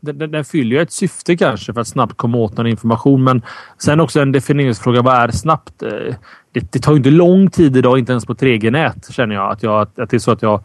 den, 0.00 0.30
den, 0.30 0.44
fyller 0.44 0.76
ju 0.76 0.82
ett 0.82 0.92
syfte 0.92 1.36
kanske 1.36 1.72
för 1.72 1.80
att 1.80 1.88
snabbt 1.88 2.16
komma 2.16 2.38
åt 2.38 2.56
någon 2.56 2.66
information. 2.66 3.24
Men 3.24 3.42
sen 3.78 4.00
också 4.00 4.20
en 4.20 4.32
definieringsfråga. 4.32 5.02
Vad 5.02 5.14
är 5.14 5.28
snabbt? 5.28 5.82
Eh, 5.82 5.88
det, 6.52 6.72
det 6.72 6.78
tar 6.78 6.92
ju 6.92 6.96
inte 6.96 7.10
lång 7.10 7.50
tid 7.50 7.76
idag, 7.76 7.98
inte 7.98 8.12
ens 8.12 8.26
på 8.26 8.34
3G-nät 8.34 9.12
känner 9.12 9.34
jag. 9.34 9.52
Att, 9.52 9.62
jag, 9.62 9.80
att 9.80 10.10
det 10.10 10.14
är 10.14 10.18
så 10.18 10.30
att 10.30 10.42
jag, 10.42 10.64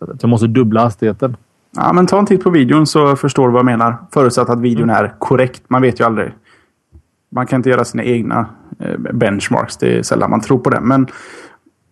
att 0.00 0.22
jag 0.22 0.28
måste 0.28 0.46
dubbla 0.46 0.80
hastigheten. 0.80 1.36
Ja, 1.76 1.92
men 1.92 2.06
ta 2.06 2.18
en 2.18 2.26
titt 2.26 2.44
på 2.44 2.50
videon 2.50 2.86
så 2.86 3.16
förstår 3.16 3.46
du 3.46 3.52
vad 3.52 3.58
jag 3.58 3.66
menar. 3.66 3.96
Förutsatt 4.12 4.50
att 4.50 4.60
videon 4.60 4.90
är 4.90 5.14
korrekt. 5.18 5.62
Man 5.68 5.82
vet 5.82 6.00
ju 6.00 6.04
aldrig. 6.04 6.32
Man 7.30 7.46
kan 7.46 7.56
inte 7.56 7.70
göra 7.70 7.84
sina 7.84 8.04
egna 8.04 8.46
eh, 8.78 8.98
benchmarks. 8.98 9.76
Det 9.76 9.98
är 9.98 10.02
sällan 10.02 10.30
man 10.30 10.40
tror 10.40 10.58
på 10.58 10.70
det. 10.70 10.80
Men 10.80 11.06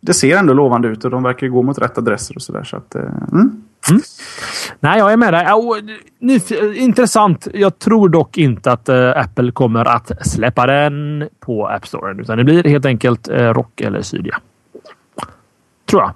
det 0.01 0.15
ser 0.15 0.37
ändå 0.37 0.53
lovande 0.53 0.89
ut 0.89 1.05
och 1.05 1.11
de 1.11 1.23
verkar 1.23 1.49
gå 1.49 1.63
mot 1.63 1.79
rätt 1.79 1.99
adresser 1.99 2.37
och 2.37 2.43
sådär. 2.43 2.65
Så 2.65 2.77
att, 2.77 2.95
mm. 2.95 3.63
Mm. 3.91 4.03
Nej, 4.81 4.99
jag 4.99 5.13
är 5.13 5.17
med 5.17 5.33
dig. 5.33 5.47
Oh, 5.53 5.79
intressant. 6.75 7.49
Jag 7.55 7.79
tror 7.79 8.09
dock 8.09 8.39
inte 8.39 8.73
att 8.73 8.89
uh, 8.89 9.13
Apple 9.17 9.53
kommer 9.53 9.85
att 9.85 10.27
släppa 10.27 10.67
den 10.67 11.29
på 11.41 11.67
App 11.69 11.87
Store. 11.87 12.23
Utan 12.23 12.39
det 12.39 12.45
blir 12.45 12.65
helt 12.65 12.87
enkelt 12.87 13.29
uh, 13.29 13.35
Rock 13.35 13.81
eller 13.81 14.03
Cydia. 14.03 14.41
Tror 15.87 16.03
jag. 16.03 16.15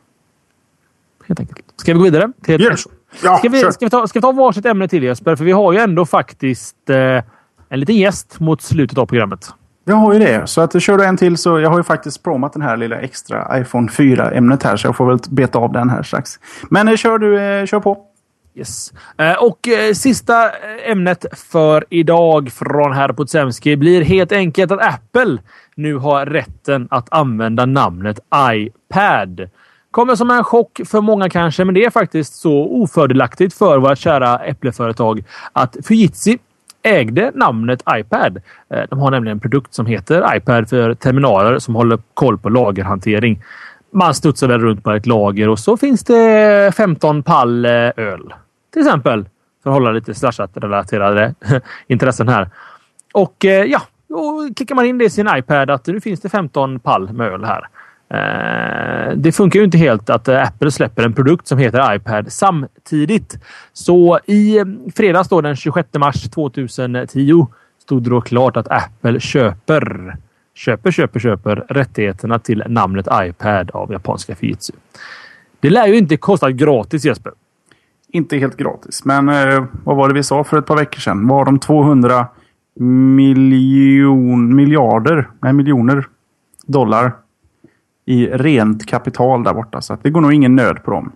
Helt 1.28 1.40
enkelt. 1.40 1.64
Ska 1.76 1.92
vi 1.92 1.98
gå 1.98 2.04
vidare? 2.04 2.32
Till 2.42 2.62
yes. 2.62 2.84
ja, 3.22 3.38
ska, 3.38 3.48
vi, 3.48 3.60
ska, 3.60 3.86
vi 3.86 3.90
ta, 3.90 4.06
ska 4.06 4.18
vi 4.18 4.22
ta 4.22 4.32
varsitt 4.32 4.66
ämne 4.66 4.88
till 4.88 5.02
Jesper? 5.02 5.36
För 5.36 5.44
vi 5.44 5.52
har 5.52 5.72
ju 5.72 5.78
ändå 5.78 6.06
faktiskt 6.06 6.90
uh, 6.90 6.96
en 7.68 7.80
liten 7.80 7.96
gäst 7.96 8.40
mot 8.40 8.62
slutet 8.62 8.98
av 8.98 9.06
programmet. 9.06 9.54
Jag 9.90 9.96
har 9.96 10.12
ju 10.12 10.18
det. 10.18 10.46
Så 10.46 10.60
att 10.60 10.82
kör 10.82 10.98
du 10.98 11.04
en 11.04 11.16
till 11.16 11.36
så 11.36 11.60
jag 11.60 11.70
har 11.70 11.78
ju 11.78 11.82
faktiskt 11.82 12.22
promat 12.22 12.52
den 12.52 12.62
här 12.62 12.76
lilla 12.76 13.00
extra 13.00 13.60
iPhone 13.60 13.88
4-ämnet 13.88 14.62
här. 14.62 14.76
Så 14.76 14.86
jag 14.86 14.96
får 14.96 15.06
väl 15.06 15.18
beta 15.30 15.58
av 15.58 15.72
den 15.72 15.90
här 15.90 16.02
strax. 16.02 16.38
Men 16.70 16.88
eh, 16.88 16.96
kör 16.96 17.18
du, 17.18 17.40
eh, 17.40 17.66
kör 17.66 17.80
på. 17.80 17.98
Yes. 18.54 18.92
Eh, 19.18 19.32
och 19.32 19.68
eh, 19.68 19.92
sista 19.92 20.44
eh, 20.44 20.90
ämnet 20.90 21.24
för 21.32 21.84
idag 21.90 22.52
från 22.52 22.92
herr 22.92 23.12
Potsemski 23.12 23.76
blir 23.76 24.02
helt 24.04 24.32
enkelt 24.32 24.72
att 24.72 24.94
Apple 24.94 25.38
nu 25.74 25.94
har 25.94 26.26
rätten 26.26 26.88
att 26.90 27.12
använda 27.12 27.66
namnet 27.66 28.20
iPad. 28.52 29.50
Kommer 29.90 30.14
som 30.16 30.30
en 30.30 30.44
chock 30.44 30.80
för 30.86 31.00
många 31.00 31.30
kanske, 31.30 31.64
men 31.64 31.74
det 31.74 31.84
är 31.84 31.90
faktiskt 31.90 32.34
så 32.34 32.64
ofördelaktigt 32.64 33.54
för 33.54 33.78
våra 33.78 33.96
kära 33.96 34.38
Äppleföretag 34.38 35.24
att 35.52 35.76
Fujitsu 35.84 36.38
ägde 36.82 37.32
namnet 37.34 37.82
iPad. 37.96 38.40
Eh, 38.70 38.82
de 38.90 38.98
har 38.98 39.10
nämligen 39.10 39.36
en 39.36 39.40
produkt 39.40 39.74
som 39.74 39.86
heter 39.86 40.36
iPad 40.36 40.68
för 40.68 40.94
terminaler 40.94 41.58
som 41.58 41.74
håller 41.74 41.98
koll 42.14 42.38
på 42.38 42.48
lagerhantering. 42.48 43.42
Man 43.92 44.14
studsar 44.14 44.48
väl 44.48 44.60
runt 44.60 44.84
på 44.84 44.90
ett 44.90 45.06
lager 45.06 45.48
och 45.48 45.58
så 45.58 45.76
finns 45.76 46.04
det 46.04 46.74
15 46.76 47.22
pall 47.22 47.64
eh, 47.64 47.70
öl. 47.96 48.34
Till 48.72 48.82
exempel. 48.82 49.28
För 49.62 49.70
att 49.70 49.74
hålla 49.74 49.90
lite 49.90 50.14
slashat-relaterade 50.14 51.34
intressen 51.86 52.28
här. 52.28 52.50
Och 53.12 53.44
eh, 53.44 53.64
ja, 53.64 53.82
då 54.08 54.48
klickar 54.56 54.74
man 54.74 54.86
in 54.86 54.98
det 54.98 55.04
i 55.04 55.10
sin 55.10 55.28
iPad 55.36 55.70
att 55.70 55.86
nu 55.86 56.00
finns 56.00 56.20
det 56.20 56.28
15 56.28 56.80
pall 56.80 57.12
med 57.12 57.32
öl 57.32 57.44
här. 57.44 57.68
Eh, 58.14 59.16
det 59.16 59.32
funkar 59.32 59.58
ju 59.58 59.64
inte 59.64 59.78
helt 59.78 60.10
att 60.10 60.28
eh, 60.28 60.42
Apple 60.42 60.70
släpper 60.70 61.02
en 61.02 61.12
produkt 61.12 61.46
som 61.46 61.58
heter 61.58 61.94
iPad 61.94 62.32
samtidigt. 62.32 63.38
Så 63.72 64.18
i 64.26 64.58
eh, 64.58 64.64
fredags 64.94 65.28
då, 65.28 65.40
den 65.40 65.56
26 65.56 65.88
mars 65.98 66.30
2010 66.30 67.46
stod 67.82 68.02
det 68.02 68.10
då 68.10 68.20
klart 68.20 68.56
att 68.56 68.68
Apple 68.68 69.20
köper 69.20 70.16
köper, 70.54 70.90
köper, 70.90 71.20
köper 71.20 71.56
rättigheterna 71.56 72.38
till 72.38 72.64
namnet 72.66 73.08
iPad 73.12 73.70
av 73.70 73.92
japanska 73.92 74.34
Fujitsu. 74.34 74.72
Det 75.60 75.70
lär 75.70 75.86
ju 75.86 75.98
inte 75.98 76.16
kosta 76.16 76.50
gratis 76.50 77.04
Jesper. 77.04 77.32
Inte 78.12 78.36
helt 78.36 78.56
gratis, 78.56 79.04
men 79.04 79.28
eh, 79.28 79.64
vad 79.84 79.96
var 79.96 80.08
det 80.08 80.14
vi 80.14 80.22
sa 80.22 80.44
för 80.44 80.58
ett 80.58 80.66
par 80.66 80.76
veckor 80.76 81.00
sedan? 81.00 81.28
Var 81.28 81.44
de 81.44 81.58
200 81.58 82.26
miljon, 82.74 84.56
miljarder, 84.56 85.28
nej 85.40 85.52
miljoner 85.52 86.04
dollar 86.66 87.12
i 88.10 88.26
rent 88.26 88.86
kapital 88.86 89.44
där 89.44 89.54
borta. 89.54 89.80
Så 89.80 89.96
det 90.02 90.10
går 90.10 90.20
nog 90.20 90.32
ingen 90.32 90.56
nöd 90.56 90.84
på 90.84 90.90
dem. 90.90 91.12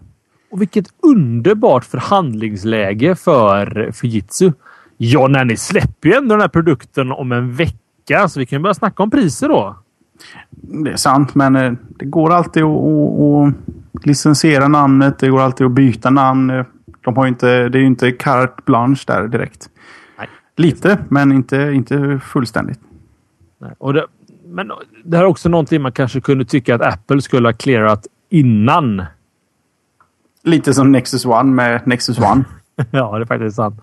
Och 0.51 0.61
vilket 0.61 0.87
underbart 1.03 1.85
förhandlingsläge 1.85 3.15
för 3.15 3.93
Fujitsu. 3.93 4.53
Ja, 4.97 5.29
när 5.29 5.45
ni 5.45 5.57
släpper 5.57 6.09
ju 6.09 6.15
ändå 6.15 6.35
den 6.35 6.41
här 6.41 6.49
produkten 6.49 7.13
om 7.13 7.33
en 7.33 7.53
vecka, 7.53 8.29
så 8.29 8.41
vi 8.41 8.47
kan 8.47 8.63
börja 8.63 8.75
snacka 8.75 9.03
om 9.03 9.11
priser 9.11 9.49
då. 9.49 9.77
Det 10.51 10.91
är 10.91 10.97
sant, 10.97 11.35
men 11.35 11.57
eh, 11.57 11.73
det 11.99 12.05
går 12.05 12.33
alltid 12.33 12.63
att, 12.63 12.71
att, 12.71 13.55
att 13.95 14.07
licensiera 14.07 14.69
namnet. 14.69 15.19
Det 15.19 15.29
går 15.29 15.41
alltid 15.41 15.67
att 15.67 15.73
byta 15.73 16.11
namn. 16.11 16.65
De 17.01 17.17
har 17.17 17.27
inte, 17.27 17.69
det 17.69 17.79
är 17.79 17.81
ju 17.81 17.87
inte 17.87 18.13
carte 18.13 18.63
blanche 18.67 19.05
där 19.07 19.29
direkt. 19.29 19.71
Nej. 20.19 20.29
Lite, 20.57 20.99
men 21.09 21.33
inte, 21.33 21.57
inte 21.75 22.21
fullständigt. 22.25 22.81
Nej. 23.61 23.75
Och 23.79 23.95
det, 23.95 24.07
men 24.55 24.73
det 25.05 25.17
här 25.17 25.25
är 25.25 25.29
också 25.29 25.49
någonting 25.49 25.83
man 25.83 25.93
kanske 25.93 26.21
kunde 26.21 26.45
tycka 26.45 26.75
att 26.75 26.81
Apple 26.81 27.23
skulle 27.23 27.49
ha 27.49 27.53
clearat 27.53 28.07
innan. 28.29 29.03
Lite 30.43 30.75
som 30.75 30.93
Nexus 30.93 31.27
One 31.27 31.53
med 31.53 31.87
Nexus 31.87 32.19
One. 32.19 32.45
ja, 32.91 33.19
det 33.19 33.25
är 33.25 33.27
faktiskt 33.27 33.57
sant. 33.57 33.81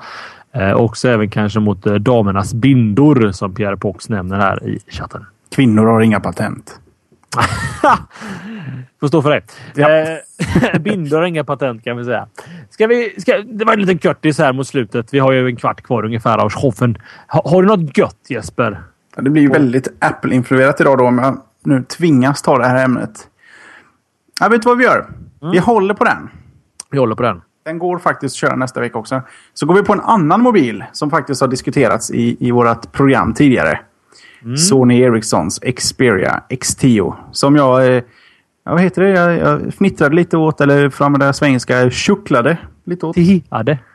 Eh, 0.54 0.74
också 0.74 1.10
även 1.10 1.30
kanske 1.30 1.60
mot 1.60 1.86
eh, 1.86 1.94
damernas 1.94 2.54
bindor 2.54 3.32
som 3.32 3.56
Pierre 3.56 3.78
Pox 3.78 4.10
nämner 4.10 4.38
här 4.38 4.68
i 4.68 4.80
chatten. 4.88 5.26
Kvinnor 5.56 5.86
har 5.86 6.02
inga 6.02 6.20
patent. 6.20 6.80
Får 9.00 9.08
stå 9.08 9.22
för 9.22 9.30
det. 9.30 9.42
Ja. 9.76 9.90
Eh, 9.90 10.80
bindor 10.80 11.18
har 11.18 11.26
inga 11.26 11.44
patent 11.44 11.84
kan 11.84 11.98
vi 11.98 12.06
säga. 12.06 12.28
Ska 12.70 12.88
vi, 12.88 13.16
ska, 13.18 13.38
det 13.38 13.66
var 13.66 13.74
en 13.74 13.80
liten 13.80 14.00
körtis 14.00 14.38
här 14.38 14.54
mot 14.54 14.68
slutet. 14.68 15.14
Vi 15.14 15.20
har 15.20 15.32
ju 15.32 15.48
en 15.48 15.56
kvart 15.56 15.82
kvar 15.82 16.06
ungefär 16.06 16.38
av 16.38 16.50
showen. 16.50 16.98
Ha, 17.28 17.50
har 17.50 17.62
du 17.62 17.68
något 17.68 17.98
gött 17.98 18.26
Jesper? 18.30 18.84
Det 19.16 19.30
blir 19.30 19.42
ju 19.42 19.50
väldigt 19.50 19.88
Apple-influerat 20.00 20.82
idag 20.82 20.98
då 20.98 21.06
om 21.06 21.18
jag 21.18 21.42
nu 21.64 21.84
tvingas 21.84 22.42
ta 22.42 22.58
det 22.58 22.68
här 22.68 22.84
ämnet. 22.84 23.28
Jag 24.40 24.50
vet 24.50 24.66
vad 24.66 24.78
vi 24.78 24.84
gör? 24.84 25.08
Mm. 25.42 25.52
Vi 25.52 25.60
håller 25.60 25.94
på 25.94 26.04
den. 26.04 26.30
Vi 26.92 26.98
håller 26.98 27.16
på 27.16 27.24
den. 27.24 27.42
Den 27.66 27.80
går 27.80 28.00
faktiskt 28.00 28.34
att 28.34 28.38
köra 28.38 28.56
nästa 28.56 28.80
vecka 28.80 28.98
också. 28.98 29.22
Så 29.54 29.66
går 29.66 29.76
vi 29.76 29.84
på 29.84 29.94
en 29.94 30.00
annan 30.00 30.42
mobil 30.42 30.84
som 30.92 31.10
faktiskt 31.10 31.42
har 31.42 31.48
diskuterats 31.48 32.12
i, 32.12 32.48
i 32.48 32.52
vårt 32.52 32.92
program 32.92 33.34
tidigare. 33.34 33.80
Mm. 34.44 34.58
Sony 34.58 35.02
Ericssons 35.02 35.60
Xperia 35.60 36.44
X10. 36.50 37.14
Som 37.32 37.56
jag... 37.56 37.96
Eh, 37.96 38.04
vad 38.64 38.82
heter 38.82 39.02
det? 39.02 39.10
Jag, 39.10 39.38
jag 39.38 39.74
fnittrade 39.74 40.16
lite 40.16 40.38
åt, 40.38 40.62
eller 40.62 40.90
för 40.90 41.04
att 41.04 41.06
använda 41.06 41.34
svengelska, 41.34 41.90
tjucklade 41.90 42.58
lite 42.86 43.06
åt. 43.06 43.16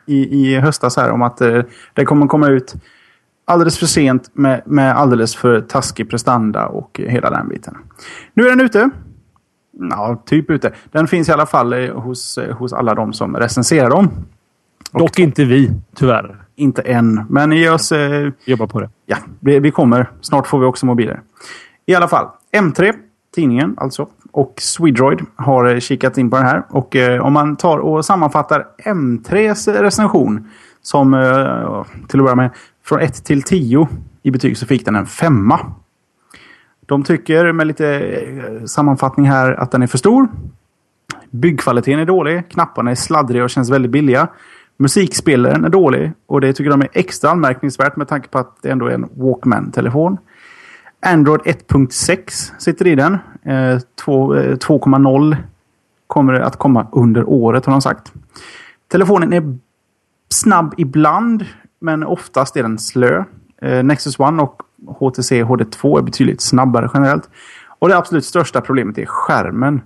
I, 0.05 0.47
I 0.47 0.59
höstas 0.59 0.97
här 0.97 1.11
om 1.11 1.21
att 1.21 1.41
eh, 1.41 1.61
det 1.93 2.05
kommer 2.05 2.27
komma 2.27 2.47
ut 2.47 2.75
alldeles 3.47 3.79
för 3.79 3.85
sent 3.85 4.29
med, 4.33 4.61
med 4.65 4.97
alldeles 4.97 5.35
för 5.35 5.61
taskig 5.61 6.09
prestanda 6.09 6.67
och 6.67 7.01
hela 7.03 7.29
den 7.29 7.47
biten. 7.47 7.77
Nu 8.33 8.43
är 8.43 8.49
den 8.49 8.61
ute. 8.61 8.89
Ja, 9.71 10.23
typ 10.25 10.49
ute. 10.49 10.71
Den 10.91 11.07
finns 11.07 11.29
i 11.29 11.31
alla 11.31 11.45
fall 11.45 11.73
eh, 11.73 11.93
hos, 11.93 12.37
eh, 12.37 12.55
hos 12.55 12.73
alla 12.73 12.95
de 12.95 13.13
som 13.13 13.35
recenserar 13.35 13.89
dem. 13.89 14.09
Och 14.91 14.99
Dock 14.99 15.19
inte 15.19 15.45
vi, 15.45 15.71
tyvärr. 15.95 16.35
Inte 16.55 16.81
än, 16.81 17.25
men 17.29 17.51
ge 17.51 17.69
oss... 17.69 17.91
Eh, 17.91 18.31
Jobba 18.45 18.67
på 18.67 18.79
det. 18.79 18.89
Ja, 19.05 19.17
vi, 19.39 19.59
vi, 19.59 19.71
kommer. 19.71 20.11
Snart 20.21 20.47
får 20.47 20.59
vi 20.59 20.65
också 20.65 20.85
mobiler. 20.85 21.21
I 21.85 21.95
alla 21.95 22.07
fall, 22.07 22.27
M3, 22.55 22.93
tidningen 23.35 23.75
alltså, 23.77 24.07
och 24.31 24.53
Swedroid 24.57 25.25
har 25.35 25.65
eh, 25.65 25.79
kikat 25.79 26.17
in 26.17 26.29
på 26.29 26.35
den 26.35 26.45
här. 26.45 26.63
Och 26.69 26.95
eh, 26.95 27.25
om 27.25 27.33
man 27.33 27.55
tar 27.55 27.77
och 27.77 28.05
sammanfattar 28.05 28.65
M3s 28.85 29.81
recension 29.81 30.49
som 30.87 31.13
eh, 31.13 31.85
till 32.07 32.19
att 32.19 32.25
börja 32.25 32.35
med 32.35 32.49
från 32.83 32.99
1 32.99 33.23
till 33.25 33.43
10 33.43 33.87
i 34.23 34.31
betyg 34.31 34.57
så 34.57 34.65
fick 34.65 34.85
den 34.85 34.95
en 34.95 35.05
femma. 35.05 35.59
De 36.85 37.03
tycker 37.03 37.51
med 37.51 37.67
lite 37.67 37.87
eh, 37.99 38.65
sammanfattning 38.65 39.25
här 39.25 39.51
att 39.53 39.71
den 39.71 39.83
är 39.83 39.87
för 39.87 39.97
stor. 39.97 40.27
Byggkvaliteten 41.29 41.99
är 41.99 42.05
dålig. 42.05 42.49
Knapparna 42.49 42.91
är 42.91 42.95
sladdriga 42.95 43.43
och 43.43 43.49
känns 43.49 43.69
väldigt 43.69 43.91
billiga. 43.91 44.27
Musikspelaren 44.77 45.65
är 45.65 45.69
dålig 45.69 46.11
och 46.25 46.41
det 46.41 46.53
tycker 46.53 46.71
de 46.71 46.81
är 46.81 46.89
extra 46.93 47.29
anmärkningsvärt 47.29 47.95
med 47.95 48.07
tanke 48.07 48.27
på 48.27 48.37
att 48.37 48.57
det 48.61 48.69
ändå 48.69 48.85
är 48.85 48.93
en 48.93 49.09
Walkman-telefon. 49.13 50.17
Android 51.05 51.41
1.6 51.41 52.51
sitter 52.57 52.87
i 52.87 52.95
den. 52.95 53.17
2.0 53.45 54.57
kommer 54.67 54.93
det 55.33 55.37
kommer 56.07 56.33
att 56.33 56.55
komma 56.55 56.87
under 56.91 57.29
året 57.29 57.65
har 57.65 57.71
de 57.71 57.81
sagt. 57.81 58.13
Telefonen 58.91 59.33
är 59.33 59.57
snabb 60.29 60.73
ibland. 60.77 61.45
Men 61.79 62.03
oftast 62.03 62.57
är 62.57 62.63
den 62.63 62.77
slö. 62.77 63.23
Eh, 63.61 63.83
Nexus 63.83 64.19
One 64.19 64.43
och 64.43 64.61
HTC 64.87 65.43
HD2 65.43 65.97
är 65.97 66.01
betydligt 66.01 66.41
snabbare 66.41 66.89
generellt. 66.93 67.29
Och 67.79 67.89
det 67.89 67.97
absolut 67.97 68.25
största 68.25 68.61
problemet 68.61 68.97
är 68.97 69.05
skärmen. 69.05 69.81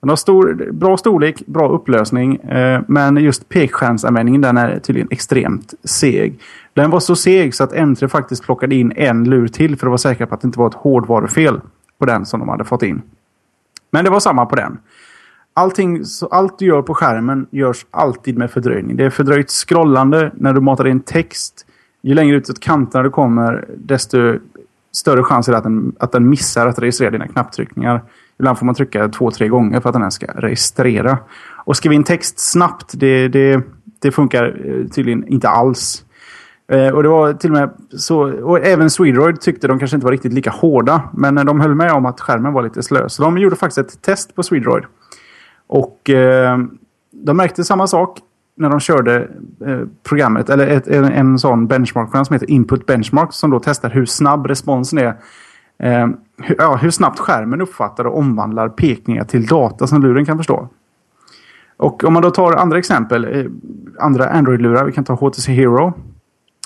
Den 0.00 0.08
har 0.08 0.16
stor, 0.16 0.72
bra 0.72 0.96
storlek, 0.96 1.42
bra 1.46 1.68
upplösning. 1.68 2.36
Eh, 2.36 2.80
men 2.86 3.16
just 3.16 3.48
pekskärmsanvändningen 3.48 4.40
den 4.40 4.56
är 4.56 4.78
tydligen 4.78 5.08
extremt 5.10 5.74
seg. 5.84 6.40
Den 6.72 6.90
var 6.90 7.00
så 7.00 7.16
seg 7.16 7.54
så 7.54 7.64
att 7.64 7.72
M3 7.72 8.08
faktiskt 8.08 8.42
plockade 8.42 8.74
in 8.74 8.92
en 8.96 9.24
lur 9.24 9.48
till 9.48 9.76
för 9.76 9.86
att 9.86 9.90
vara 9.90 9.98
säkra 9.98 10.26
på 10.26 10.34
att 10.34 10.40
det 10.40 10.46
inte 10.46 10.58
var 10.58 10.68
ett 10.68 10.74
hårdvarufel 10.74 11.60
på 11.98 12.06
den 12.06 12.26
som 12.26 12.40
de 12.40 12.48
hade 12.48 12.64
fått 12.64 12.82
in. 12.82 13.02
Men 13.90 14.04
det 14.04 14.10
var 14.10 14.20
samma 14.20 14.46
på 14.46 14.56
den 14.56 14.78
allting, 15.58 16.04
så 16.04 16.26
allt 16.26 16.58
du 16.58 16.66
gör 16.66 16.82
på 16.82 16.94
skärmen 16.94 17.46
görs 17.50 17.86
alltid 17.90 18.38
med 18.38 18.50
fördröjning. 18.50 18.96
Det 18.96 19.04
är 19.04 19.10
fördröjt 19.10 19.50
scrollande 19.50 20.32
när 20.34 20.52
du 20.52 20.60
matar 20.60 20.86
in 20.86 21.00
text. 21.00 21.66
Ju 22.02 22.14
längre 22.14 22.36
ut 22.36 22.50
åt 22.50 22.60
kanterna 22.60 23.02
du 23.02 23.10
kommer, 23.10 23.68
desto 23.76 24.38
större 24.92 25.22
chans 25.22 25.48
är 25.48 25.52
det 25.52 25.58
att 25.58 25.64
den, 25.64 25.92
att 25.98 26.12
den 26.12 26.28
missar 26.28 26.66
att 26.66 26.78
registrera 26.78 27.10
dina 27.10 27.28
knapptryckningar. 27.28 28.02
Ibland 28.38 28.58
får 28.58 28.66
man 28.66 28.74
trycka 28.74 29.08
två, 29.08 29.30
tre 29.30 29.48
gånger 29.48 29.80
för 29.80 29.88
att 29.88 29.92
den 29.92 30.02
här 30.02 30.10
ska 30.10 30.26
registrera. 30.26 31.18
Och 31.64 31.76
skriva 31.76 31.94
in 31.94 32.04
text 32.04 32.38
snabbt, 32.38 32.92
det, 32.94 33.28
det, 33.28 33.62
det 34.02 34.10
funkar 34.10 34.44
eh, 34.44 34.86
tydligen 34.88 35.28
inte 35.28 35.48
alls. 35.48 36.04
Eh, 36.72 36.88
och 36.88 37.02
det 37.02 37.08
var 37.08 37.32
till 37.32 37.50
och 37.50 37.56
med 37.56 37.70
så, 37.90 38.18
och 38.42 38.66
även 38.66 38.90
Swedroid 38.90 39.40
tyckte 39.40 39.68
de 39.68 39.78
kanske 39.78 39.96
inte 39.96 40.04
var 40.04 40.12
riktigt 40.12 40.32
lika 40.32 40.50
hårda. 40.50 41.02
Men 41.12 41.38
eh, 41.38 41.44
de 41.44 41.60
höll 41.60 41.74
med 41.74 41.92
om 41.92 42.06
att 42.06 42.20
skärmen 42.20 42.52
var 42.52 42.62
lite 42.62 42.82
slö. 42.82 43.08
Så 43.08 43.22
de 43.22 43.38
gjorde 43.38 43.56
faktiskt 43.56 43.78
ett 43.78 44.02
test 44.02 44.34
på 44.34 44.42
Swedroid. 44.42 44.84
Och 45.68 46.10
eh, 46.10 46.58
de 47.10 47.36
märkte 47.36 47.64
samma 47.64 47.86
sak 47.86 48.18
när 48.56 48.70
de 48.70 48.80
körde 48.80 49.28
eh, 49.66 49.80
programmet. 50.02 50.50
Eller 50.50 50.66
ett, 50.66 50.88
en, 50.88 51.04
en 51.04 51.38
sån 51.38 51.66
benchmark 51.66 52.26
som 52.26 52.34
heter 52.34 52.50
Input 52.50 52.86
Benchmark. 52.86 53.32
Som 53.32 53.50
då 53.50 53.60
testar 53.64 53.90
hur 53.90 54.06
snabb 54.06 54.46
responsen 54.46 54.98
är. 54.98 55.16
Eh, 55.78 56.08
hur, 56.42 56.56
ja, 56.58 56.76
hur 56.76 56.90
snabbt 56.90 57.18
skärmen 57.18 57.60
uppfattar 57.60 58.04
och 58.04 58.18
omvandlar 58.18 58.68
pekningar 58.68 59.24
till 59.24 59.46
data 59.46 59.86
som 59.86 60.02
luren 60.02 60.26
kan 60.26 60.36
förstå. 60.36 60.68
Och 61.76 62.04
om 62.04 62.12
man 62.12 62.22
då 62.22 62.30
tar 62.30 62.52
andra 62.52 62.78
exempel. 62.78 63.24
Eh, 63.24 63.50
andra 63.98 64.28
Android-lurar. 64.28 64.84
Vi 64.84 64.92
kan 64.92 65.04
ta 65.04 65.14
HTC 65.14 65.52
Hero. 65.52 65.92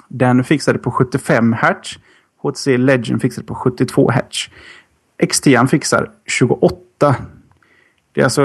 Den 0.08 0.44
fixade 0.44 0.78
på 0.78 0.90
75 0.90 1.52
Hz. 1.52 1.98
HTC 2.42 2.76
Legend 2.76 3.22
fixade 3.22 3.46
på 3.46 3.54
72 3.54 4.10
Hz. 4.10 4.50
X10 5.18 5.66
fixar 5.66 6.10
28. 6.26 7.16
Det 8.12 8.20
är 8.20 8.24
alltså 8.24 8.42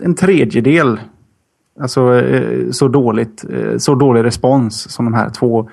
en 0.00 0.14
tredjedel. 0.14 1.00
Alltså 1.80 2.14
eh, 2.14 2.70
så 2.70 2.88
dåligt, 2.88 3.44
eh, 3.50 3.78
så 3.78 3.94
dålig 3.94 4.24
respons 4.24 4.90
som 4.90 5.04
de 5.04 5.14
här 5.14 5.30
två 5.30 5.70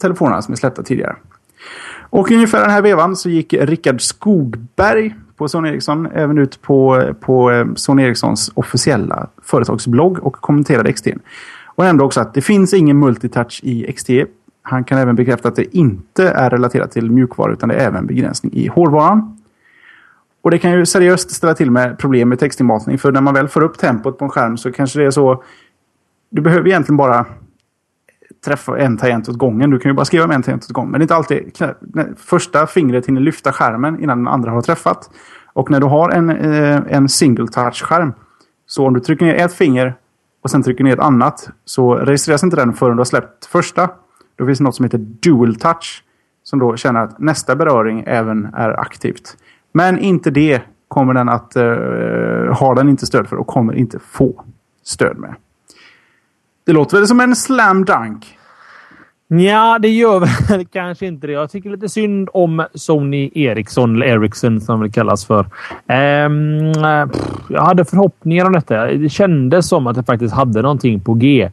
telefonerna 0.00 0.42
som 0.42 0.52
är 0.52 0.56
släppta 0.56 0.82
tidigare. 0.82 1.16
Och 2.10 2.30
ungefär 2.30 2.60
den 2.60 2.70
här 2.70 2.82
vevan 2.82 3.16
så 3.16 3.30
gick 3.30 3.54
Rickard 3.54 4.00
Skogberg 4.00 5.14
på 5.36 5.48
Sony 5.48 5.68
Ericsson 5.68 6.06
även 6.14 6.38
ut 6.38 6.62
på, 6.62 7.02
på 7.20 7.50
eh, 7.50 7.66
Sony 7.74 8.02
Ericssons 8.02 8.50
officiella 8.54 9.26
företagsblogg 9.42 10.18
och 10.18 10.32
kommenterade 10.32 10.92
XT. 10.92 11.06
Och 11.64 11.84
nämnde 11.84 12.04
också 12.04 12.20
att 12.20 12.34
det 12.34 12.42
finns 12.42 12.74
ingen 12.74 12.98
multitouch 12.98 13.60
i 13.62 13.92
XT. 13.92 14.10
Han 14.62 14.84
kan 14.84 14.98
även 14.98 15.16
bekräfta 15.16 15.48
att 15.48 15.56
det 15.56 15.76
inte 15.76 16.28
är 16.28 16.50
relaterat 16.50 16.90
till 16.90 17.10
mjukvara 17.10 17.52
utan 17.52 17.68
det 17.68 17.74
är 17.74 17.86
även 17.86 18.06
begränsning 18.06 18.52
i 18.52 18.68
hårdvaran. 18.68 19.39
Och 20.42 20.50
det 20.50 20.58
kan 20.58 20.72
ju 20.72 20.86
seriöst 20.86 21.30
ställa 21.30 21.54
till 21.54 21.70
med 21.70 21.98
problem 21.98 22.28
med 22.28 22.38
textinmatning. 22.38 22.98
För 22.98 23.12
när 23.12 23.20
man 23.20 23.34
väl 23.34 23.48
får 23.48 23.62
upp 23.62 23.78
tempot 23.78 24.18
på 24.18 24.24
en 24.24 24.30
skärm 24.30 24.56
så 24.56 24.72
kanske 24.72 24.98
det 24.98 25.06
är 25.06 25.10
så... 25.10 25.42
Du 26.30 26.42
behöver 26.42 26.68
egentligen 26.68 26.96
bara 26.96 27.26
träffa 28.44 28.78
en 28.78 28.96
tangent 28.96 29.28
åt 29.28 29.38
gången. 29.38 29.70
Du 29.70 29.78
kan 29.78 29.90
ju 29.90 29.94
bara 29.94 30.04
skriva 30.04 30.26
med 30.26 30.34
en 30.34 30.42
tangent 30.42 30.64
åt 30.64 30.70
gången. 30.70 30.90
Men 30.90 30.98
det 30.98 31.02
är 31.02 31.04
inte 31.04 31.14
alltid... 31.14 31.52
Första 32.16 32.66
fingret 32.66 33.06
hinner 33.06 33.20
lyfta 33.20 33.52
skärmen 33.52 34.02
innan 34.02 34.18
den 34.18 34.28
andra 34.28 34.50
har 34.50 34.62
träffat. 34.62 35.10
Och 35.52 35.70
när 35.70 35.80
du 35.80 35.86
har 35.86 36.10
en, 36.10 36.30
eh, 36.30 36.82
en 36.88 37.08
single 37.08 37.46
touch-skärm. 37.46 38.12
Så 38.66 38.86
om 38.86 38.94
du 38.94 39.00
trycker 39.00 39.26
ner 39.26 39.34
ett 39.34 39.52
finger 39.52 39.94
och 40.42 40.50
sen 40.50 40.62
trycker 40.62 40.84
ner 40.84 40.92
ett 40.92 40.98
annat. 40.98 41.50
Så 41.64 41.94
registreras 41.94 42.44
inte 42.44 42.56
den 42.56 42.72
förrän 42.72 42.96
du 42.96 43.00
har 43.00 43.04
släppt 43.04 43.46
första. 43.46 43.90
Då 44.36 44.46
finns 44.46 44.58
det 44.58 44.64
något 44.64 44.74
som 44.74 44.84
heter 44.84 44.98
dual 44.98 45.56
touch. 45.56 46.04
Som 46.42 46.58
då 46.58 46.76
känner 46.76 47.00
att 47.00 47.18
nästa 47.18 47.56
beröring 47.56 48.04
även 48.06 48.48
är 48.54 48.80
aktivt. 48.80 49.36
Men 49.72 49.98
inte 49.98 50.30
det 50.30 50.62
kommer 50.88 51.14
den 51.14 51.28
att 51.28 51.52
uh, 51.56 52.52
ha 52.52 52.74
den 52.74 52.88
inte 52.88 53.06
stöd 53.06 53.28
för 53.28 53.36
och 53.36 53.46
kommer 53.46 53.74
inte 53.74 53.98
få 53.98 54.44
stöd 54.82 55.18
med. 55.18 55.34
Det 56.66 56.72
låter 56.72 56.96
väl 56.96 57.06
som 57.06 57.20
en 57.20 57.36
slam 57.36 57.84
dunk? 57.84 58.38
Ja, 59.28 59.78
det 59.78 59.88
gör 59.88 60.20
väl 60.48 60.66
kanske 60.66 61.06
inte 61.06 61.26
det. 61.26 61.32
Jag 61.32 61.50
tycker 61.50 61.70
lite 61.70 61.88
synd 61.88 62.28
om 62.32 62.66
Sony 62.74 63.30
Ericsson, 63.34 63.94
eller 63.94 64.06
Ericsson 64.06 64.60
som 64.60 64.80
det 64.80 64.90
kallas 64.90 65.24
för. 65.26 65.46
Um, 65.88 66.72
jag 67.48 67.62
hade 67.62 67.84
förhoppningar 67.84 68.44
om 68.44 68.52
detta. 68.52 68.86
Det 68.86 69.08
kändes 69.08 69.68
som 69.68 69.86
att 69.86 69.96
det 69.96 70.02
faktiskt 70.02 70.34
hade 70.34 70.62
någonting 70.62 71.00
på 71.00 71.14
G. 71.14 71.50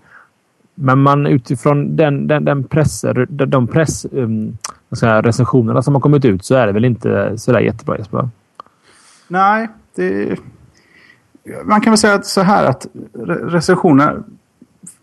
Men 0.76 1.00
man 1.00 1.28
utifrån 1.28 1.96
den, 1.96 2.28
den, 2.28 2.46
den 2.46 2.64
press, 2.64 3.06
de 3.30 3.68
press, 3.68 4.06
um, 4.12 4.58
säga, 4.96 5.22
recensionerna 5.22 5.82
som 5.82 5.94
har 5.94 6.02
kommit 6.02 6.26
ut 6.26 6.46
så 6.46 6.56
är 6.56 6.68
det 6.68 6.74
väl 6.74 6.86
inte 6.86 7.38
sådär 7.38 7.60
jättebra 7.60 7.98
Jesper? 7.98 8.30
Nej, 9.28 9.68
det... 9.96 10.40
Man 11.66 11.82
kan 11.82 11.92
väl 11.92 11.98
säga 11.98 12.22
så 12.22 12.42
här 12.42 12.66
att 12.66 12.88
recensioner... 13.44 14.24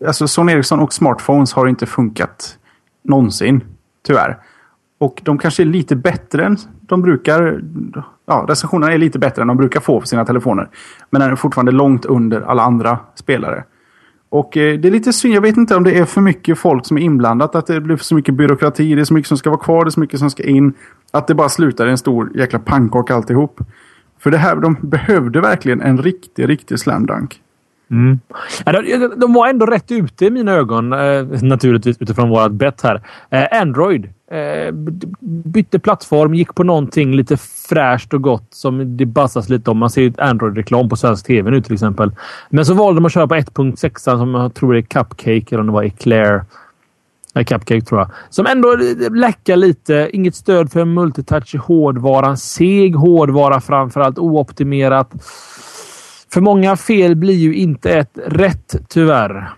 Alltså 0.07 0.27
Sony 0.27 0.53
Ericsson 0.53 0.79
och 0.79 0.93
smartphones 0.93 1.53
har 1.53 1.67
inte 1.67 1.85
funkat 1.85 2.57
någonsin. 3.03 3.63
Tyvärr. 4.03 4.37
Och 4.97 5.21
de 5.23 5.37
kanske 5.37 5.63
är 5.63 5.65
lite 5.65 5.95
bättre 5.95 6.45
än 6.45 6.57
de 6.81 7.01
brukar... 7.01 7.61
Ja, 8.25 8.45
recensionerna 8.47 8.93
är 8.93 8.97
lite 8.97 9.19
bättre 9.19 9.41
än 9.41 9.47
de 9.47 9.57
brukar 9.57 9.79
få 9.79 9.99
för 9.99 10.07
sina 10.07 10.25
telefoner. 10.25 10.69
Men 11.09 11.21
är 11.21 11.35
fortfarande 11.35 11.71
långt 11.71 12.05
under 12.05 12.41
alla 12.41 12.63
andra 12.63 12.99
spelare. 13.15 13.63
Och 14.35 14.57
eh, 14.57 14.79
det 14.79 14.87
är 14.87 14.91
lite 14.91 15.13
synd. 15.13 15.35
Jag 15.35 15.41
vet 15.41 15.57
inte 15.57 15.75
om 15.75 15.83
det 15.83 15.97
är 15.97 16.05
för 16.05 16.21
mycket 16.21 16.59
folk 16.59 16.85
som 16.85 16.97
är 16.97 17.01
inblandat. 17.01 17.55
Att 17.55 17.67
det 17.67 17.81
blir 17.81 17.97
så 17.97 18.15
mycket 18.15 18.33
byråkrati. 18.33 18.95
Det 18.95 19.01
är 19.01 19.05
så 19.05 19.13
mycket 19.13 19.27
som 19.27 19.37
ska 19.37 19.49
vara 19.49 19.59
kvar. 19.59 19.85
Det 19.85 19.89
är 19.89 19.91
så 19.91 19.99
mycket 19.99 20.19
som 20.19 20.29
ska 20.29 20.43
in. 20.43 20.73
Att 21.11 21.27
det 21.27 21.35
bara 21.35 21.49
slutar 21.49 21.87
i 21.87 21.91
en 21.91 21.97
stor 21.97 22.37
jäkla 22.37 22.59
pannkaka 22.59 23.15
alltihop. 23.15 23.59
För 24.19 24.31
det 24.31 24.37
här, 24.37 24.55
de 24.55 24.77
behövde 24.81 25.41
verkligen 25.41 25.81
en 25.81 25.97
riktig, 25.97 26.49
riktig 26.49 26.79
slam 26.79 27.05
dunk. 27.05 27.41
Mm. 27.91 28.19
De, 29.15 29.33
var 29.33 29.47
ändå 29.47 29.65
rätt 29.65 29.91
ute 29.91 30.25
i 30.25 30.29
mina 30.29 30.51
ögon, 30.51 30.93
eh, 30.93 31.23
naturligtvis 31.41 31.97
utifrån 31.99 32.29
vårt 32.29 32.51
bett 32.51 32.81
här. 32.81 33.01
Eh, 33.29 33.61
Android 33.61 34.09
eh, 34.31 34.73
bytte 35.19 35.79
plattform, 35.79 36.33
gick 36.33 36.55
på 36.55 36.63
någonting 36.63 37.15
lite 37.15 37.37
fräscht 37.69 38.13
och 38.13 38.21
gott 38.21 38.47
som 38.49 38.97
det 38.97 39.05
bassas 39.05 39.49
lite 39.49 39.71
om. 39.71 39.77
Man 39.77 39.89
ser 39.89 40.01
ju 40.01 40.13
Android-reklam 40.17 40.89
på 40.89 40.95
svensk 40.95 41.25
tv 41.25 41.51
nu 41.51 41.61
till 41.61 41.73
exempel. 41.73 42.11
Men 42.49 42.65
så 42.65 42.73
valde 42.73 42.97
de 42.97 43.05
att 43.05 43.13
köra 43.13 43.27
på 43.27 43.35
1.6 43.35 44.17
som 44.17 44.35
jag 44.35 44.53
tror 44.53 44.75
är 44.75 44.81
Cupcake 44.81 45.45
eller 45.49 45.59
om 45.59 45.65
det 45.65 45.73
var 45.73 45.83
Eclair. 45.83 46.43
Nej, 47.35 47.45
Cupcake 47.45 47.81
tror 47.81 48.01
jag. 48.01 48.09
Som 48.29 48.45
ändå 48.45 48.75
läckar 49.11 49.55
lite. 49.55 50.09
Inget 50.13 50.35
stöd 50.35 50.71
för 50.71 50.85
multitouch 50.85 51.55
i 51.55 51.57
hårdvaran. 51.57 52.37
Seg 52.37 52.95
hårdvara 52.95 53.61
framförallt. 53.61 54.19
Ooptimerat. 54.19 55.13
För 56.33 56.41
många 56.41 56.75
fel 56.75 57.15
blir 57.15 57.35
ju 57.35 57.53
inte 57.53 57.91
ett 57.91 58.19
rätt, 58.25 58.75
tyvärr. 58.89 59.53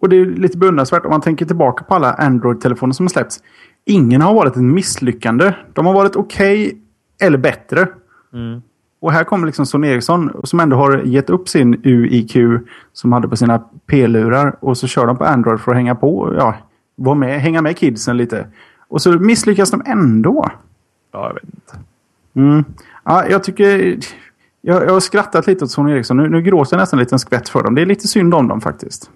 Och 0.00 0.08
det 0.08 0.16
är 0.16 0.24
lite 0.24 0.58
beundransvärt 0.58 1.04
om 1.04 1.10
man 1.10 1.20
tänker 1.20 1.46
tillbaka 1.46 1.84
på 1.84 1.94
alla 1.94 2.12
Android-telefoner 2.12 2.92
som 2.92 3.06
har 3.06 3.08
släppts. 3.08 3.42
Ingen 3.84 4.20
har 4.20 4.34
varit 4.34 4.56
ett 4.56 4.62
misslyckande. 4.62 5.52
De 5.72 5.86
har 5.86 5.94
varit 5.94 6.16
okej 6.16 6.66
okay, 6.66 6.78
eller 7.20 7.38
bättre. 7.38 7.88
Mm. 8.32 8.62
Och 9.00 9.12
här 9.12 9.24
kommer 9.24 9.46
liksom 9.46 9.66
Sony 9.66 9.88
Ericsson 9.88 10.40
som 10.44 10.60
ändå 10.60 10.76
har 10.76 10.98
gett 10.98 11.30
upp 11.30 11.48
sin 11.48 11.80
UIQ 11.84 12.36
som 12.92 13.12
hade 13.12 13.28
på 13.28 13.36
sina 13.36 13.58
P-lurar. 13.86 14.56
Och 14.60 14.78
så 14.78 14.86
kör 14.86 15.06
de 15.06 15.16
på 15.18 15.24
Android 15.24 15.60
för 15.60 15.72
att 15.72 15.76
hänga 15.76 15.94
på. 15.94 16.34
Ja, 16.38 16.54
vara 16.96 17.14
med, 17.14 17.40
hänga 17.40 17.62
med 17.62 17.76
kidsen 17.76 18.16
lite. 18.16 18.46
Och 18.88 19.02
så 19.02 19.12
misslyckas 19.12 19.70
de 19.70 19.82
ändå. 19.86 20.50
Ja, 21.12 21.26
jag 21.26 21.34
vet 21.34 21.44
inte. 21.44 21.78
Mm. 22.34 22.64
Ja, 23.04 23.28
jag 23.28 23.44
tycker... 23.44 23.98
Jag, 24.68 24.84
jag 24.84 24.92
har 24.92 25.00
skrattat 25.00 25.46
lite 25.46 25.64
åt 25.64 25.70
Sony 25.70 25.92
Ericsson. 25.92 26.16
Nu, 26.16 26.28
nu 26.28 26.42
gråter 26.42 26.76
jag 26.76 26.80
nästan 26.80 26.98
en 26.98 27.02
liten 27.04 27.18
skvätt 27.18 27.48
för 27.48 27.62
dem. 27.62 27.74
Det 27.74 27.82
är 27.82 27.86
lite 27.86 28.08
synd 28.08 28.34
om 28.34 28.48
dem 28.48 28.60
faktiskt. 28.60 29.10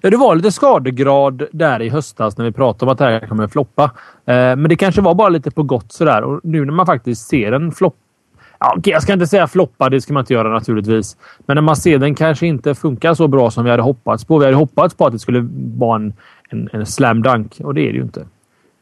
Ja, 0.00 0.10
det 0.10 0.16
var 0.16 0.34
lite 0.34 0.52
skadegrad 0.52 1.46
där 1.52 1.82
i 1.82 1.88
höstas 1.88 2.38
när 2.38 2.44
vi 2.44 2.52
pratade 2.52 2.84
om 2.84 2.92
att 2.92 2.98
det 2.98 3.04
här 3.04 3.26
kommer 3.26 3.44
att 3.44 3.52
floppa. 3.52 3.84
Eh, 3.84 4.34
men 4.34 4.62
det 4.62 4.76
kanske 4.76 5.00
var 5.00 5.14
bara 5.14 5.28
lite 5.28 5.50
på 5.50 5.62
gott 5.62 5.92
sådär. 5.92 6.22
Och 6.22 6.40
nu 6.42 6.64
när 6.64 6.72
man 6.72 6.86
faktiskt 6.86 7.28
ser 7.28 7.52
en 7.52 7.72
flopp... 7.72 7.96
Ja, 8.58 8.74
okay, 8.78 8.92
jag 8.92 9.02
ska 9.02 9.12
inte 9.12 9.26
säga 9.26 9.46
floppa, 9.46 9.88
det 9.88 10.00
ska 10.00 10.12
man 10.12 10.20
inte 10.20 10.32
göra 10.32 10.48
naturligtvis. 10.48 11.16
Men 11.46 11.54
när 11.54 11.62
man 11.62 11.76
ser 11.76 11.98
den 11.98 12.14
kanske 12.14 12.46
inte 12.46 12.74
funkar 12.74 13.14
så 13.14 13.28
bra 13.28 13.50
som 13.50 13.64
vi 13.64 13.70
hade 13.70 13.82
hoppats 13.82 14.24
på. 14.24 14.38
Vi 14.38 14.44
hade 14.44 14.56
hoppats 14.56 14.94
på 14.94 15.06
att 15.06 15.12
det 15.12 15.18
skulle 15.18 15.48
vara 15.76 15.96
en, 15.96 16.12
en, 16.50 16.68
en 16.72 16.86
slam 16.86 17.22
dunk 17.22 17.60
och 17.64 17.74
det 17.74 17.80
är 17.80 17.92
det 17.92 17.96
ju 17.98 18.02
inte. 18.02 18.26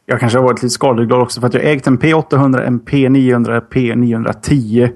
Jag 0.05 0.19
kanske 0.19 0.37
har 0.37 0.43
varit 0.43 0.63
lite 0.63 0.73
skadeglad 0.73 1.21
också 1.21 1.39
för 1.41 1.47
att 1.47 1.53
jag 1.53 1.63
ägt 1.63 1.87
en 1.87 1.99
P800, 1.99 2.61
en 2.61 2.81
P900, 2.81 3.61
P910 3.71 4.89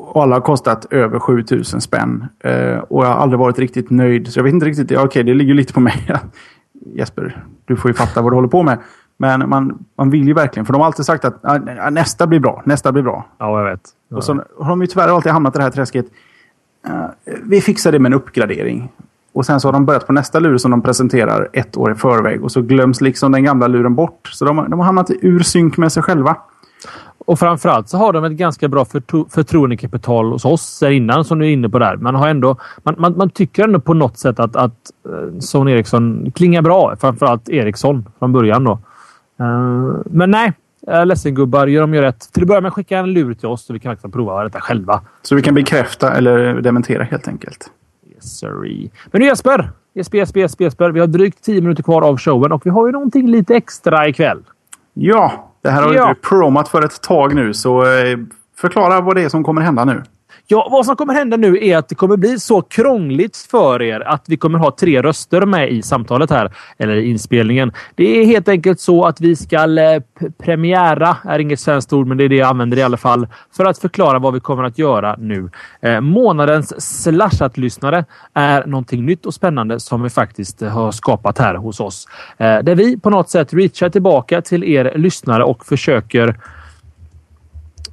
och 0.00 0.22
alla 0.22 0.36
har 0.36 0.40
kostat 0.40 0.86
över 0.90 1.18
7000 1.18 1.80
spänn. 1.80 2.26
Eh, 2.44 2.78
och 2.78 3.04
jag 3.04 3.08
har 3.08 3.14
aldrig 3.14 3.38
varit 3.38 3.58
riktigt 3.58 3.90
nöjd. 3.90 4.28
Så 4.28 4.38
jag 4.38 4.44
vet 4.44 4.54
inte 4.54 4.66
riktigt. 4.66 4.90
Ja, 4.90 4.98
Okej, 4.98 5.06
okay, 5.06 5.22
det 5.22 5.34
ligger 5.34 5.54
lite 5.54 5.72
på 5.72 5.80
mig. 5.80 6.08
Jesper, 6.94 7.44
du 7.64 7.76
får 7.76 7.90
ju 7.90 7.94
fatta 7.94 8.22
vad 8.22 8.32
du 8.32 8.36
håller 8.36 8.48
på 8.48 8.62
med. 8.62 8.78
Men 9.16 9.48
man, 9.48 9.84
man 9.98 10.10
vill 10.10 10.26
ju 10.26 10.34
verkligen. 10.34 10.66
För 10.66 10.72
de 10.72 10.78
har 10.78 10.86
alltid 10.86 11.04
sagt 11.04 11.24
att 11.24 11.38
ah, 11.42 11.90
nästa 11.90 12.26
blir 12.26 12.40
bra. 12.40 12.62
Nästa 12.64 12.92
blir 12.92 13.02
bra. 13.02 13.26
Ja, 13.38 13.58
jag 13.58 13.70
vet. 13.70 13.80
Ja. 14.08 14.16
Och 14.16 14.24
så 14.24 14.44
har 14.58 14.68
de 14.68 14.80
ju 14.80 14.86
tyvärr 14.86 15.08
alltid 15.08 15.32
hamnat 15.32 15.54
i 15.54 15.58
det 15.58 15.64
här 15.64 15.70
träsket. 15.70 16.06
Uh, 16.88 17.04
vi 17.42 17.60
fixar 17.60 17.92
det 17.92 17.98
med 17.98 18.12
en 18.12 18.14
uppgradering. 18.14 18.92
Och 19.32 19.46
sen 19.46 19.60
så 19.60 19.68
har 19.68 19.72
de 19.72 19.86
börjat 19.86 20.06
på 20.06 20.12
nästa 20.12 20.38
lur 20.38 20.58
som 20.58 20.70
de 20.70 20.82
presenterar 20.82 21.48
ett 21.52 21.76
år 21.76 21.92
i 21.92 21.94
förväg. 21.94 22.44
Och 22.44 22.52
så 22.52 22.62
glöms 22.62 23.00
liksom 23.00 23.32
den 23.32 23.44
gamla 23.44 23.66
luren 23.66 23.94
bort. 23.94 24.28
Så 24.28 24.44
de, 24.44 24.70
de 24.70 24.78
har 24.78 24.86
hamnat 24.86 25.10
ur 25.10 25.40
synk 25.40 25.76
med 25.76 25.92
sig 25.92 26.02
själva. 26.02 26.36
Och 27.30 27.38
framförallt 27.38 27.88
så 27.88 27.96
har 27.96 28.12
de 28.12 28.24
ett 28.24 28.32
ganska 28.32 28.68
bra 28.68 28.84
förtro 28.84 29.28
förtroendekapital 29.30 30.32
hos 30.32 30.44
oss 30.44 30.80
där 30.80 30.90
innan 30.90 31.24
som 31.24 31.38
du 31.38 31.46
är 31.46 31.50
inne 31.50 31.68
på 31.68 31.78
där. 31.78 31.96
Man, 31.96 32.14
har 32.14 32.28
ändå, 32.28 32.56
man, 32.82 32.94
man, 32.98 33.16
man 33.16 33.30
tycker 33.30 33.64
ändå 33.64 33.80
på 33.80 33.94
något 33.94 34.18
sätt 34.18 34.40
att, 34.40 34.56
att 34.56 34.90
uh, 35.08 35.38
Son 35.38 35.68
Eriksson 35.68 36.32
klingar 36.34 36.62
bra. 36.62 36.96
Framförallt 37.00 37.48
Eriksson 37.48 38.04
från 38.18 38.32
början 38.32 38.64
då. 38.64 38.72
Uh, 39.40 39.96
men 40.04 40.30
nej, 40.30 40.52
ledsen 41.04 41.34
gubbar, 41.34 41.66
gör 41.66 41.80
de 41.80 41.94
gör 41.94 42.02
rätt. 42.02 42.32
Till 42.32 42.42
att 42.42 42.48
börja 42.48 42.60
med 42.60 42.72
skicka 42.72 42.98
en 42.98 43.12
lur 43.12 43.34
till 43.34 43.48
oss 43.48 43.64
så 43.64 43.72
vi 43.72 43.78
kan 43.78 43.92
faktiskt 43.92 44.14
prova 44.14 44.44
detta 44.44 44.60
själva. 44.60 45.00
Så 45.22 45.34
vi 45.34 45.42
kan 45.42 45.54
bekräfta 45.54 46.12
eller 46.12 46.60
dementera 46.60 47.02
helt 47.02 47.28
enkelt. 47.28 47.70
Yes, 48.14 48.38
sorry. 48.38 48.90
Men 49.10 49.20
nu 49.20 49.26
Jesper! 49.26 49.70
Jesper, 49.94 50.18
Jesper, 50.18 50.40
Jesper, 50.40 50.64
Jesper. 50.64 50.90
Vi 50.90 51.00
har 51.00 51.06
drygt 51.06 51.44
10 51.44 51.60
minuter 51.60 51.82
kvar 51.82 52.02
av 52.02 52.18
showen 52.18 52.52
och 52.52 52.66
vi 52.66 52.70
har 52.70 52.86
ju 52.86 52.92
någonting 52.92 53.26
lite 53.26 53.54
extra 53.54 54.08
ikväll. 54.08 54.42
Ja, 54.94 55.49
det 55.62 55.70
här 55.70 55.82
har 55.82 55.94
ja. 55.94 56.08
du 56.08 56.14
promat 56.14 56.68
för 56.68 56.84
ett 56.84 57.02
tag 57.02 57.34
nu, 57.34 57.54
så 57.54 57.82
eh, 57.82 58.18
förklara 58.56 59.00
vad 59.00 59.16
det 59.16 59.22
är 59.22 59.28
som 59.28 59.44
kommer 59.44 59.62
hända 59.62 59.84
nu. 59.84 60.02
Ja, 60.52 60.68
vad 60.70 60.86
som 60.86 60.96
kommer 60.96 61.14
hända 61.14 61.36
nu 61.36 61.58
är 61.66 61.76
att 61.76 61.88
det 61.88 61.94
kommer 61.94 62.16
bli 62.16 62.38
så 62.38 62.62
krångligt 62.62 63.36
för 63.36 63.82
er 63.82 64.00
att 64.00 64.24
vi 64.28 64.36
kommer 64.36 64.58
ha 64.58 64.76
tre 64.80 65.02
röster 65.02 65.46
med 65.46 65.70
i 65.70 65.82
samtalet 65.82 66.30
här, 66.30 66.52
eller 66.78 66.94
i 66.94 67.10
inspelningen. 67.10 67.72
Det 67.94 68.20
är 68.20 68.24
helt 68.24 68.48
enkelt 68.48 68.80
så 68.80 69.04
att 69.04 69.20
vi 69.20 69.36
ska 69.36 69.80
eh, 69.80 70.02
premiära, 70.38 71.16
är 71.24 71.38
inget 71.38 71.60
svenskt 71.60 71.92
ord, 71.92 72.06
men 72.06 72.16
det 72.16 72.24
är 72.24 72.28
det 72.28 72.36
jag 72.36 72.48
använder 72.48 72.76
i 72.76 72.82
alla 72.82 72.96
fall, 72.96 73.26
för 73.56 73.64
att 73.64 73.78
förklara 73.78 74.18
vad 74.18 74.34
vi 74.34 74.40
kommer 74.40 74.64
att 74.64 74.78
göra 74.78 75.16
nu. 75.18 75.50
Eh, 75.80 76.00
månadens 76.00 77.02
slashat-lyssnare 77.02 78.04
är 78.34 78.66
någonting 78.66 79.06
nytt 79.06 79.26
och 79.26 79.34
spännande 79.34 79.80
som 79.80 80.02
vi 80.02 80.10
faktiskt 80.10 80.62
eh, 80.62 80.68
har 80.68 80.92
skapat 80.92 81.38
här 81.38 81.54
hos 81.54 81.80
oss. 81.80 82.06
Eh, 82.38 82.58
där 82.58 82.74
vi 82.74 83.00
på 83.00 83.10
något 83.10 83.30
sätt 83.30 83.54
reachar 83.54 83.88
tillbaka 83.88 84.42
till 84.42 84.64
er 84.64 84.92
lyssnare 84.96 85.44
och 85.44 85.66
försöker 85.66 86.36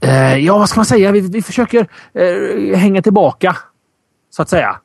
Eh, 0.01 0.37
ja, 0.37 0.57
vad 0.57 0.69
ska 0.69 0.79
man 0.79 0.85
säga? 0.85 1.11
Vi, 1.11 1.21
vi 1.21 1.41
försöker 1.41 1.87
eh, 2.13 2.77
hänga 2.77 3.01
tillbaka, 3.01 3.57
så 4.29 4.41
att 4.41 4.49
säga, 4.49 4.79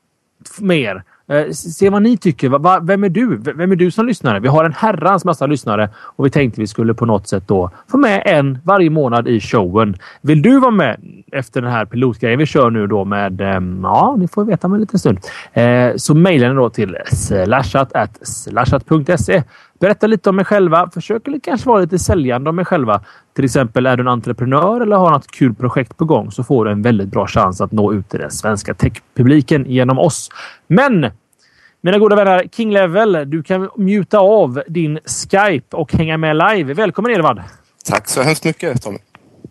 mer. 0.61 1.03
Eh, 1.29 1.51
se 1.51 1.91
vad 1.91 2.03
ni 2.03 2.17
tycker. 2.17 2.49
Va, 2.49 2.81
vem 2.83 3.05
är 3.05 3.09
du? 3.09 3.37
Vem 3.37 3.73
är 3.73 3.77
du 3.77 3.91
som 3.91 4.07
lyssnare? 4.07 4.41
Vi 4.41 4.49
har 4.49 4.65
en 4.65 4.73
herrans 4.73 5.25
massa 5.25 5.47
lyssnare 5.47 5.91
och 5.97 6.27
vi 6.27 6.31
tänkte 6.31 6.61
vi 6.61 6.67
skulle 6.67 6.95
på 6.95 7.07
något 7.07 7.29
sätt 7.29 7.45
då 7.47 7.71
få 7.89 7.97
med 7.97 8.23
en 8.27 8.59
varje 8.65 8.91
månad 8.91 9.29
i 9.29 9.41
showen. 9.41 9.97
Vill 10.21 10.43
du 10.43 10.61
vara 10.61 10.71
med 10.71 11.01
efter 11.33 11.63
den 11.63 11.71
här 11.71 11.85
pilotgrejen 11.85 12.39
vi 12.39 12.47
kör 12.47 12.71
nu 12.71 12.87
då 12.87 13.05
med... 13.05 13.41
Ehm, 13.41 13.81
ja, 13.83 14.17
ni 14.19 14.29
får 14.29 14.45
veta 14.45 14.67
om 14.67 14.75
en 14.75 14.81
liten 14.81 14.99
stund. 14.99 15.19
Eh, 15.53 15.91
så 15.97 16.15
mejla 16.15 16.49
då 16.49 16.71
till 16.71 16.97
slashat.slashat.se 17.13 19.43
Berätta 19.83 20.07
lite 20.07 20.31
om 20.31 20.39
er 20.39 20.45
själva. 20.45 20.91
Försök 20.95 21.23
kanske 21.43 21.69
vara 21.69 21.81
lite 21.81 21.99
säljande 21.99 22.51
om 22.51 22.59
er 22.59 22.65
själva. 22.65 23.05
Till 23.35 23.45
exempel 23.45 23.87
är 23.87 23.97
du 23.97 24.01
en 24.01 24.09
entreprenör 24.09 24.81
eller 24.81 24.97
har 24.97 25.11
något 25.11 25.31
kul 25.31 25.55
projekt 25.55 25.97
på 25.97 26.05
gång 26.05 26.31
så 26.31 26.45
får 26.45 26.65
du 26.65 26.71
en 26.71 26.83
väldigt 26.83 27.09
bra 27.09 27.27
chans 27.27 27.61
att 27.61 27.73
nå 27.73 27.93
ut 27.93 28.09
till 28.09 28.21
den 28.21 28.31
svenska 28.31 28.75
techpubliken 28.75 29.65
genom 29.69 29.99
oss. 29.99 30.29
Men 30.67 31.11
mina 31.81 31.99
goda 31.99 32.17
vänner, 32.17 32.49
King 32.53 32.73
Level, 32.73 33.31
du 33.31 33.43
kan 33.43 33.71
mjuta 33.77 34.19
av 34.19 34.63
din 34.69 34.99
Skype 35.31 35.77
och 35.77 35.93
hänga 35.93 36.17
med 36.17 36.37
live. 36.37 36.75
Välkommen 36.75 37.13
Edvard! 37.13 37.43
Tack 37.85 38.09
så 38.09 38.23
hemskt 38.23 38.45
mycket 38.45 38.83
Tommy! 38.83 38.99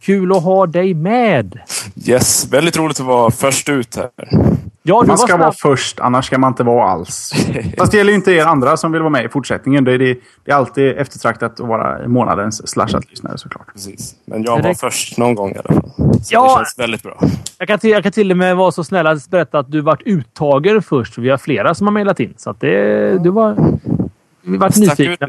Kul 0.02 0.32
att 0.32 0.44
ha 0.44 0.68
dig 0.68 0.94
med! 0.94 1.60
Yes, 2.06 2.48
väldigt 2.52 2.78
roligt 2.78 3.00
att 3.00 3.06
vara 3.06 3.32
först 3.32 3.70
ut 3.70 3.96
här. 3.96 4.10
Ja, 4.84 5.04
man 5.08 5.18
ska 5.18 5.38
vara 5.38 5.52
först, 5.52 6.00
annars 6.00 6.26
ska 6.26 6.38
man 6.38 6.52
inte 6.52 6.64
vara 6.64 6.90
alls. 6.90 7.34
Fast 7.78 7.92
det 7.92 7.98
gäller 7.98 8.12
ju 8.12 8.16
inte 8.16 8.32
er 8.32 8.46
andra 8.46 8.78
som 8.78 8.92
vill 8.92 9.02
vara 9.02 9.10
med 9.10 9.26
i 9.26 9.30
fortsättningen. 9.30 9.84
Det 9.84 9.94
är, 9.94 10.00
det, 10.00 10.18
det 10.46 10.52
är 10.52 10.56
alltid 10.56 10.98
eftertraktat 10.98 11.60
att 11.60 11.68
vara 11.68 12.08
månadens 12.08 12.68
slashat-lyssnare 12.68 13.38
såklart. 13.38 13.74
Precis. 13.74 14.16
Men 14.26 14.44
jag 14.44 14.52
var 14.52 14.70
det... 14.70 14.76
först 14.76 15.18
någon 15.18 15.36
gång 15.36 15.52
i 15.52 15.58
alla 15.58 15.82
fall. 15.82 15.92
Så 15.96 16.34
ja, 16.34 16.44
det 16.44 16.56
känns 16.56 16.80
väldigt 16.80 17.04
bra. 17.04 17.20
Jag 17.58 17.68
kan, 17.68 17.80
till, 17.80 17.90
jag 17.90 18.04
kan 18.04 18.12
till 18.12 18.32
och 18.32 18.38
med 18.38 18.58
vara 18.58 18.72
så 18.72 18.84
snäll 18.84 19.08
att 19.08 19.30
berätta 19.30 19.60
att 19.60 19.72
du 19.72 19.82
varit 19.82 20.02
uttagen 20.06 20.82
först. 20.82 21.18
Vi 21.18 21.30
har 21.30 21.38
flera 21.38 21.76
som 21.76 21.88
har 21.88 21.92
mejlat 21.92 22.20
in. 22.20 22.34
Så 22.38 22.50
att 22.50 22.60
det, 22.60 23.24
du 23.24 23.30
var... 23.30 23.56
Vi 24.42 24.58
varit 24.58 24.78
nyfikna. 24.78 25.28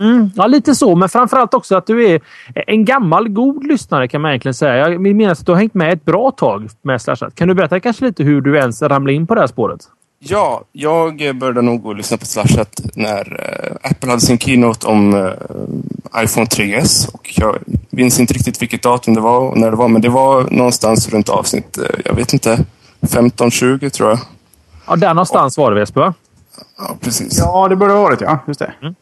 Mm, 0.00 0.30
ja, 0.34 0.46
lite 0.46 0.74
så. 0.74 0.96
Men 0.96 1.08
framförallt 1.08 1.54
också 1.54 1.76
att 1.76 1.86
du 1.86 2.06
är 2.06 2.20
en 2.66 2.84
gammal 2.84 3.28
god 3.28 3.66
lyssnare 3.66 4.08
kan 4.08 4.20
man 4.20 4.30
egentligen 4.30 4.54
säga. 4.54 4.76
Jag 4.76 5.00
menar 5.00 5.32
att 5.32 5.46
du 5.46 5.52
har 5.52 5.58
hängt 5.58 5.74
med 5.74 5.92
ett 5.92 6.04
bra 6.04 6.30
tag 6.30 6.68
med 6.82 7.02
Slashat. 7.02 7.34
Kan 7.34 7.48
du 7.48 7.54
berätta 7.54 7.80
kanske 7.80 8.04
lite 8.04 8.22
hur 8.22 8.40
du 8.40 8.56
ens 8.56 8.82
ramlade 8.82 9.12
in 9.12 9.26
på 9.26 9.34
det 9.34 9.40
här 9.40 9.46
spåret? 9.46 9.80
Ja, 10.18 10.64
jag 10.72 11.36
började 11.36 11.62
nog 11.62 11.96
lyssna 11.96 12.16
på 12.16 12.26
Slashat 12.26 12.80
när 12.94 13.32
uh, 13.32 13.90
Apple 13.90 14.10
hade 14.10 14.20
sin 14.20 14.38
keynote 14.38 14.86
om 14.86 15.14
uh, 15.14 15.32
iPhone 16.16 16.46
3S. 16.46 17.14
Och 17.14 17.32
jag 17.36 17.58
minns 17.90 18.20
inte 18.20 18.34
riktigt 18.34 18.62
vilket 18.62 18.82
datum 18.82 19.14
det 19.14 19.20
var 19.20 19.40
och 19.40 19.58
när 19.58 19.70
det 19.70 19.76
var, 19.76 19.88
men 19.88 20.02
det 20.02 20.08
var 20.08 20.50
någonstans 20.50 21.08
runt 21.08 21.28
avsnitt, 21.28 21.78
uh, 21.78 22.00
jag 22.04 22.14
vet 22.14 22.32
inte, 22.32 22.64
15-20 23.00 23.90
tror 23.90 24.08
jag. 24.08 24.18
Ja, 24.86 24.96
där 24.96 25.14
någonstans 25.14 25.58
och, 25.58 25.64
var 25.64 25.70
det 25.70 25.80
Vespa. 25.80 26.14
Ja, 26.78 26.96
precis. 27.00 27.38
Ja, 27.38 27.68
det 27.68 27.76
borde 27.76 27.92
ha 27.92 28.02
varit 28.02 28.20
ja. 28.20 28.38
Just 28.46 28.60
det. 28.60 28.72
Mm. 28.82 28.94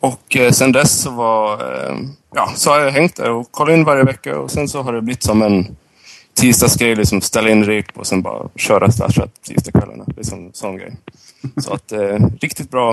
Och 0.00 0.36
eh, 0.36 0.52
sen 0.52 0.72
dess 0.72 1.02
så, 1.02 1.10
var, 1.10 1.52
eh, 1.52 1.96
ja, 2.34 2.52
så 2.54 2.70
har 2.70 2.80
jag 2.80 2.90
hängt 2.90 3.16
där 3.16 3.30
och 3.30 3.52
kollat 3.52 3.74
in 3.74 3.84
varje 3.84 4.04
vecka 4.04 4.38
och 4.38 4.50
sen 4.50 4.68
så 4.68 4.82
har 4.82 4.92
det 4.92 5.02
blivit 5.02 5.22
som 5.22 5.42
en 5.42 5.76
tisdagsgrej, 6.34 6.96
liksom 6.96 7.20
ställa 7.20 7.50
in 7.50 7.64
rep 7.64 7.98
och 7.98 8.06
sen 8.06 8.22
bara 8.22 8.48
köra 8.56 8.90
slashat 8.90 9.42
tisdagskvällarna. 9.42 10.04
Liksom 10.16 10.50
sån 10.52 10.76
grej. 10.76 10.96
Så 11.56 11.72
att 11.72 11.92
eh, 11.92 12.18
riktigt 12.40 12.70
bra 12.70 12.92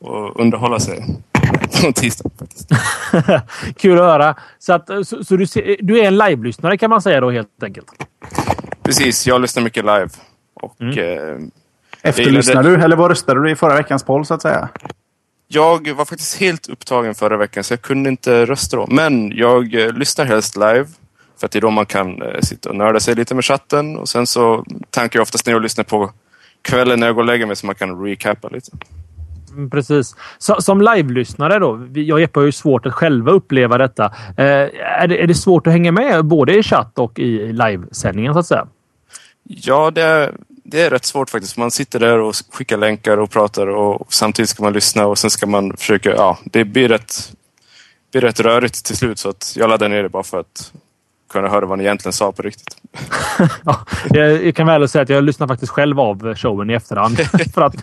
att 0.00 0.36
underhålla 0.36 0.80
sig 0.80 1.04
på 1.82 1.92
tisdag 1.92 2.30
faktiskt. 2.38 2.68
Kul 3.76 3.98
att 3.98 4.04
höra. 4.04 4.36
Så, 4.58 4.72
att, 4.72 4.86
så, 4.86 5.24
så 5.24 5.36
du, 5.36 5.46
du, 5.80 6.00
är 6.00 6.04
en 6.04 6.18
live-lyssnare 6.18 6.78
kan 6.78 6.90
man 6.90 7.02
säga 7.02 7.20
då 7.20 7.30
helt 7.30 7.62
enkelt? 7.62 7.86
Precis, 8.82 9.26
jag 9.26 9.40
lyssnar 9.40 9.62
mycket 9.62 9.84
live. 9.84 10.08
Och, 10.54 10.80
mm. 10.80 10.98
eh, 10.98 11.48
Efterlyssnar 12.02 12.62
du 12.62 12.74
eller 12.74 12.96
vad 12.96 13.10
röstade 13.10 13.42
du 13.42 13.50
i 13.50 13.56
förra 13.56 13.74
veckans 13.74 14.02
poll 14.02 14.26
så 14.26 14.34
att 14.34 14.42
säga? 14.42 14.68
Jag 15.48 15.92
var 15.92 16.04
faktiskt 16.04 16.40
helt 16.40 16.68
upptagen 16.68 17.14
förra 17.14 17.36
veckan 17.36 17.64
så 17.64 17.72
jag 17.72 17.82
kunde 17.82 18.08
inte 18.08 18.46
rösta 18.46 18.76
då. 18.76 18.86
Men 18.90 19.32
jag 19.36 19.74
eh, 19.74 19.92
lyssnar 19.92 20.24
helst 20.24 20.56
live. 20.56 20.86
För 21.36 21.46
att 21.46 21.52
det 21.52 21.58
är 21.58 21.60
då 21.60 21.70
man 21.70 21.86
kan 21.86 22.22
eh, 22.22 22.40
sitta 22.40 22.68
och 22.70 22.76
nörda 22.76 23.00
sig 23.00 23.14
lite 23.14 23.34
med 23.34 23.44
chatten. 23.44 23.96
Och 23.96 24.08
sen 24.08 24.26
så 24.26 24.64
tankar 24.90 25.18
jag 25.18 25.22
oftast 25.22 25.46
ner 25.46 25.54
och 25.54 25.60
lyssnar 25.60 25.84
på 25.84 26.10
kvällen 26.62 27.00
när 27.00 27.06
jag 27.06 27.16
går 27.16 27.22
och 27.22 27.26
lägger 27.26 27.46
mig 27.46 27.56
så 27.56 27.66
man 27.66 27.74
kan 27.74 28.04
recappa 28.04 28.48
lite. 28.48 28.70
Mm, 29.52 29.70
precis. 29.70 30.16
Så, 30.38 30.62
som 30.62 30.80
live-lyssnare 30.80 31.58
då. 31.58 31.88
Jag 31.94 32.14
och 32.14 32.20
Jeppe 32.20 32.38
har 32.38 32.44
ju 32.44 32.52
svårt 32.52 32.86
att 32.86 32.94
själva 32.94 33.32
uppleva 33.32 33.78
detta. 33.78 34.04
Eh, 34.36 34.44
är, 34.44 35.06
det, 35.06 35.22
är 35.22 35.26
det 35.26 35.34
svårt 35.34 35.66
att 35.66 35.72
hänga 35.72 35.92
med 35.92 36.24
både 36.24 36.58
i 36.58 36.62
chatt 36.62 36.98
och 36.98 37.18
i 37.18 37.52
livesändningen 37.52 38.32
så 38.34 38.40
att 38.40 38.46
säga? 38.46 38.66
Ja, 39.42 39.90
det, 39.90 40.32
det 40.64 40.82
är 40.82 40.90
rätt 40.90 41.04
svårt 41.04 41.30
faktiskt. 41.30 41.56
Man 41.56 41.70
sitter 41.70 42.00
där 42.00 42.18
och 42.18 42.34
skickar 42.50 42.76
länkar 42.76 43.18
och 43.18 43.30
pratar 43.30 43.66
och 43.66 44.14
samtidigt 44.14 44.48
ska 44.50 44.62
man 44.62 44.72
lyssna 44.72 45.06
och 45.06 45.18
sen 45.18 45.30
ska 45.30 45.46
man 45.46 45.76
försöka... 45.76 46.10
Ja, 46.10 46.38
det 46.44 46.64
blir 46.64 46.88
rätt, 46.88 47.32
blir 48.12 48.22
rätt 48.22 48.40
rörigt 48.40 48.84
till 48.84 48.96
slut 48.96 49.18
så 49.18 49.28
att 49.28 49.52
jag 49.56 49.70
laddar 49.70 49.88
ner 49.88 50.02
det 50.02 50.08
bara 50.08 50.22
för 50.22 50.40
att 50.40 50.72
kunna 51.32 51.48
höra 51.48 51.66
vad 51.66 51.78
ni 51.78 51.84
egentligen 51.84 52.12
sa 52.12 52.32
på 52.32 52.42
riktigt. 52.42 52.76
ja, 53.64 53.86
jag 54.10 54.56
kan 54.56 54.66
väl 54.66 54.88
säga 54.88 55.02
att 55.02 55.08
jag 55.08 55.24
lyssnar 55.24 55.46
faktiskt 55.46 55.72
själv 55.72 56.00
av 56.00 56.34
showen 56.34 56.70
i 56.70 56.74
efterhand 56.74 57.18
för 57.54 57.62
att 57.62 57.74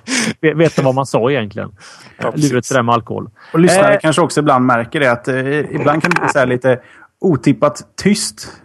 veta 0.42 0.82
vad 0.82 0.96
man 0.96 1.06
sa 1.06 1.32
egentligen. 1.32 1.72
Ja, 2.18 2.34
Luret 2.36 2.70
det 2.70 2.76
där 2.76 2.84
med 2.84 2.96
alkohol. 2.96 3.30
Och 3.54 3.60
lyssnare 3.60 3.94
eh, 3.94 4.00
kanske 4.00 4.22
också 4.22 4.40
ibland 4.40 4.66
märker 4.66 5.00
det 5.00 5.12
att 5.12 5.28
eh, 5.28 5.60
ibland 5.60 6.02
kan 6.02 6.12
det 6.12 6.46
bli 6.46 6.56
lite 6.56 6.80
otippat 7.22 7.95
tyst. 7.95 8.61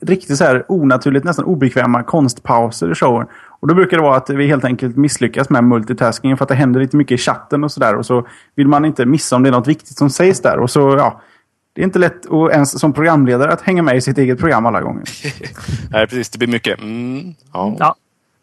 Riktigt 0.00 0.36
så 0.36 0.44
här 0.44 0.64
onaturligt, 0.68 1.24
nästan 1.24 1.44
obekväma 1.44 2.02
konstpauser 2.02 2.92
i 2.92 2.94
showen. 2.94 3.26
Och 3.60 3.68
då 3.68 3.74
brukar 3.74 3.96
det 3.96 4.02
vara 4.02 4.16
att 4.16 4.30
vi 4.30 4.46
helt 4.46 4.64
enkelt 4.64 4.96
misslyckas 4.96 5.50
med 5.50 5.64
multitasking 5.64 6.36
för 6.36 6.44
att 6.44 6.48
det 6.48 6.54
händer 6.54 6.80
lite 6.80 6.96
mycket 6.96 7.20
i 7.20 7.22
chatten 7.22 7.64
och 7.64 7.72
sådär. 7.72 7.96
Och 7.96 8.06
så 8.06 8.26
vill 8.54 8.68
man 8.68 8.84
inte 8.84 9.06
missa 9.06 9.36
om 9.36 9.42
det 9.42 9.48
är 9.48 9.52
något 9.52 9.68
viktigt 9.68 9.98
som 9.98 10.10
sägs 10.10 10.40
där. 10.40 10.58
Och 10.58 10.70
så, 10.70 10.80
ja. 10.80 11.20
Det 11.72 11.82
är 11.82 11.84
inte 11.84 11.98
lätt 11.98 12.24
och 12.24 12.52
ens 12.52 12.80
som 12.80 12.92
programledare 12.92 13.52
att 13.52 13.60
hänga 13.60 13.82
med 13.82 13.96
i 13.96 14.00
sitt 14.00 14.18
eget 14.18 14.38
program 14.38 14.66
alla 14.66 14.80
gånger. 14.80 15.02
Nej, 15.90 16.06
precis. 16.06 16.30
Det 16.30 16.38
blir 16.38 16.48
mycket 16.48 16.80
mm, 16.80 17.34
ja. 17.52 17.76
ja. 17.78 17.94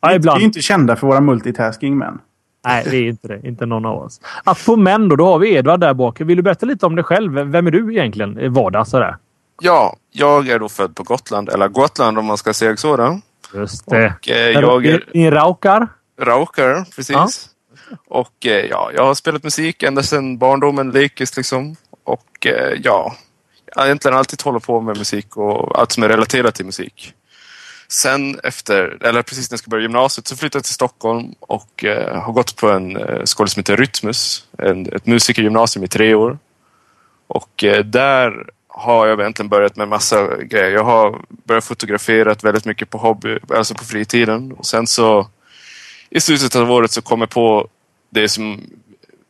ja 0.01 0.13
ibland. 0.13 0.38
Vi 0.38 0.43
är 0.43 0.45
inte 0.45 0.61
kända 0.61 0.95
för 0.95 1.07
våra 1.07 1.22
multitasking 1.22 1.97
män. 1.97 2.20
Nej, 2.66 2.88
vi 2.91 3.05
är 3.05 3.09
inte 3.09 3.28
det. 3.28 3.47
Inte 3.47 3.66
någon 3.66 3.86
av 3.86 3.97
oss. 3.97 4.22
Apropå 4.43 4.76
män 4.76 5.09
då, 5.09 5.16
då 5.16 5.26
har 5.26 5.39
vi 5.39 5.55
Edvard 5.55 5.80
där 5.80 5.93
bak. 5.93 6.22
Vill 6.22 6.38
du 6.38 6.43
berätta 6.43 6.66
lite 6.66 6.86
om 6.86 6.95
dig 6.95 7.03
själv? 7.03 7.34
Vem 7.34 7.68
är 7.68 7.72
du 7.72 7.93
egentligen? 7.93 8.53
Vardag 8.53 8.88
sådär. 8.88 9.18
Ja, 9.62 9.95
jag 10.12 10.49
är 10.49 10.60
då 10.60 10.70
född 10.70 10.95
på 10.95 11.03
Gotland. 11.03 11.49
Eller 11.49 11.68
Gotland 11.68 12.18
om 12.18 12.26
man 12.26 12.38
ska 12.38 12.53
säga 12.53 12.78
så. 12.78 12.97
Då. 12.97 13.22
Just 13.53 13.86
det. 13.86 14.14
Och, 14.20 14.30
eh, 14.30 14.49
jag 14.51 14.86
är... 14.86 15.18
I 15.18 15.32
Raukar? 15.32 15.88
Raukar, 16.20 16.86
precis. 16.95 17.10
Ja. 17.10 17.28
Och 18.08 18.45
eh, 18.45 18.66
ja, 18.66 18.91
jag 18.95 19.06
har 19.06 19.14
spelat 19.14 19.43
musik 19.43 19.84
ända 19.84 20.03
sedan 20.03 20.38
barndomen, 20.38 20.91
lekis 20.91 21.38
liksom. 21.38 21.76
Och 22.03 22.45
eh, 22.45 22.80
ja, 22.84 23.16
jag 23.66 23.82
har 23.82 23.86
egentligen 23.86 24.18
alltid 24.18 24.41
hållit 24.41 24.64
på 24.64 24.82
med 24.82 24.97
musik 24.97 25.38
och 25.38 25.80
allt 25.80 25.91
som 25.91 26.03
är 26.03 26.10
relaterat 26.10 26.56
till 26.56 26.66
musik. 26.66 27.14
Sen 27.88 28.39
efter, 28.43 28.97
eller 29.03 29.22
precis 29.22 29.51
när 29.51 29.53
jag 29.53 29.60
ska 29.60 29.70
börja 29.70 29.82
gymnasiet, 29.82 30.28
så 30.28 30.36
flyttade 30.36 30.58
jag 30.58 30.64
till 30.64 30.74
Stockholm 30.74 31.34
och 31.39 31.84
eh, 31.84 32.22
har 32.22 32.34
gått 32.34 32.56
på 32.56 32.70
en 32.70 32.97
eh, 32.97 33.24
skola 33.24 33.47
som 33.47 33.60
heter 33.60 33.78
Rytmus. 33.78 34.47
En, 34.58 34.93
ett 34.93 35.06
musikergymnasium 35.06 35.84
i 35.84 35.88
tre 35.88 36.16
år. 36.16 36.38
Och 37.28 37.64
eh, 37.64 37.84
där 37.84 38.49
har 38.78 39.08
jag 39.08 39.20
egentligen 39.20 39.50
börjat 39.50 39.76
med 39.76 39.88
massa 39.88 40.44
grejer. 40.44 40.72
Jag 40.72 40.84
har 40.84 41.22
börjat 41.28 41.66
fotografera 41.66 42.36
väldigt 42.44 42.66
mycket 42.66 42.90
på 42.90 42.98
hobby, 42.98 43.40
alltså 43.50 43.74
på 43.74 43.84
fritiden. 43.84 44.52
Och 44.52 44.66
sen 44.66 44.88
så 44.88 45.28
i 46.10 46.22
slutet 46.22 46.56
av 46.56 46.72
året 46.72 46.92
så 46.92 47.02
kom 47.02 47.20
jag 47.20 47.30
på 47.30 47.68
det 48.10 48.30
som 48.30 48.62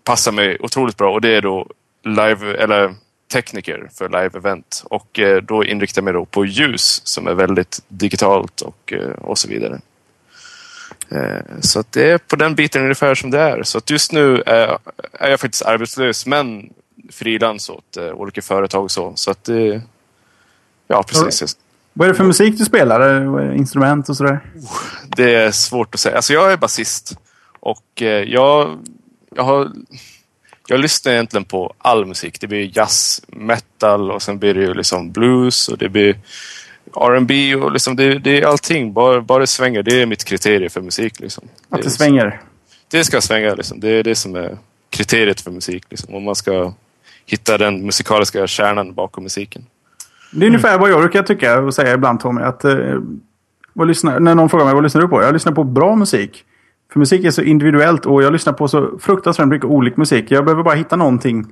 passar 0.04 0.32
mig 0.32 0.58
otroligt 0.60 0.98
bra 0.98 1.14
och 1.14 1.22
det 1.22 1.36
är 1.36 1.42
då 1.42 1.68
live 2.04 2.58
eller 2.58 2.96
tekniker 3.34 3.90
för 3.94 4.10
live-event. 4.10 4.84
Och 4.84 5.20
eh, 5.20 5.42
då 5.42 5.64
inriktar 5.64 6.02
jag 6.02 6.04
mig 6.04 6.14
då 6.14 6.26
på 6.26 6.46
ljus 6.46 7.02
som 7.04 7.28
är 7.28 7.34
väldigt 7.34 7.82
digitalt 7.88 8.62
och, 8.62 8.94
eh, 8.94 9.10
och 9.10 9.38
så 9.38 9.48
vidare. 9.48 9.80
Eh, 11.12 11.60
så 11.62 11.80
att 11.80 11.92
det 11.92 12.12
är 12.12 12.18
på 12.18 12.36
den 12.36 12.56
biten 12.56 12.82
ungefär 12.82 13.16
som 13.16 13.32
det 13.32 13.40
är. 13.40 13.64
Så 13.64 13.78
att 13.78 13.90
just 13.90 14.12
nu 14.12 14.44
är, 14.46 14.78
är 15.12 15.30
jag 15.30 15.40
faktiskt 15.40 15.66
arbetslös 15.66 16.26
men 16.26 16.70
frilans 17.12 17.70
åt 17.70 17.98
uh, 17.98 18.12
olika 18.12 18.42
företag 18.42 18.84
och 18.84 18.92
så. 18.92 19.14
Så 19.16 19.32
att 19.32 19.44
det... 19.44 19.82
Ja, 20.88 21.04
precis. 21.04 21.58
Vad 21.94 22.08
är 22.08 22.12
det 22.12 22.18
för 22.18 22.24
musik 22.24 22.58
du 22.58 22.66
spelar? 22.66 23.54
Instrument 23.54 24.10
och 24.10 24.18
sådär? 24.18 24.40
Det 25.16 25.36
är 25.36 25.52
svårt 25.52 25.94
att 25.94 26.00
säga. 26.00 26.16
Alltså 26.16 26.34
jag 26.34 26.52
är 26.52 26.58
basist. 26.58 27.18
Och 27.60 28.02
jag, 28.28 28.78
jag 29.36 29.44
har... 29.44 29.72
Jag 30.68 30.80
lyssnar 30.80 31.14
egentligen 31.14 31.46
på 31.46 31.74
all 31.78 32.06
musik. 32.06 32.42
Det 32.42 32.48
blir 32.48 32.78
jazz, 32.78 33.22
metal 33.28 34.12
och 34.12 34.22
sen 34.22 34.40
blir 34.40 34.54
det 34.54 34.62
ju 34.62 34.74
liksom 34.74 35.12
blues 35.12 35.68
och 35.68 35.78
det 35.78 35.90
blir 35.90 36.20
R&B 36.96 37.56
och 37.56 37.72
liksom 37.72 37.96
det, 37.96 38.20
det 38.20 38.42
är 38.42 38.46
allting. 38.46 38.94
Bara, 38.94 39.22
bara 39.22 39.40
det 39.40 39.48
svänger. 39.48 39.84
Det 39.84 40.02
är 40.02 40.06
mitt 40.06 40.24
kriterium 40.24 40.70
för 40.70 40.82
musik. 40.82 41.20
Liksom. 41.20 41.44
Att 41.70 41.78
det, 41.78 41.84
det 41.84 41.90
svänger? 41.90 42.42
Det 42.88 43.04
ska 43.04 43.22
svänga. 43.22 43.56
Liksom. 43.56 43.80
Det 43.80 43.90
är 43.90 44.04
det 44.04 44.16
som 44.16 44.36
är 44.36 44.58
kriteriet 44.90 45.42
för 45.42 45.52
musik. 45.52 45.84
Liksom. 45.90 46.16
Om 46.16 46.24
man 46.24 46.36
ska 46.36 46.74
hitta 47.26 47.58
den 47.58 47.86
musikaliska 47.86 48.48
kärnan 48.48 48.94
bakom 48.94 49.24
musiken. 49.24 49.66
Det 50.32 50.46
är 50.46 50.48
ungefär 50.48 50.78
vad 50.78 50.90
jag 50.90 51.00
brukar 51.00 51.24
tycka 51.24 51.60
och 51.60 51.74
säga 51.74 51.94
ibland 51.94 52.20
Tommy. 52.20 52.42
Att, 52.42 52.66
eh, 52.66 53.00
vad 53.74 53.88
lyssnar, 53.88 54.20
när 54.20 54.36
någon 54.36 54.50
frågar 54.50 54.66
mig 54.66 54.74
vad 54.74 54.84
lyssnar 54.84 55.02
du 55.02 55.08
på? 55.08 55.22
Jag 55.22 55.34
lyssnar 55.34 55.54
på 55.54 55.64
bra 55.64 55.96
musik. 55.96 56.44
För 56.94 57.00
musik 57.00 57.26
är 57.26 57.32
så 57.32 57.42
individuellt 57.42 58.06
och 58.06 58.24
jag 58.24 58.34
lyssnar 58.34 58.54
på 58.54 58.68
så 58.68 59.00
fruktansvärt 59.00 59.48
mycket 59.48 59.66
olika 59.66 59.96
musik. 59.98 60.32
Jag 60.32 60.46
behöver 60.46 60.64
bara 60.64 60.76
hitta 60.76 60.96
någonting 60.96 61.46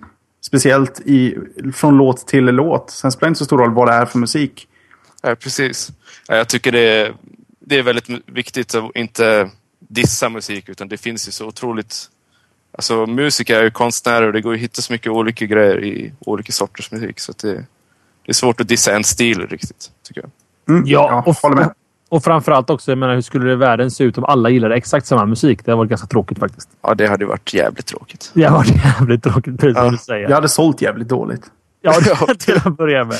speciellt 0.45 0.99
i, 1.05 1.37
från 1.75 1.97
låt 1.97 2.27
till 2.27 2.45
låt. 2.45 2.89
Sen 2.89 3.11
spelar 3.11 3.27
det 3.27 3.29
inte 3.29 3.39
så 3.39 3.45
stor 3.45 3.57
roll 3.57 3.73
vad 3.73 3.87
det 3.87 3.93
är 3.93 4.05
för 4.05 4.19
musik. 4.19 4.67
Ja, 5.21 5.35
precis. 5.35 5.91
Jag 6.27 6.49
tycker 6.49 6.71
det 6.71 6.79
är, 6.79 7.13
det 7.59 7.77
är 7.79 7.83
väldigt 7.83 8.09
viktigt 8.25 8.75
att 8.75 8.95
inte 8.95 9.49
dissa 9.79 10.29
musik 10.29 10.69
utan 10.69 10.87
det 10.87 10.97
finns 10.97 11.27
ju 11.27 11.31
så 11.31 11.47
otroligt 11.47 12.09
Alltså 12.77 13.05
musiker 13.05 13.59
är 13.59 13.63
ju 13.63 13.71
konstnärer 13.71 14.27
och 14.27 14.33
det 14.33 14.41
går 14.41 14.53
att 14.53 14.59
hitta 14.59 14.81
så 14.81 14.93
mycket 14.93 15.11
olika 15.11 15.45
grejer 15.45 15.83
i 15.83 16.13
olika 16.19 16.51
sorters 16.51 16.91
musik. 16.91 17.19
Så 17.19 17.33
det, 17.41 17.53
det, 17.53 17.63
är 18.27 18.33
svårt 18.33 18.61
att 18.61 18.67
dissa 18.67 18.95
en 18.95 19.03
stil 19.03 19.47
riktigt, 19.47 19.91
tycker 20.07 20.21
jag. 20.21 20.29
Mm, 20.75 20.87
ja, 20.87 21.23
och, 21.25 21.35
håller 21.35 21.55
med. 21.55 21.73
Och 22.09 22.23
framförallt 22.23 22.69
också, 22.69 22.91
jag 22.91 22.97
menar, 22.97 23.13
hur 23.13 23.21
skulle 23.21 23.55
världen 23.55 23.91
se 23.91 24.03
ut 24.03 24.17
om 24.17 24.23
alla 24.23 24.49
gillade 24.49 24.75
exakt 24.75 25.05
samma 25.05 25.25
musik? 25.25 25.65
Det 25.65 25.71
hade 25.71 25.77
varit 25.77 25.89
ganska 25.89 26.07
tråkigt 26.07 26.39
faktiskt. 26.39 26.69
Ja, 26.81 26.95
det 26.95 27.07
hade 27.07 27.25
varit 27.25 27.53
jävligt 27.53 27.85
tråkigt. 27.85 28.31
Det 28.33 28.43
hade 28.43 28.55
varit 28.55 28.85
jävligt 28.85 29.23
tråkigt, 29.23 29.59
precis 29.59 29.75
ja. 29.77 29.83
som 29.83 29.91
du 29.91 29.97
säger. 29.97 30.29
Jag 30.29 30.35
hade 30.35 30.49
sålt 30.49 30.81
jävligt 30.81 31.09
dåligt. 31.09 31.51
Ja, 31.81 31.93
till 32.39 32.55
att 32.55 32.77
börja 32.77 33.03
med. 33.03 33.19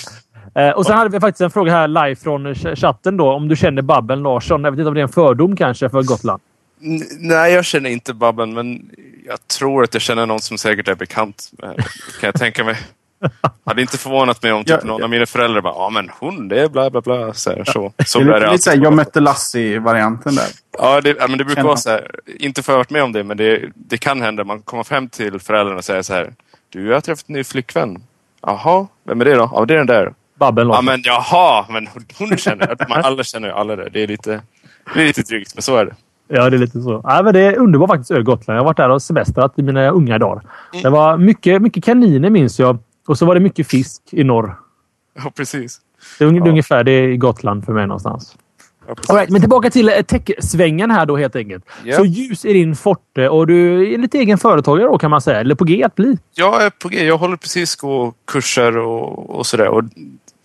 Eh, 0.56 0.70
och 0.70 0.86
sen 0.86 0.98
hade 0.98 1.10
vi 1.10 1.20
faktiskt 1.20 1.42
en 1.42 1.52
fråga 1.52 1.72
här 1.72 1.88
live 1.88 2.16
från 2.16 2.56
chatten 2.56 3.18
då. 3.18 3.32
Om 3.32 3.48
du 3.48 3.56
känner 3.56 3.82
Babben 3.82 4.24
Larsson. 4.24 4.64
Jag 4.64 4.72
vet 4.72 4.80
inte 4.80 4.88
om 4.88 4.94
det 4.94 5.00
är 5.00 5.04
en 5.04 5.10
fördom 5.10 5.56
kanske 5.56 5.90
för 5.90 6.04
Gotland? 6.04 6.42
nej, 7.20 7.54
jag 7.54 7.66
känner 7.66 7.90
inte 7.90 8.14
Babben, 8.14 8.54
men 8.54 8.90
jag 9.26 9.48
tror 9.48 9.84
att 9.84 9.94
jag 9.94 10.02
känner 10.02 10.26
någon 10.26 10.40
som 10.40 10.58
säkert 10.58 10.88
är 10.88 10.96
bekant. 10.96 11.52
Kan 11.60 11.78
jag 12.22 12.36
tänka 12.36 12.64
mig. 12.64 12.78
hade 13.66 13.82
inte 13.82 13.98
förvånat 13.98 14.44
mig 14.44 14.52
om 14.52 14.64
typ 14.64 14.80
ja, 14.82 14.88
någon 14.88 15.04
av 15.04 15.10
mina 15.10 15.26
föräldrar 15.26 15.62
bara 15.62 15.74
ja 15.74 15.90
men 15.90 16.12
hon 16.20 16.48
det 16.48 16.62
är 16.62 16.70
bla 16.70 16.90
bla 16.90 17.02
bla. 17.02 17.34
Så, 17.34 17.50
här, 17.50 17.64
så, 17.64 17.94
så 18.06 18.20
det 18.20 18.26
är 18.26 18.40
lite, 18.40 18.52
lite 18.52 18.64
såhär, 18.64 18.78
jag 18.78 18.94
mötte 18.94 19.20
Lassie-varianten 19.20 20.36
där. 20.36 20.48
Ja, 20.78 21.02
det, 21.02 21.16
ja, 21.20 21.28
men 21.28 21.38
det 21.38 21.46
brukar 21.46 21.64
vara 21.64 21.78
så 21.78 21.90
här. 21.90 22.12
Inte 22.40 22.64
för 22.64 22.74
att 22.74 22.78
varit 22.78 22.90
med 22.90 23.04
om 23.04 23.12
det 23.12 23.24
men 23.24 23.38
det, 23.38 23.72
det 23.76 23.98
kan 23.98 24.22
hända. 24.22 24.44
Man 24.44 24.62
kommer 24.62 24.90
hem 24.90 25.10
till 25.10 25.40
föräldrarna 25.40 25.78
och 25.78 25.86
säger 25.86 26.02
så 26.02 26.14
här. 26.14 26.34
Du, 26.70 26.88
jag 26.88 26.94
har 26.94 27.02
träffat 27.02 27.30
en 27.30 27.34
ny 27.34 27.44
flickvän. 27.44 28.04
Jaha, 28.42 28.88
vem 29.04 29.22
är 29.22 29.26
det 29.26 29.36
då? 29.36 29.50
Ja, 29.54 29.66
det 29.66 29.74
är 29.74 29.78
den 29.78 29.88
där. 29.88 30.14
Babben 30.36 30.68
Ja, 30.68 30.82
men 30.82 31.02
jaha, 31.04 31.66
men 31.70 31.90
hon 32.18 32.38
känner, 32.38 32.76
man 32.90 33.06
alla 33.06 33.24
känner 33.24 33.48
ju 33.48 33.54
alla 33.54 33.76
det. 33.76 33.90
Det 33.90 34.04
är 34.04 34.08
lite, 34.08 34.42
det 34.94 35.02
är 35.02 35.06
lite 35.06 35.22
drygt, 35.22 35.56
men 35.56 35.62
så 35.62 35.78
är 35.78 35.86
det. 35.86 35.96
Ja, 36.28 36.50
det 36.50 36.58
är 36.58 36.60
lite 36.60 36.82
så. 36.82 37.02
Ja, 37.04 37.22
men 37.24 37.34
det 37.34 37.40
är 37.40 37.58
underbart 37.58 37.90
faktiskt, 37.90 38.12
ö 38.12 38.22
Gotland. 38.22 38.58
Jag 38.58 38.62
har 38.62 38.66
varit 38.66 38.78
där 38.78 38.90
och 38.90 39.02
semestrat 39.02 39.54
i 39.60 39.62
mina 39.62 39.90
unga 39.90 40.18
dagar. 40.18 40.44
Mm. 40.74 40.84
Det 40.84 40.90
var 40.90 41.18
mycket, 41.18 41.62
mycket 41.62 41.84
kaniner 41.84 42.30
minns 42.30 42.60
jag. 42.60 42.78
Och 43.08 43.18
så 43.18 43.26
var 43.26 43.36
det 43.36 43.42
mycket 43.42 43.68
fisk 43.68 44.02
i 44.12 44.24
norr. 44.24 44.56
Ja, 45.24 45.32
precis. 45.36 45.80
Det 46.20 46.26
är, 46.26 46.34
ja. 46.34 46.50
ungefär 46.50 46.84
det 46.84 46.92
är 46.92 47.16
Gotland 47.16 47.66
för 47.66 47.74
mig 47.74 47.88
någonstans. 47.88 48.36
Ja, 48.88 48.96
All 49.08 49.16
right, 49.16 49.30
men 49.30 49.42
tillbaka 49.42 49.70
till 49.70 49.90
eh, 49.90 50.02
tech-svängen 50.02 50.92
här 50.92 51.06
då 51.06 51.18
helt 51.18 51.36
enkelt. 51.36 51.66
Yep. 51.86 51.96
Så 51.96 52.06
ljus 52.06 52.46
är 52.46 52.54
din 52.54 52.76
forte 52.76 53.30
och 53.30 53.48
du 53.48 53.94
är 53.94 53.98
lite 53.98 54.18
egen 54.18 54.38
företagare 54.38 54.88
då 54.88 54.98
kan 54.98 55.12
man 55.12 55.22
säga. 55.22 55.40
Eller 55.40 55.56
på 55.56 55.66
G 55.66 55.84
att 55.84 55.96
bli. 55.96 56.18
Jag 56.34 56.64
är 56.64 56.70
på 56.70 56.90
G. 56.90 57.06
Jag 57.06 57.18
håller 57.18 57.38
precis 57.38 57.76
på 57.76 58.14
kurser 58.28 58.78
och, 58.78 59.30
och 59.30 59.46
sådär. 59.46 59.68
Och 59.68 59.84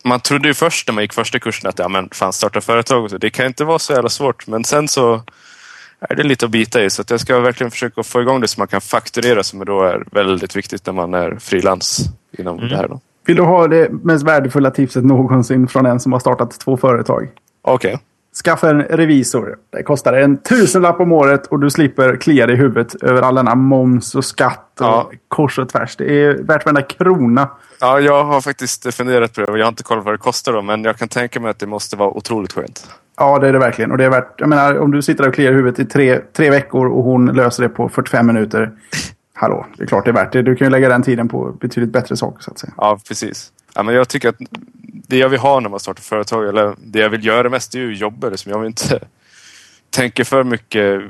man 0.03 0.19
trodde 0.19 0.47
ju 0.47 0.53
först 0.53 0.87
när 0.87 0.93
man 0.93 1.03
gick 1.03 1.13
första 1.13 1.39
kursen 1.39 1.69
att 1.69 1.79
ja, 1.79 1.87
men 1.87 2.09
fan 2.11 2.33
starta 2.33 2.61
företag 2.61 3.03
och 3.03 3.09
så. 3.09 3.17
Det 3.17 3.29
kan 3.29 3.45
inte 3.45 3.63
vara 3.63 3.79
så 3.79 3.93
jävla 3.93 4.09
svårt. 4.09 4.47
Men 4.47 4.63
sen 4.63 4.87
så 4.87 5.21
är 5.99 6.15
det 6.15 6.23
lite 6.23 6.45
att 6.45 6.51
bita 6.51 6.83
i. 6.83 6.89
Så 6.89 7.01
att 7.01 7.09
jag 7.09 7.19
ska 7.19 7.39
verkligen 7.39 7.71
försöka 7.71 8.03
få 8.03 8.21
igång 8.21 8.41
det 8.41 8.47
så 8.47 8.61
man 8.61 8.67
kan 8.67 8.81
fakturera 8.81 9.43
som 9.43 9.65
då 9.65 9.81
är 9.81 10.03
väldigt 10.11 10.55
viktigt 10.55 10.85
när 10.85 10.93
man 10.93 11.13
är 11.13 11.35
frilans 11.39 12.09
inom 12.37 12.57
mm. 12.57 12.69
det 12.69 12.75
här. 12.75 12.87
Då. 12.87 12.99
Vill 13.25 13.35
du 13.35 13.43
ha 13.43 13.67
det 13.67 13.91
mest 13.91 14.23
värdefulla 14.23 14.71
tipset 14.71 15.05
någonsin 15.05 15.67
från 15.67 15.85
en 15.85 15.99
som 15.99 16.11
har 16.11 16.19
startat 16.19 16.59
två 16.59 16.77
företag? 16.77 17.27
Okej. 17.61 17.93
Okay. 17.93 18.05
Skaffa 18.43 18.69
en 18.69 18.81
revisor. 18.81 19.57
Det 19.69 19.83
kostar 19.83 20.13
en 20.13 20.37
tusenlapp 20.37 20.99
om 20.99 21.11
året 21.11 21.45
och 21.45 21.59
du 21.59 21.69
slipper 21.69 22.15
klia 22.15 22.45
dig 22.45 22.55
i 22.55 22.57
huvudet 22.57 23.03
över 23.03 23.21
all 23.21 23.35
denna 23.35 23.55
moms 23.55 24.15
och 24.15 24.25
skatt 24.25 24.81
och 24.81 24.85
ja. 24.85 25.11
kors 25.27 25.59
och 25.59 25.69
tvärs. 25.69 25.95
Det 25.95 26.23
är 26.23 26.33
värt 26.33 26.65
varenda 26.65 26.81
krona. 26.81 27.49
Ja, 27.81 27.99
jag 27.99 28.23
har 28.23 28.41
faktiskt 28.41 28.93
funderat 28.93 29.33
på 29.33 29.41
det. 29.41 29.57
Jag 29.57 29.65
har 29.65 29.69
inte 29.69 29.83
kollat 29.83 30.05
vad 30.05 30.13
det 30.13 30.17
kostar 30.17 30.53
då, 30.53 30.61
men 30.61 30.83
jag 30.83 30.97
kan 30.97 31.07
tänka 31.07 31.39
mig 31.39 31.51
att 31.51 31.59
det 31.59 31.67
måste 31.67 31.95
vara 31.95 32.09
otroligt 32.09 32.53
skönt. 32.53 32.89
Ja, 33.17 33.39
det 33.39 33.47
är 33.47 33.53
det 33.53 33.59
verkligen. 33.59 33.91
Och 33.91 33.97
det 33.97 34.05
är 34.05 34.09
värt, 34.09 34.33
jag 34.37 34.49
menar, 34.49 34.79
om 34.79 34.91
du 34.91 35.01
sitter 35.01 35.27
och 35.27 35.33
kliar 35.33 35.53
huvudet 35.53 35.79
i 35.79 35.85
tre, 35.85 36.19
tre 36.33 36.49
veckor 36.49 36.87
och 36.87 37.03
hon 37.03 37.25
löser 37.25 37.63
det 37.63 37.69
på 37.69 37.89
45 37.89 38.27
minuter. 38.27 38.71
Hallå, 39.33 39.65
det 39.77 39.83
är 39.83 39.87
klart 39.87 40.05
det 40.05 40.11
är 40.11 40.13
värt 40.13 40.33
det. 40.33 40.41
Du 40.41 40.55
kan 40.55 40.67
ju 40.67 40.71
lägga 40.71 40.89
den 40.89 41.03
tiden 41.03 41.27
på 41.27 41.51
betydligt 41.61 41.93
bättre 41.93 42.17
saker 42.17 42.43
så 42.43 42.51
att 42.51 42.59
säga. 42.59 42.73
Ja, 42.77 42.99
precis. 43.07 43.51
Ja, 43.75 43.83
men 43.83 43.95
jag 43.95 44.07
tycker 44.07 44.29
att 44.29 44.35
det 44.81 45.17
jag 45.17 45.29
vill 45.29 45.39
ha 45.39 45.59
när 45.59 45.69
man 45.69 45.79
startar 45.79 46.01
företag, 46.01 46.47
eller 46.47 46.75
det 46.77 46.99
jag 46.99 47.09
vill 47.09 47.25
göra 47.25 47.49
mest, 47.49 47.75
är 47.75 47.79
ju 47.79 47.95
jobba. 47.95 48.29
Liksom. 48.29 48.51
Jag 48.51 48.59
vill 48.59 48.67
inte 48.67 48.99
tänka 49.89 50.25
för 50.25 50.43
mycket 50.43 51.01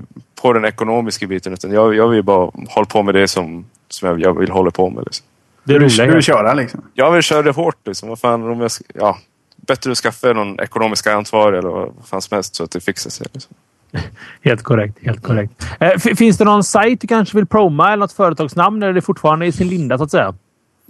på 0.42 0.54
den 0.54 0.66
ekonomiska 0.66 1.28
biten. 1.28 1.54
Utan 1.54 1.72
jag, 1.72 1.96
jag 1.96 2.08
vill 2.08 2.24
bara 2.24 2.52
hålla 2.68 2.86
på 2.86 3.04
med 3.04 3.16
det 3.16 3.28
som, 3.28 3.66
som 3.90 4.10
jag, 4.10 4.22
jag 4.22 4.40
vill 4.40 4.52
hålla 4.52 4.72
på 4.72 4.90
med. 4.90 5.04
Liksom. 5.06 5.26
Det 5.64 5.76
är 5.76 5.80
du, 5.80 6.14
vill 6.14 6.24
köra 6.24 6.54
liksom? 6.54 6.82
Jag 6.94 7.12
vill 7.12 7.22
köra 7.22 7.42
det 7.42 7.52
hårt. 7.52 7.88
Liksom. 7.88 8.10
Vad 8.10 8.20
fan, 8.20 8.44
om 8.44 8.62
jag, 8.62 8.72
ja, 8.94 9.18
bättre 9.56 9.92
att 9.92 9.98
skaffa 9.98 10.34
någon 10.34 10.60
ekonomisk 10.60 11.08
ansvarig 11.08 11.58
eller 11.58 11.70
vad 11.70 11.94
fan 12.06 12.22
som 12.22 12.36
helst 12.36 12.56
så 12.56 12.64
att 12.64 12.72
det 12.72 12.80
fixar 12.80 13.10
sig. 13.10 13.28
Liksom. 13.34 13.56
Helt 14.42 14.64
korrekt. 14.64 14.98
Helt 15.02 15.24
korrekt. 15.24 15.66
Eh, 15.80 16.16
finns 16.16 16.38
det 16.38 16.46
någon 16.46 16.64
sajt 16.64 17.02
du 17.02 17.08
kanske 17.08 17.38
vill 17.38 17.46
proma 17.46 17.88
eller 17.88 17.98
något 17.98 18.14
företagsnamn? 18.14 18.84
Eller 18.84 18.90
är 18.90 18.94
det 18.94 19.02
fortfarande 19.02 19.46
i 19.46 19.52
sin 19.52 19.68
linda 19.68 19.98
så 19.98 20.04
att 20.04 20.12
säga? 20.12 20.36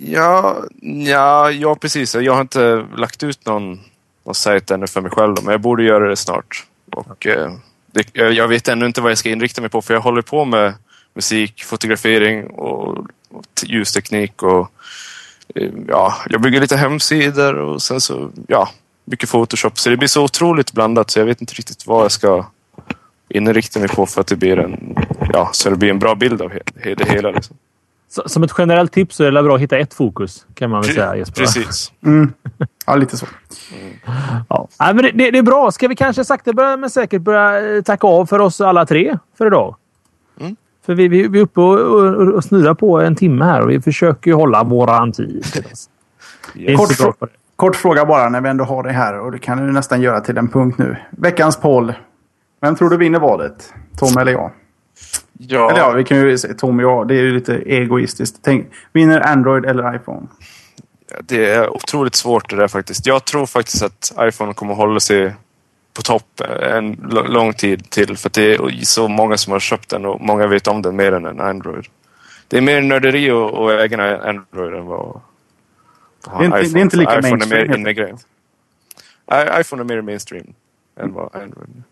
Ja, 0.01 0.63
ja, 0.81 1.51
ja 1.51 1.75
precis. 1.75 2.15
Jag 2.15 2.33
har 2.33 2.41
inte 2.41 2.85
lagt 2.95 3.23
ut 3.23 3.45
någon, 3.45 3.79
någon 4.25 4.35
sajt 4.35 4.71
ännu 4.71 4.87
för 4.87 5.01
mig 5.01 5.11
själv. 5.11 5.35
Men 5.43 5.51
jag 5.51 5.61
borde 5.61 5.83
göra 5.83 6.09
det 6.09 6.15
snart. 6.15 6.65
Och, 6.91 7.27
eh, 7.27 7.51
det, 7.91 8.15
jag 8.15 8.47
vet 8.47 8.67
ännu 8.67 8.85
inte 8.85 9.01
vad 9.01 9.11
jag 9.11 9.17
ska 9.17 9.29
inrikta 9.29 9.61
mig 9.61 9.69
på 9.69 9.81
för 9.81 9.93
jag 9.93 10.01
håller 10.01 10.21
på 10.21 10.45
med 10.45 10.73
musik, 11.13 11.63
fotografering 11.63 12.47
och, 12.47 12.97
och 13.29 13.45
ljusteknik 13.63 14.43
och 14.43 14.71
Eh, 15.55 15.69
ja, 15.87 16.15
jag 16.29 16.41
bygger 16.41 16.61
lite 16.61 16.77
hemsidor 16.77 17.55
och 17.55 17.81
sen 17.81 18.01
så, 18.01 18.31
ja, 18.47 18.69
mycket 19.05 19.29
Photoshop. 19.29 19.79
Så 19.79 19.89
det 19.89 19.97
blir 19.97 20.07
så 20.07 20.23
otroligt 20.23 20.73
blandat 20.73 21.11
så 21.11 21.19
jag 21.19 21.25
vet 21.25 21.41
inte 21.41 21.53
riktigt 21.53 21.87
vad 21.87 22.03
jag 22.03 22.11
ska 22.11 22.45
inrikta 23.29 23.79
mig 23.79 23.89
på 23.89 24.05
för 24.05 24.21
att 24.21 24.27
det 24.27 24.35
blir 24.35 24.59
en, 24.59 24.95
ja, 25.33 25.49
så 25.53 25.69
det 25.69 25.75
blir 25.75 25.89
en 25.89 25.99
bra 25.99 26.15
bild 26.15 26.41
av 26.41 26.51
det 26.83 27.09
hela. 27.09 27.31
Liksom. 27.31 27.55
Som 28.25 28.43
ett 28.43 28.51
generellt 28.57 28.91
tips 28.91 29.15
så 29.15 29.23
är 29.23 29.31
det 29.31 29.43
bra 29.43 29.55
att 29.55 29.61
hitta 29.61 29.77
ett 29.77 29.93
fokus 29.93 30.45
kan 30.53 30.69
man 30.69 30.81
väl 30.81 30.91
säga 30.91 31.15
Jesper? 31.15 31.41
Precis. 31.41 31.91
Mm. 32.05 32.33
Ja, 32.85 32.95
lite 32.95 33.17
så. 33.17 33.25
Mm. 33.73 33.93
Ja. 34.49 34.67
men 34.77 34.97
det, 34.97 35.11
det, 35.11 35.37
är 35.37 35.43
bra. 35.43 35.71
Ska 35.71 35.87
vi 35.87 35.95
kanske 35.95 36.25
sakta 36.25 36.77
men 36.77 36.89
säkert 36.89 37.21
börja 37.21 37.75
eh, 37.75 37.81
tacka 37.81 38.07
av 38.07 38.25
för 38.25 38.39
oss 38.39 38.61
alla 38.61 38.85
tre 38.85 39.17
för 39.37 39.47
idag? 39.47 39.75
För 40.89 40.95
vi, 40.95 41.07
vi, 41.07 41.27
vi 41.27 41.39
är 41.39 41.43
uppe 41.43 41.61
och, 41.61 41.79
och, 41.79 42.33
och 42.33 42.43
snurrar 42.43 42.73
på 42.73 43.01
en 43.01 43.15
timme 43.15 43.45
här 43.45 43.61
och 43.61 43.69
vi 43.69 43.81
försöker 43.81 44.31
ju 44.31 44.35
hålla 44.35 44.63
våran 44.63 45.11
tid. 45.11 45.45
kort, 46.77 47.29
kort, 47.55 47.75
fråga 47.75 48.05
bara 48.05 48.29
när 48.29 48.41
vi 48.41 48.49
ändå 48.49 48.63
har 48.63 48.83
det 48.83 48.91
här 48.91 49.19
och 49.19 49.31
det 49.31 49.39
kan 49.39 49.57
du 49.57 49.73
nästan 49.73 50.01
göra 50.01 50.21
till 50.21 50.37
en 50.37 50.47
punkt 50.47 50.77
nu. 50.77 50.97
Veckans 51.09 51.57
poll. 51.57 51.93
Vem 52.61 52.75
tror 52.75 52.89
du 52.89 52.97
vinner 52.97 53.19
valet? 53.19 53.73
Tom 53.97 54.17
eller 54.17 54.31
jag? 54.31 54.51
Ja. 55.41 55.71
Eller 55.71 55.79
ja, 55.79 55.91
vi 55.91 56.03
kan 56.03 56.17
ju 56.17 56.37
säga 56.37 56.53
Tom 56.53 56.79
och 56.79 56.83
jag. 56.83 57.07
Det 57.07 57.13
är 57.13 57.21
ju 57.21 57.31
lite 57.31 57.55
egoistiskt. 57.55 58.39
Tänk, 58.41 58.67
vinner 58.93 59.19
Android 59.19 59.65
eller 59.65 59.95
iPhone? 59.95 60.27
Det 61.23 61.45
är 61.45 61.69
otroligt 61.69 62.15
svårt 62.15 62.49
det 62.49 62.55
där 62.55 62.67
faktiskt. 62.67 63.05
Jag 63.05 63.25
tror 63.25 63.45
faktiskt 63.45 63.83
att 63.83 64.13
iPhone 64.19 64.53
kommer 64.53 64.73
hålla 64.73 64.99
sig 64.99 65.33
på 65.93 66.01
topp 66.01 66.41
en 66.61 66.93
lång 67.11 67.53
tid 67.53 67.89
till. 67.89 68.17
För 68.17 68.29
det 68.33 68.53
är 68.53 68.85
så 68.85 69.07
många 69.07 69.37
som 69.37 69.53
har 69.53 69.59
köpt 69.59 69.89
den 69.89 70.05
och 70.05 70.21
många 70.21 70.47
vet 70.47 70.67
om 70.67 70.81
den 70.81 70.95
mer 70.95 71.11
än 71.11 71.25
en 71.25 71.39
Android. 71.39 71.85
Det 72.47 72.57
är 72.57 72.61
mer 72.61 72.81
nörderi 72.81 73.31
att 73.31 73.71
äga 73.81 74.21
Android 74.29 74.73
än 74.73 74.85
vad... 74.85 75.21
Det 76.23 76.31
är, 76.31 76.43
inte, 76.45 76.61
det 76.61 76.79
är 76.79 76.81
inte 76.81 76.97
lika 76.97 77.19
iPhone 77.19 77.45
mainstream. 77.45 77.71
Är 77.71 78.15
mer, 79.27 79.59
iPhone 79.59 79.81
är 79.81 79.85
mer 79.85 80.01
mainstream 80.01 80.53
än 80.99 81.13
vad 81.13 81.35
Android 81.35 81.83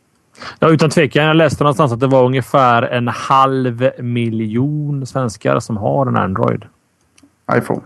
Ja, 0.60 0.70
utan 0.70 0.90
tvekan. 0.90 1.26
Jag 1.26 1.36
läste 1.36 1.64
någonstans 1.64 1.92
att 1.92 2.00
det 2.00 2.08
var 2.08 2.24
ungefär 2.24 2.82
en 2.82 3.08
halv 3.08 3.92
miljon 4.00 5.06
svenskar 5.06 5.60
som 5.60 5.78
har 5.78 6.06
en 6.06 6.18
Android. 6.18 6.66
iPhone 7.58 7.82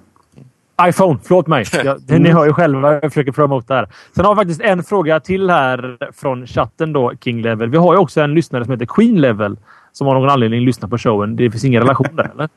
iPhone, 0.89 1.19
förlåt 1.23 1.47
mig. 1.47 1.65
Jag, 1.83 2.19
ni 2.21 2.29
hör 2.29 2.45
ju 2.45 2.53
själva 2.53 2.93
jag 2.93 3.01
försöker 3.01 3.31
promota 3.31 3.75
här. 3.75 3.87
Sen 4.15 4.25
har 4.25 4.35
vi 4.35 4.39
faktiskt 4.39 4.61
en 4.61 4.83
fråga 4.83 5.19
till 5.19 5.49
här 5.49 5.97
från 6.13 6.47
chatten 6.47 6.93
då, 6.93 7.13
King 7.23 7.41
Level. 7.41 7.69
Vi 7.69 7.77
har 7.77 7.93
ju 7.93 7.99
också 7.99 8.21
en 8.21 8.33
lyssnare 8.33 8.63
som 8.63 8.71
heter 8.71 8.85
Queen 8.85 9.21
Level 9.21 9.57
som 9.91 10.07
av 10.07 10.13
någon 10.13 10.29
anledning 10.29 10.61
lyssnar 10.61 10.89
på 10.89 10.97
showen. 10.97 11.35
Det 11.35 11.51
finns 11.51 11.65
ingen 11.65 11.81
relation 11.81 12.15
där, 12.15 12.31
eller? 12.33 12.49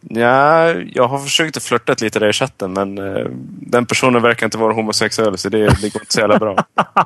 Ja, 0.00 0.72
jag 0.72 1.08
har 1.08 1.18
försökt 1.18 1.56
att 1.56 1.62
flörta 1.62 1.94
lite 2.00 2.18
där 2.18 2.28
i 2.28 2.32
chatten 2.32 2.72
men 2.72 2.98
uh, 2.98 3.26
den 3.46 3.86
personen 3.86 4.22
verkar 4.22 4.46
inte 4.46 4.58
vara 4.58 4.72
homosexuell 4.72 5.38
så 5.38 5.48
det, 5.48 5.58
det 5.58 5.92
går 5.92 6.02
inte 6.02 6.12
så 6.12 6.20
jävla 6.20 6.38
bra. 6.38 6.56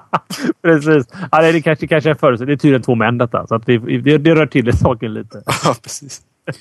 precis. 0.62 1.06
Ja, 1.32 1.42
det, 1.52 1.62
kanske, 1.62 1.86
kanske 1.86 2.10
är 2.10 2.14
förut. 2.14 2.40
Det 2.40 2.52
är 2.52 2.56
tydligen 2.56 2.82
två 2.82 2.94
män 2.94 3.18
detta. 3.18 3.46
Så 3.46 3.54
att 3.54 3.66
det, 3.66 3.78
det, 3.78 4.18
det 4.18 4.34
rör 4.34 4.46
till 4.46 4.78
saken 4.78 5.14
lite. 5.14 5.42
ja, 5.64 5.74
precis. 5.82 6.20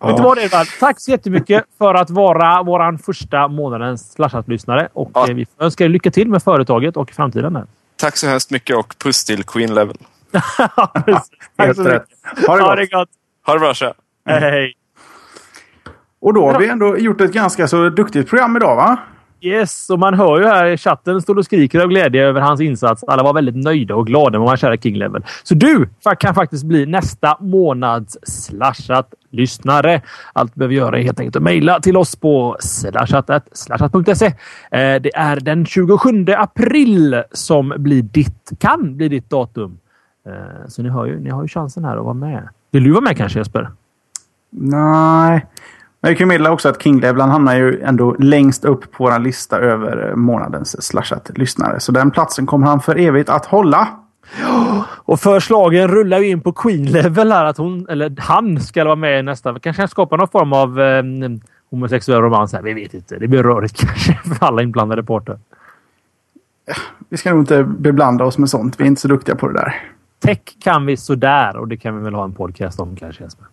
Vet 0.00 0.16
du 0.16 0.22
vad 0.22 0.38
Edvard? 0.38 0.66
Tack 0.80 1.00
så 1.00 1.10
jättemycket 1.10 1.64
för 1.78 1.94
att 1.94 2.10
vara 2.10 2.62
vår 2.62 2.98
första 3.02 3.48
månadens 3.48 4.12
Slashat-lyssnare. 4.12 4.88
Och 4.92 5.10
ja. 5.14 5.28
Eh, 5.28 5.34
vi 5.34 5.46
önskar 5.58 5.84
er 5.84 5.88
lycka 5.88 6.10
till 6.10 6.28
med 6.28 6.42
företaget 6.42 6.96
och 6.96 7.10
framtiden. 7.10 7.56
Här. 7.56 7.66
Tack 7.96 8.16
så 8.16 8.26
hemskt 8.26 8.50
mycket 8.50 8.76
och 8.76 8.94
puss 8.98 9.24
till 9.24 9.44
Queen 9.44 9.74
Level. 9.74 9.96
Tack 11.56 11.76
så 11.76 11.82
mycket. 11.82 12.04
Ha 12.46 12.56
det 12.56 12.60
gott. 12.60 12.68
Ha 12.68 12.74
det, 12.74 12.86
gott. 12.86 13.08
Ha 13.46 13.54
det 13.54 13.60
bra, 13.60 13.74
tja. 13.74 13.94
Hej. 14.26 14.74
Och 16.20 16.34
då 16.34 16.52
har 16.52 16.58
vi 16.58 16.68
ändå 16.68 16.98
gjort 16.98 17.20
ett 17.20 17.32
ganska 17.32 17.68
så 17.68 17.88
duktigt 17.88 18.30
program 18.30 18.56
idag, 18.56 18.76
va? 18.76 18.98
Yes, 19.40 19.90
och 19.90 19.98
man 19.98 20.14
hör 20.14 20.40
ju 20.40 20.46
här 20.46 20.66
i 20.66 20.76
chatten 20.76 21.22
står 21.22 21.38
och 21.38 21.44
skriker 21.44 21.80
av 21.80 21.88
glädje 21.88 22.26
över 22.26 22.40
hans 22.40 22.60
insats. 22.60 23.04
Alla 23.04 23.22
var 23.22 23.34
väldigt 23.34 23.56
nöjda 23.56 23.94
och 23.94 24.06
glada 24.06 24.38
med 24.38 24.48
vår 24.48 24.56
kära 24.56 24.76
King 24.76 24.96
Level. 24.96 25.24
Så 25.42 25.54
du 25.54 25.88
kan 26.18 26.34
faktiskt 26.34 26.64
bli 26.64 26.86
nästa 26.86 27.36
månads 27.40 28.18
slashat-lyssnare. 28.22 30.02
Allt 30.32 30.54
du 30.54 30.58
behöver 30.58 30.74
göra 30.74 30.98
är 30.98 31.02
helt 31.02 31.20
enkelt 31.20 31.36
att 31.36 31.42
mejla 31.42 31.80
till 31.80 31.96
oss 31.96 32.16
på 32.16 32.56
slashat.se. 32.60 34.26
Eh, 34.26 34.32
det 34.70 35.14
är 35.14 35.40
den 35.40 35.66
27 35.66 36.26
april 36.36 37.22
som 37.32 37.74
blir 37.76 38.02
ditt, 38.02 38.50
kan 38.58 38.96
bli 38.96 39.08
ditt 39.08 39.30
datum. 39.30 39.78
Eh, 40.26 40.66
så 40.68 40.82
ni 40.82 40.88
har 40.88 41.06
ju, 41.06 41.20
ni 41.20 41.30
har 41.30 41.42
ju 41.42 41.48
chansen 41.48 41.84
här 41.84 41.96
att 41.96 42.04
vara 42.04 42.14
med. 42.14 42.48
Vill 42.70 42.84
du 42.84 42.90
vara 42.90 43.00
med 43.00 43.16
kanske 43.16 43.38
Jesper? 43.38 43.70
Nej. 44.50 45.46
Men 46.00 46.10
jag 46.10 46.18
kan 46.18 46.28
meddela 46.28 46.50
också 46.50 46.68
att 46.68 46.82
King 46.82 47.00
Level 47.00 47.20
hamnar 47.20 47.54
ju 47.56 47.80
ändå 47.82 48.16
längst 48.18 48.64
upp 48.64 48.92
på 48.92 49.04
vår 49.04 49.18
lista 49.18 49.58
över 49.58 50.14
månadens 50.14 50.82
slashat-lyssnare. 50.82 51.80
Så 51.80 51.92
den 51.92 52.10
platsen 52.10 52.46
kommer 52.46 52.66
han 52.66 52.80
för 52.80 52.98
evigt 52.98 53.28
att 53.28 53.46
hålla. 53.46 53.88
Och 55.04 55.20
förslagen 55.20 55.88
rullar 55.88 56.18
ju 56.18 56.28
in 56.28 56.40
på 56.40 56.52
Queen 56.52 56.84
Level 56.84 57.32
här 57.32 57.44
att 57.44 57.58
hon, 57.58 57.86
eller 57.88 58.14
han, 58.18 58.60
ska 58.60 58.84
vara 58.84 58.96
med 58.96 59.24
nästa. 59.24 59.58
Kanske 59.58 59.88
skapa 59.88 60.16
någon 60.16 60.28
form 60.28 60.52
av 60.52 60.80
eh, 60.80 61.02
homosexuell 61.70 62.20
romans 62.20 62.52
här. 62.52 62.62
Vi 62.62 62.72
vet 62.72 62.94
inte. 62.94 63.18
Det 63.18 63.28
blir 63.28 63.42
rörigt 63.42 63.80
kanske 63.86 64.14
för 64.14 64.46
alla 64.46 64.62
inblandade 64.62 65.02
parter. 65.02 65.38
Vi 67.08 67.16
ska 67.16 67.30
nog 67.30 67.40
inte 67.40 67.64
beblanda 67.64 68.24
oss 68.24 68.38
med 68.38 68.50
sånt. 68.50 68.80
Vi 68.80 68.84
är 68.84 68.88
inte 68.88 69.00
så 69.00 69.08
duktiga 69.08 69.36
på 69.36 69.48
det 69.48 69.54
där. 69.54 69.74
Tech 70.18 70.38
kan 70.60 70.86
vi 70.86 70.96
sådär 70.96 71.56
och 71.56 71.68
det 71.68 71.76
kan 71.76 71.98
vi 71.98 72.04
väl 72.04 72.14
ha 72.14 72.24
en 72.24 72.32
podcast 72.32 72.80
om 72.80 72.96
kanske 72.96 73.22
Jesper. 73.22 73.46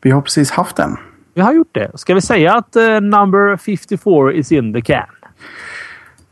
Vi 0.00 0.10
har 0.10 0.20
precis 0.20 0.50
haft 0.50 0.76
den. 0.76 0.96
Vi 1.34 1.40
har 1.40 1.52
gjort 1.52 1.74
det. 1.74 1.90
Ska 1.94 2.14
vi 2.14 2.20
säga 2.20 2.54
att 2.54 2.76
uh, 2.76 3.00
number 3.00 3.56
54 3.56 4.32
is 4.32 4.52
in 4.52 4.72
the 4.72 4.80
can? 4.80 5.06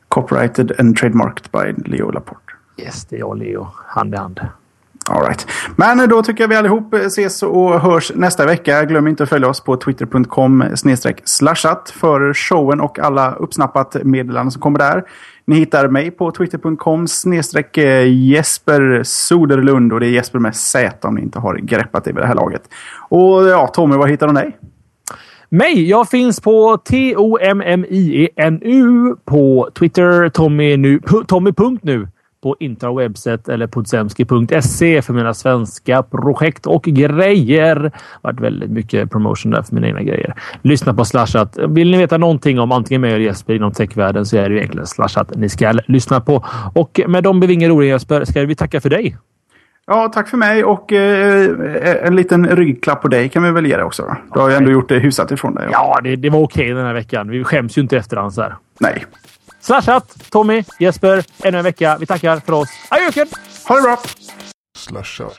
Copyrighted 0.08 0.80
and 0.80 0.96
trademarked 0.96 1.50
by 1.52 1.90
Leo 1.90 2.10
Laporte. 2.10 2.52
Yes, 2.76 3.04
det 3.04 3.16
är 3.16 3.20
jag 3.20 3.28
och 3.28 3.36
Leo. 3.36 3.68
Hand 3.86 4.14
i 4.14 4.16
hand. 4.16 4.40
All 5.10 5.22
right. 5.22 5.46
Men 5.76 6.08
då 6.08 6.22
tycker 6.22 6.44
jag 6.44 6.48
vi 6.48 6.56
allihop 6.56 6.94
ses 6.94 7.42
och 7.42 7.80
hörs 7.80 8.12
nästa 8.14 8.46
vecka. 8.46 8.84
Glöm 8.84 9.06
inte 9.06 9.22
att 9.22 9.28
följa 9.28 9.48
oss 9.48 9.60
på 9.60 9.76
twitter.com 9.76 10.64
slashat 11.24 11.90
för 11.96 12.34
showen 12.34 12.80
och 12.80 12.98
alla 12.98 13.34
uppsnappat 13.34 13.96
meddelanden 14.04 14.50
som 14.50 14.62
kommer 14.62 14.78
där. 14.78 15.04
Ni 15.44 15.56
hittar 15.56 15.88
mig 15.88 16.10
på 16.10 16.30
twitter.com 16.30 17.06
eh, 17.76 18.06
Jesper 18.06 19.02
Soderlund 19.04 19.92
och 19.92 20.00
det 20.00 20.06
är 20.06 20.10
Jesper 20.10 20.38
med 20.38 20.56
Z 20.56 21.08
om 21.08 21.14
ni 21.14 21.22
inte 21.22 21.38
har 21.38 21.54
greppat 21.54 22.04
det 22.04 22.12
vid 22.12 22.22
det 22.22 22.26
här 22.26 22.34
laget. 22.34 22.62
Och 23.08 23.48
ja, 23.48 23.66
Tommy, 23.66 23.96
var 23.96 24.06
hittar 24.06 24.26
de 24.26 24.34
dig? 24.34 24.58
Mig! 25.48 25.88
Jag 25.88 26.08
finns 26.08 26.40
på 26.40 26.76
T-O-M-M-I-E-N-U 26.84 27.96
på 29.24 29.70
Twitter. 29.78 30.28
Tommy 30.28 30.76
nu, 30.76 31.00
Tommy.nu 31.26 32.08
på 32.42 32.56
intrawebset 32.60 33.48
eller 33.48 33.66
podsemski.se 33.66 35.02
för 35.02 35.12
mina 35.12 35.34
svenska 35.34 36.02
projekt 36.02 36.66
och 36.66 36.82
grejer. 36.82 37.74
Det 37.74 37.90
har 38.22 38.32
varit 38.32 38.40
väldigt 38.40 38.70
mycket 38.70 39.10
promotion 39.10 39.52
där 39.52 39.62
för 39.62 39.74
mina 39.74 39.86
egna 39.86 40.02
grejer. 40.02 40.34
Lyssna 40.62 40.94
på 40.94 41.04
Slashat. 41.04 41.58
Vill 41.68 41.90
ni 41.90 41.98
veta 41.98 42.18
någonting 42.18 42.60
om 42.60 42.72
antingen 42.72 43.00
mig 43.00 43.10
eller 43.10 43.24
Jesper 43.24 43.54
inom 43.54 43.72
techvärlden 43.72 44.26
så 44.26 44.36
är 44.36 44.48
det 44.48 44.54
ju 44.54 44.56
egentligen 44.56 44.86
Slashat 44.86 45.36
ni 45.36 45.48
ska 45.48 45.72
lyssna 45.86 46.20
på. 46.20 46.44
Och 46.74 47.00
med 47.08 47.24
de 47.24 47.40
bevingade 47.40 47.72
orden 47.72 47.88
Jesper 47.88 48.24
ska 48.24 48.44
vi 48.44 48.54
tacka 48.54 48.80
för 48.80 48.90
dig. 48.90 49.16
Ja, 49.86 50.08
tack 50.08 50.28
för 50.28 50.36
mig 50.36 50.64
och 50.64 50.92
eh, 50.92 52.06
en 52.06 52.16
liten 52.16 52.56
ryggklapp 52.56 53.02
på 53.02 53.08
dig 53.08 53.28
kan 53.28 53.42
vi 53.42 53.50
väl 53.50 53.66
ge 53.66 53.76
dig 53.76 53.84
också. 53.84 54.16
Du 54.32 54.40
har 54.40 54.48
ju 54.48 54.56
ändå 54.56 54.70
gjort 54.70 54.88
det 54.88 54.98
hyfsat 54.98 55.30
ifrån 55.30 55.54
dig. 55.54 55.68
Ja, 55.72 56.00
det, 56.02 56.16
det 56.16 56.30
var 56.30 56.40
okej 56.40 56.68
den 56.68 56.86
här 56.86 56.94
veckan. 56.94 57.30
Vi 57.30 57.44
skäms 57.44 57.78
ju 57.78 57.82
inte 57.82 57.96
efterhand 57.96 58.34
så 58.34 58.42
här. 58.42 58.56
Nej. 58.80 59.06
Slashat, 59.60 60.30
Tommy, 60.30 60.64
Jesper, 60.78 61.24
ännu 61.44 61.58
en 61.58 61.64
vecka. 61.64 61.96
Vi 62.00 62.06
tackar 62.06 62.40
för 62.40 62.52
oss. 62.52 62.68
Adjöken! 62.90 63.26
Ha 63.68 63.76
det 63.76 63.82
bra! 63.82 63.98
Slashat. 64.76 65.38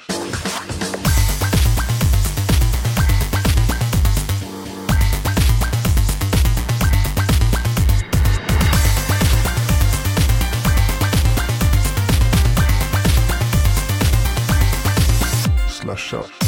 Slashat. 15.98 16.47